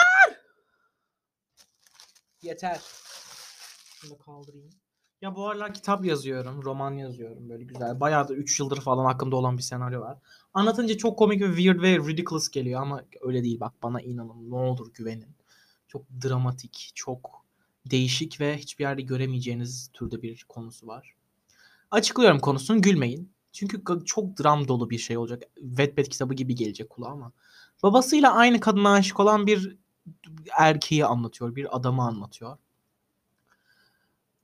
Yeter. 2.41 2.81
Şunu 3.85 4.11
da 4.11 4.17
kaldırayım. 4.17 4.69
Ya 5.23 5.35
bu 5.35 5.49
aralar 5.49 5.73
kitap 5.73 6.05
yazıyorum, 6.05 6.63
roman 6.63 6.91
yazıyorum 6.91 7.49
böyle 7.49 7.63
güzel. 7.63 7.99
Bayağı 7.99 8.27
da 8.27 8.33
3 8.33 8.59
yıldır 8.59 8.81
falan 8.81 9.05
aklımda 9.05 9.35
olan 9.35 9.57
bir 9.57 9.63
senaryo 9.63 10.01
var. 10.01 10.17
Anlatınca 10.53 10.97
çok 10.97 11.19
komik 11.19 11.41
ve 11.41 11.47
weird 11.47 11.81
ve 11.81 11.97
ridiculous 11.97 12.49
geliyor 12.49 12.81
ama 12.81 13.03
öyle 13.21 13.43
değil 13.43 13.59
bak 13.59 13.73
bana 13.83 14.01
inanın 14.01 14.51
ne 14.51 14.55
olur 14.55 14.93
güvenin. 14.93 15.35
Çok 15.87 16.01
dramatik, 16.23 16.91
çok 16.95 17.45
değişik 17.91 18.41
ve 18.41 18.57
hiçbir 18.57 18.83
yerde 18.83 19.01
göremeyeceğiniz 19.01 19.89
türde 19.93 20.21
bir 20.21 20.45
konusu 20.49 20.87
var. 20.87 21.15
Açıklıyorum 21.91 22.39
konusunu 22.39 22.81
gülmeyin. 22.81 23.31
Çünkü 23.51 23.81
çok 24.05 24.39
dram 24.39 24.67
dolu 24.67 24.89
bir 24.89 24.97
şey 24.97 25.17
olacak. 25.17 25.43
Wattpad 25.55 26.05
kitabı 26.05 26.33
gibi 26.33 26.55
gelecek 26.55 26.89
kulağa 26.89 27.09
ama. 27.09 27.31
Babasıyla 27.83 28.33
aynı 28.33 28.59
kadına 28.59 28.93
aşık 28.93 29.19
olan 29.19 29.47
bir 29.47 29.77
erkeği 30.57 31.05
anlatıyor. 31.05 31.55
Bir 31.55 31.77
adamı 31.77 32.01
anlatıyor. 32.01 32.57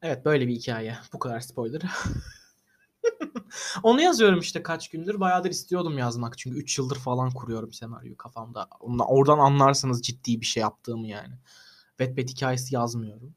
Evet 0.01 0.25
böyle 0.25 0.47
bir 0.47 0.55
hikaye. 0.55 0.97
Bu 1.13 1.19
kadar 1.19 1.39
spoiler. 1.39 1.81
Onu 3.83 4.01
yazıyorum 4.01 4.39
işte 4.39 4.63
kaç 4.63 4.89
gündür. 4.89 5.19
Bayağıdır 5.19 5.49
istiyordum 5.49 5.97
yazmak. 5.97 6.37
Çünkü 6.37 6.57
3 6.57 6.77
yıldır 6.77 6.95
falan 6.95 7.31
kuruyorum 7.31 7.73
senaryoyu 7.73 8.17
kafamda. 8.17 8.67
Oradan 9.07 9.39
anlarsınız 9.39 10.01
ciddi 10.01 10.41
bir 10.41 10.45
şey 10.45 10.61
yaptığımı 10.61 11.07
yani. 11.07 11.33
Wattpad 11.97 12.27
hikayesi 12.27 12.75
yazmıyorum. 12.75 13.35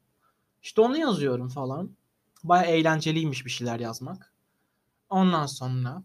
İşte 0.63 0.81
onu 0.81 0.97
yazıyorum 0.97 1.49
falan. 1.49 1.97
Baya 2.43 2.63
eğlenceliymiş 2.63 3.45
bir 3.45 3.51
şeyler 3.51 3.79
yazmak. 3.79 4.33
Ondan 5.09 5.45
sonra 5.45 6.03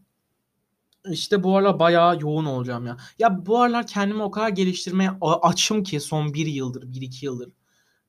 işte 1.10 1.42
bu 1.42 1.56
aralar 1.56 1.78
bayağı 1.78 2.20
yoğun 2.20 2.44
olacağım 2.44 2.86
ya. 2.86 2.96
Ya 3.18 3.46
bu 3.46 3.60
aralar 3.60 3.86
kendimi 3.86 4.22
o 4.22 4.30
kadar 4.30 4.48
geliştirmeye 4.48 5.10
açım 5.20 5.82
ki 5.82 6.00
son 6.00 6.34
bir 6.34 6.46
yıldır, 6.46 6.92
bir 6.92 7.00
iki 7.02 7.26
yıldır. 7.26 7.52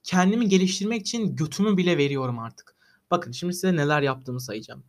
Kendimi 0.04 0.48
geliştirmek 0.50 1.02
için 1.02 1.36
götümü 1.36 1.78
bile 1.78 1.98
veriyorum 1.98 2.40
artık. 2.40 2.76
Bakın 3.12 3.32
şimdi 3.32 3.54
size 3.54 3.76
neler 3.76 4.02
yaptığımı 4.02 4.42
sayacağım. 4.42 4.84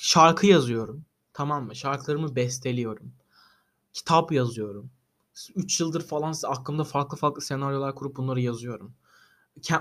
Şarkı 0.00 0.46
yazıyorum. 0.46 1.04
Tamam 1.32 1.66
mı? 1.66 1.76
Şarkılarımı 1.76 2.36
besteliyorum. 2.36 3.12
Kitap 3.92 4.32
yazıyorum. 4.32 4.90
3 5.54 5.80
yıldır 5.80 6.02
falan 6.06 6.34
aklımda 6.44 6.84
farklı 6.84 7.16
farklı 7.16 7.42
senaryolar 7.42 7.94
kurup 7.94 8.16
bunları 8.16 8.40
yazıyorum 8.40 8.94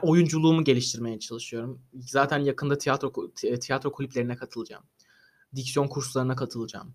oyunculuğumu 0.01 0.63
geliştirmeye 0.63 1.19
çalışıyorum. 1.19 1.82
Zaten 1.99 2.39
yakında 2.39 2.77
tiyatro 2.77 3.32
tiyatro 3.61 3.91
kulüplerine 3.91 4.36
katılacağım. 4.36 4.84
Diksiyon 5.55 5.88
kurslarına 5.88 6.36
katılacağım. 6.36 6.93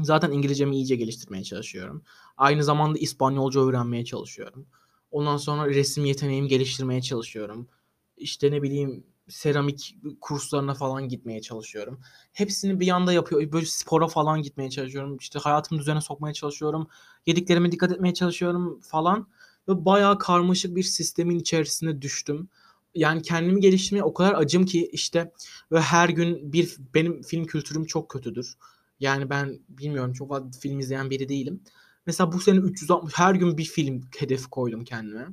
Zaten 0.00 0.30
İngilizcemi 0.32 0.76
iyice 0.76 0.96
geliştirmeye 0.96 1.44
çalışıyorum. 1.44 2.02
Aynı 2.36 2.64
zamanda 2.64 2.98
İspanyolca 2.98 3.60
öğrenmeye 3.60 4.04
çalışıyorum. 4.04 4.66
Ondan 5.10 5.36
sonra 5.36 5.66
resim 5.68 6.04
yeteneğimi 6.04 6.48
geliştirmeye 6.48 7.02
çalışıyorum. 7.02 7.68
İşte 8.16 8.50
ne 8.50 8.62
bileyim 8.62 9.04
seramik 9.28 9.96
kurslarına 10.20 10.74
falan 10.74 11.08
gitmeye 11.08 11.40
çalışıyorum. 11.42 12.00
Hepsini 12.32 12.80
bir 12.80 12.86
yanda 12.86 13.12
yapıyor. 13.12 13.52
Böyle 13.52 13.66
spora 13.66 14.08
falan 14.08 14.42
gitmeye 14.42 14.70
çalışıyorum. 14.70 15.16
İşte 15.16 15.38
hayatımı 15.38 15.80
düzene 15.80 16.00
sokmaya 16.00 16.34
çalışıyorum. 16.34 16.88
Yediklerime 17.26 17.72
dikkat 17.72 17.92
etmeye 17.92 18.14
çalışıyorum 18.14 18.80
falan 18.80 19.28
ve 19.68 19.84
bayağı 19.84 20.18
karmaşık 20.18 20.76
bir 20.76 20.82
sistemin 20.82 21.38
içerisine 21.38 22.02
düştüm. 22.02 22.48
Yani 22.94 23.22
kendimi 23.22 23.60
geliştirmeye 23.60 24.02
o 24.04 24.14
kadar 24.14 24.34
acım 24.34 24.64
ki 24.64 24.88
işte 24.92 25.32
ve 25.72 25.80
her 25.80 26.08
gün 26.08 26.52
bir 26.52 26.76
benim 26.94 27.22
film 27.22 27.44
kültürüm 27.44 27.84
çok 27.84 28.08
kötüdür. 28.08 28.54
Yani 29.00 29.30
ben 29.30 29.58
bilmiyorum 29.68 30.12
çok 30.12 30.28
fazla 30.28 30.50
film 30.60 30.78
izleyen 30.80 31.10
biri 31.10 31.28
değilim. 31.28 31.62
Mesela 32.08 32.32
bu 32.32 32.40
sene 32.40 32.58
360 32.58 33.14
her 33.18 33.34
gün 33.34 33.58
bir 33.58 33.64
film 33.64 34.00
hedefi 34.18 34.50
koydum 34.50 34.84
kendime. 34.84 35.28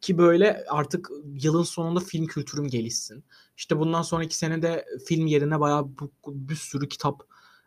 Ki 0.00 0.18
böyle 0.18 0.64
artık 0.68 1.10
yılın 1.34 1.62
sonunda 1.62 2.00
film 2.00 2.26
kültürüm 2.26 2.68
gelişsin. 2.68 3.24
İşte 3.56 3.78
bundan 3.78 4.02
sonraki 4.02 4.36
senede 4.36 4.84
film 5.08 5.26
yerine 5.26 5.60
bayağı 5.60 5.84
bu- 5.84 6.12
bir 6.26 6.54
sürü 6.54 6.88
kitap 6.88 7.22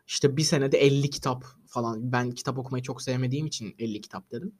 işte 0.07 0.37
bir 0.37 0.41
senede 0.43 0.77
50 0.77 1.09
kitap 1.09 1.45
falan. 1.67 2.11
Ben 2.11 2.31
kitap 2.31 2.57
okumayı 2.57 2.83
çok 2.83 3.01
sevmediğim 3.01 3.45
için 3.45 3.75
50 3.79 4.01
kitap 4.01 4.31
dedim. 4.31 4.53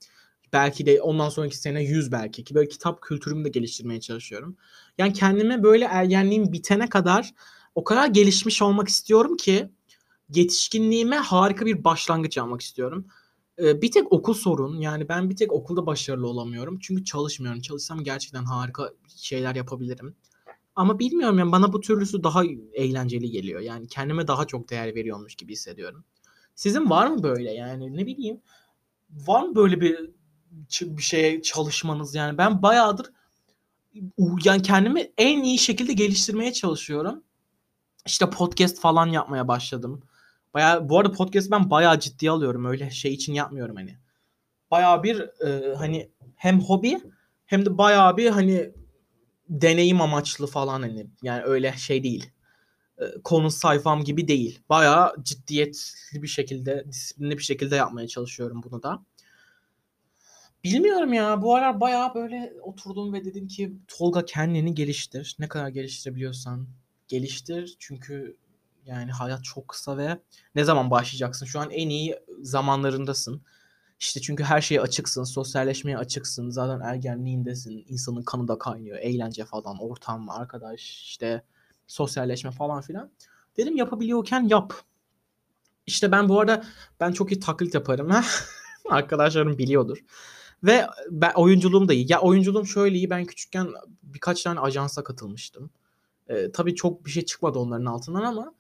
Belki 0.53 0.85
de 0.85 1.01
ondan 1.01 1.29
sonraki 1.29 1.57
sene 1.57 1.83
100 1.83 2.11
belki 2.11 2.43
ki 2.43 2.55
böyle 2.55 2.69
kitap 2.69 3.01
kültürümü 3.01 3.45
de 3.45 3.49
geliştirmeye 3.49 4.01
çalışıyorum. 4.01 4.57
Yani 4.97 5.13
kendime 5.13 5.63
böyle 5.63 5.85
ergenliğim 5.85 6.51
bitene 6.53 6.89
kadar 6.89 7.33
o 7.75 7.83
kadar 7.83 8.07
gelişmiş 8.07 8.61
olmak 8.61 8.87
istiyorum 8.87 9.37
ki 9.37 9.69
yetişkinliğime 10.29 11.17
harika 11.17 11.65
bir 11.65 11.83
başlangıç 11.83 12.37
yapmak 12.37 12.61
istiyorum. 12.61 13.07
Bir 13.57 13.91
tek 13.91 14.13
okul 14.13 14.33
sorun. 14.33 14.79
Yani 14.79 15.09
ben 15.09 15.29
bir 15.29 15.35
tek 15.35 15.51
okulda 15.51 15.85
başarılı 15.85 16.27
olamıyorum. 16.27 16.79
Çünkü 16.79 17.03
çalışmıyorum. 17.03 17.61
Çalışsam 17.61 18.03
gerçekten 18.03 18.43
harika 18.45 18.93
şeyler 19.17 19.55
yapabilirim. 19.55 20.15
Ama 20.75 20.99
bilmiyorum 20.99 21.39
yani 21.39 21.51
bana 21.51 21.73
bu 21.73 21.81
türlüsü 21.81 22.23
daha 22.23 22.43
eğlenceli 22.73 23.31
geliyor. 23.31 23.61
Yani 23.61 23.87
kendime 23.87 24.27
daha 24.27 24.47
çok 24.47 24.69
değer 24.69 24.95
veriyormuş 24.95 25.35
gibi 25.35 25.51
hissediyorum. 25.51 26.03
Sizin 26.55 26.89
var 26.89 27.07
mı 27.07 27.23
böyle 27.23 27.51
yani 27.51 27.97
ne 27.97 28.05
bileyim 28.05 28.41
var 29.09 29.43
mı 29.43 29.55
böyle 29.55 29.81
bir 29.81 30.09
bir 30.81 31.03
şeye 31.03 31.41
çalışmanız 31.41 32.15
yani 32.15 32.37
ben 32.37 32.61
bayağıdır 32.61 33.11
yani 34.45 34.61
kendimi 34.61 35.11
en 35.17 35.43
iyi 35.43 35.57
şekilde 35.57 35.93
geliştirmeye 35.93 36.53
çalışıyorum. 36.53 37.23
İşte 38.05 38.29
podcast 38.29 38.79
falan 38.79 39.07
yapmaya 39.07 39.47
başladım. 39.47 40.01
Bayağı 40.53 40.89
bu 40.89 40.99
arada 40.99 41.11
podcast 41.11 41.51
ben 41.51 41.69
bayağı 41.69 41.99
ciddiye 41.99 42.31
alıyorum. 42.31 42.65
Öyle 42.65 42.89
şey 42.89 43.13
için 43.13 43.33
yapmıyorum 43.33 43.75
hani. 43.75 43.97
Bayağı 44.71 45.03
bir 45.03 45.45
e, 45.47 45.75
hani 45.75 46.11
hem 46.35 46.59
hobi 46.59 46.99
hem 47.45 47.65
de 47.65 47.77
bayağı 47.77 48.17
bir 48.17 48.29
hani 48.29 48.71
deneyim 49.49 50.01
amaçlı 50.01 50.47
falan 50.47 50.81
hani. 50.81 51.07
Yani 51.21 51.43
öyle 51.43 51.73
şey 51.77 52.03
değil. 52.03 52.31
E, 52.97 53.05
konu 53.23 53.51
sayfam 53.51 54.03
gibi 54.03 54.27
değil. 54.27 54.59
Bayağı 54.69 55.15
ciddiyetli 55.23 56.21
bir 56.21 56.27
şekilde, 56.27 56.85
disiplinli 56.87 57.37
bir 57.37 57.43
şekilde 57.43 57.75
yapmaya 57.75 58.07
çalışıyorum 58.07 58.61
bunu 58.63 58.83
da. 58.83 59.03
Bilmiyorum 60.63 61.13
ya. 61.13 61.41
Bu 61.41 61.55
aralar 61.55 61.81
bayağı 61.81 62.13
böyle 62.15 62.53
oturdum 62.61 63.13
ve 63.13 63.25
dedim 63.25 63.47
ki 63.47 63.73
Tolga 63.87 64.25
kendini 64.25 64.75
geliştir. 64.75 65.35
Ne 65.39 65.47
kadar 65.47 65.69
geliştirebiliyorsan 65.69 66.67
geliştir. 67.07 67.75
Çünkü 67.79 68.37
yani 68.86 69.11
hayat 69.11 69.43
çok 69.43 69.67
kısa 69.67 69.97
ve 69.97 70.19
ne 70.55 70.63
zaman 70.63 70.91
başlayacaksın? 70.91 71.45
Şu 71.45 71.59
an 71.59 71.69
en 71.69 71.89
iyi 71.89 72.19
zamanlarındasın. 72.41 73.41
İşte 73.99 74.21
çünkü 74.21 74.43
her 74.43 74.61
şeye 74.61 74.81
açıksın, 74.81 75.23
sosyalleşmeye 75.23 75.97
açıksın. 75.97 76.49
Zaten 76.49 76.86
ergenliğindesin. 76.86 77.86
insanın 77.88 78.21
kanı 78.21 78.47
da 78.47 78.57
kaynıyor. 78.57 78.97
Eğlence 78.97 79.45
falan, 79.45 79.77
ortam, 79.79 80.29
arkadaş, 80.29 80.81
işte 81.03 81.43
sosyalleşme 81.88 82.51
falan 82.51 82.81
filan. 82.81 83.11
Dedim 83.57 83.77
yapabiliyorken 83.77 84.47
yap. 84.47 84.73
İşte 85.86 86.11
ben 86.11 86.29
bu 86.29 86.39
arada 86.39 86.65
ben 86.99 87.11
çok 87.11 87.31
iyi 87.31 87.39
taklit 87.39 87.73
yaparım. 87.73 88.11
Arkadaşlarım 88.89 89.57
biliyordur. 89.57 89.97
Ve 90.63 90.88
ben 91.09 91.31
oyunculuğum 91.34 91.88
da 91.88 91.93
iyi. 91.93 92.11
Ya 92.11 92.21
oyunculuğum 92.21 92.65
şöyle 92.65 92.97
iyi. 92.97 93.09
Ben 93.09 93.25
küçükken 93.25 93.67
birkaç 94.03 94.43
tane 94.43 94.59
ajansa 94.59 95.03
katılmıştım. 95.03 95.69
Ee, 96.27 96.51
tabii 96.51 96.75
çok 96.75 97.05
bir 97.05 97.11
şey 97.11 97.25
çıkmadı 97.25 97.59
onların 97.59 97.86
altından 97.86 98.23
ama 98.23 98.53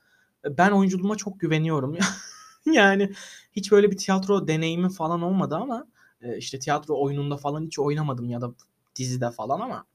ben 0.45 0.71
oyunculuğuma 0.71 1.15
çok 1.15 1.39
güveniyorum. 1.39 1.97
yani 2.65 3.11
hiç 3.51 3.71
böyle 3.71 3.91
bir 3.91 3.97
tiyatro 3.97 4.47
deneyimi 4.47 4.89
falan 4.89 5.21
olmadı 5.21 5.55
ama 5.55 5.87
e, 6.21 6.37
işte 6.37 6.59
tiyatro 6.59 7.01
oyununda 7.01 7.37
falan 7.37 7.65
hiç 7.65 7.79
oynamadım 7.79 8.29
ya 8.29 8.41
da 8.41 8.53
dizide 8.95 9.31
falan 9.31 9.59
ama 9.59 9.85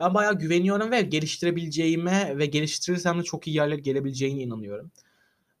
ben 0.00 0.14
bayağı 0.14 0.38
güveniyorum 0.38 0.90
ve 0.90 1.02
geliştirebileceğime 1.02 2.38
ve 2.38 2.46
geliştirirsem 2.46 3.18
de 3.18 3.22
çok 3.22 3.46
iyi 3.46 3.56
yerlere 3.56 3.80
gelebileceğine 3.80 4.42
inanıyorum. 4.42 4.90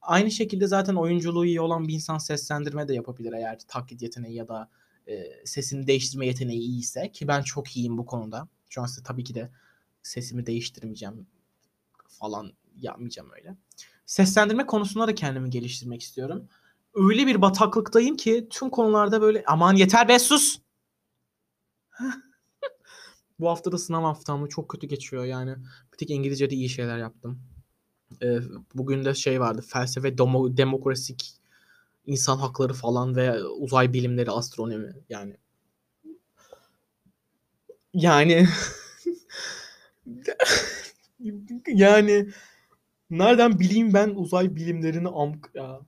Aynı 0.02 0.30
şekilde 0.30 0.66
zaten 0.66 0.94
oyunculuğu 0.94 1.46
iyi 1.46 1.60
olan 1.60 1.88
bir 1.88 1.94
insan 1.94 2.18
seslendirme 2.18 2.88
de 2.88 2.94
yapabilir 2.94 3.32
eğer 3.32 3.58
taklit 3.68 4.02
yeteneği 4.02 4.34
ya 4.34 4.48
da 4.48 4.68
e, 5.08 5.24
sesini 5.44 5.86
değiştirme 5.86 6.26
yeteneği 6.26 6.60
iyiyse 6.60 7.12
ki 7.12 7.28
ben 7.28 7.42
çok 7.42 7.76
iyiyim 7.76 7.98
bu 7.98 8.06
konuda. 8.06 8.48
Şu 8.70 8.82
an 8.82 8.86
size 8.86 9.02
tabii 9.02 9.24
ki 9.24 9.34
de 9.34 9.50
sesimi 10.02 10.46
değiştirmeyeceğim 10.46 11.26
falan 12.08 12.52
yapmayacağım 12.76 13.30
öyle. 13.36 13.56
Seslendirme 14.06 14.66
konusunda 14.66 15.08
da 15.08 15.14
kendimi 15.14 15.50
geliştirmek 15.50 16.02
istiyorum. 16.02 16.48
Öyle 16.94 17.26
bir 17.26 17.42
bataklıktayım 17.42 18.16
ki 18.16 18.46
tüm 18.50 18.70
konularda 18.70 19.20
böyle 19.20 19.44
aman 19.46 19.76
yeter 19.76 20.08
be 20.08 20.18
sus. 20.18 20.58
bu 23.40 23.48
hafta 23.48 23.72
da 23.72 23.78
sınav 23.78 24.02
haftam 24.02 24.46
çok 24.48 24.68
kötü 24.68 24.86
geçiyor 24.86 25.24
yani. 25.24 25.56
Bir 25.92 25.98
tek 25.98 26.10
İngilizce'de 26.10 26.54
iyi 26.54 26.68
şeyler 26.68 26.98
yaptım. 26.98 27.40
Ee, 28.22 28.38
bugün 28.74 29.04
de 29.04 29.14
şey 29.14 29.40
vardı 29.40 29.64
felsefe, 29.68 30.18
demo, 30.18 30.56
demokrasik 30.56 31.34
insan 32.06 32.36
hakları 32.38 32.72
falan 32.72 33.16
ve 33.16 33.44
uzay 33.44 33.92
bilimleri, 33.92 34.30
astronomi 34.30 34.92
yani. 35.08 35.36
Yani 37.94 38.48
yani 41.66 42.28
nereden 43.10 43.58
bileyim 43.58 43.94
ben 43.94 44.08
uzay 44.10 44.56
bilimlerini 44.56 45.08
amk 45.08 45.50
ya. 45.54 45.80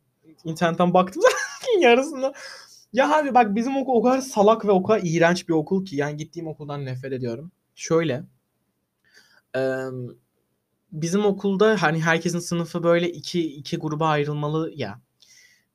İnternetten 0.45 0.95
baktım 0.95 1.23
yarısında. 1.81 2.33
Ya 2.93 3.19
abi 3.19 3.35
bak 3.35 3.55
bizim 3.57 3.77
okul 3.77 3.93
o 3.95 4.03
kadar 4.03 4.21
salak 4.21 4.65
ve 4.67 4.71
o 4.71 4.83
kadar 4.83 5.01
iğrenç 5.05 5.49
bir 5.49 5.55
okul 5.55 5.85
ki 5.85 5.97
yani 5.97 6.17
gittiğim 6.17 6.49
okuldan 6.49 6.85
nefret 6.85 7.13
ediyorum. 7.13 7.53
Şöyle 7.75 8.25
eee, 9.55 9.91
bizim 10.93 11.25
okulda 11.27 11.83
hani 11.83 12.03
herkesin 12.03 12.39
sınıfı 12.39 12.83
böyle 12.83 13.13
iki 13.13 13.57
iki 13.57 13.77
gruba 13.77 14.09
ayrılmalı 14.09 14.73
ya. 14.75 15.01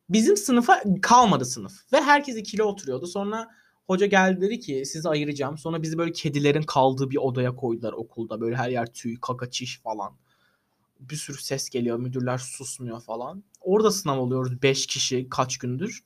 Bizim 0.10 0.38
sınıfa 0.38 0.84
kalmadı 1.02 1.46
sınıf 1.46 1.94
ve 1.94 2.02
herkes 2.02 2.38
ikili 2.38 2.64
oturuyordu. 2.64 3.08
Sonra 3.08 3.50
hoca 3.88 4.06
geldi 4.06 4.42
dedi 4.42 4.60
ki 4.60 4.84
sizi 4.86 5.10
ayıracağım. 5.10 5.58
Sonra 5.58 5.84
bizi 5.84 5.98
böyle 5.98 6.12
kedilerin 6.12 6.64
kaldığı 6.64 7.10
bir 7.12 7.18
odaya 7.18 7.56
koydular 7.56 7.94
okulda. 7.94 8.42
Böyle 8.42 8.56
her 8.56 8.70
yer 8.70 8.94
tüy, 8.94 9.18
kaka, 9.22 9.52
çiş 9.52 9.82
falan. 9.82 10.14
Bir 11.02 11.16
sürü 11.16 11.38
ses 11.38 11.70
geliyor. 11.70 11.98
Müdürler 11.98 12.38
susmuyor 12.38 13.02
falan. 13.02 13.44
Orada 13.62 13.92
sınav 13.92 14.20
oluyoruz 14.20 14.62
5 14.62 14.88
kişi 14.88 15.30
kaç 15.30 15.58
gündür. 15.58 16.04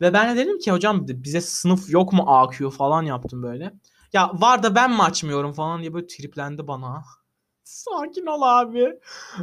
Ve 0.00 0.12
ben 0.12 0.36
de 0.36 0.40
dedim 0.40 0.58
ki 0.58 0.72
hocam 0.72 1.08
bize 1.08 1.40
sınıf 1.40 1.90
yok 1.90 2.12
mu 2.12 2.24
AQ 2.26 2.70
falan 2.70 3.02
yaptım 3.02 3.42
böyle. 3.42 3.74
Ya 4.12 4.30
var 4.34 4.62
da 4.62 4.74
ben 4.74 4.90
mi 4.90 5.02
açmıyorum 5.02 5.52
falan 5.52 5.80
diye 5.80 5.94
böyle 5.94 6.06
triplendi 6.06 6.66
bana. 6.66 7.04
Sakin 7.64 8.26
ol 8.26 8.42
abi. 8.42 8.98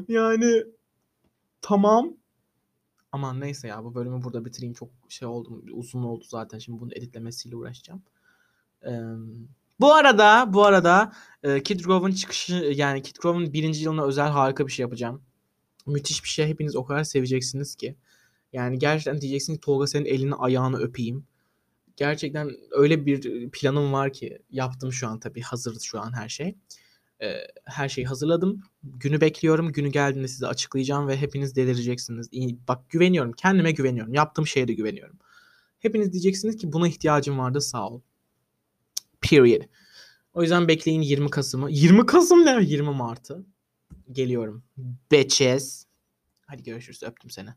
Yani 0.07 0.63
tamam. 1.61 2.13
Aman 3.11 3.39
neyse 3.39 3.67
ya 3.67 3.83
bu 3.83 3.95
bölümü 3.95 4.23
burada 4.23 4.45
bitireyim. 4.45 4.73
Çok 4.73 4.89
şey 5.09 5.27
oldu. 5.27 5.63
Uzun 5.71 6.03
oldu 6.03 6.23
zaten. 6.27 6.59
Şimdi 6.59 6.81
bunu 6.81 6.93
editlemesiyle 6.93 7.55
uğraşacağım. 7.55 8.01
Ee, 8.85 8.91
bu 9.79 9.93
arada 9.93 10.53
bu 10.53 10.65
arada 10.65 11.13
e, 11.43 11.63
Kid 11.63 11.79
Grove'un 11.79 12.11
çıkışı 12.11 12.53
yani 12.53 13.01
Kid 13.01 13.15
Grove'un 13.21 13.53
birinci 13.53 13.83
yılına 13.83 14.05
özel 14.05 14.29
harika 14.29 14.67
bir 14.67 14.71
şey 14.71 14.83
yapacağım. 14.83 15.21
Müthiş 15.87 16.23
bir 16.23 16.29
şey. 16.29 16.47
Hepiniz 16.47 16.75
o 16.75 16.85
kadar 16.85 17.03
seveceksiniz 17.03 17.75
ki. 17.75 17.95
Yani 18.53 18.79
gerçekten 18.79 19.21
diyeceksin 19.21 19.53
ki 19.53 19.61
Tolga 19.61 19.87
senin 19.87 20.05
elini 20.05 20.35
ayağını 20.35 20.77
öpeyim. 20.77 21.25
Gerçekten 21.97 22.51
öyle 22.71 23.05
bir 23.05 23.49
planım 23.51 23.93
var 23.93 24.13
ki 24.13 24.39
yaptım 24.49 24.93
şu 24.93 25.07
an 25.07 25.19
tabii 25.19 25.41
hazır 25.41 25.79
şu 25.79 25.99
an 25.99 26.13
her 26.13 26.29
şey. 26.29 26.55
Ee, 27.21 27.33
her 27.65 27.89
şeyi 27.89 28.07
hazırladım. 28.07 28.63
Günü 28.83 29.21
bekliyorum. 29.21 29.71
Günü 29.71 29.89
geldiğinde 29.89 30.27
size 30.27 30.47
açıklayacağım 30.47 31.07
ve 31.07 31.17
hepiniz 31.17 31.55
delireceksiniz. 31.55 32.27
İyi, 32.31 32.59
bak 32.67 32.89
güveniyorum. 32.89 33.31
Kendime 33.31 33.71
güveniyorum. 33.71 34.13
Yaptığım 34.13 34.47
şeye 34.47 34.67
de 34.67 34.73
güveniyorum. 34.73 35.17
Hepiniz 35.79 36.13
diyeceksiniz 36.13 36.57
ki 36.57 36.73
buna 36.73 36.87
ihtiyacım 36.87 37.39
vardı 37.39 37.61
sağ 37.61 37.89
ol. 37.89 38.01
Period. 39.21 39.61
O 40.33 40.41
yüzden 40.41 40.67
bekleyin 40.67 41.01
20 41.01 41.29
Kasım'ı. 41.29 41.71
20 41.71 42.05
Kasım 42.05 42.45
ne? 42.45 42.63
20 42.63 42.89
Mart'ı. 42.89 43.45
Geliyorum. 44.11 44.63
Bitches. 45.11 45.85
Hadi 46.47 46.63
görüşürüz. 46.63 47.03
Öptüm 47.03 47.29
seni. 47.29 47.49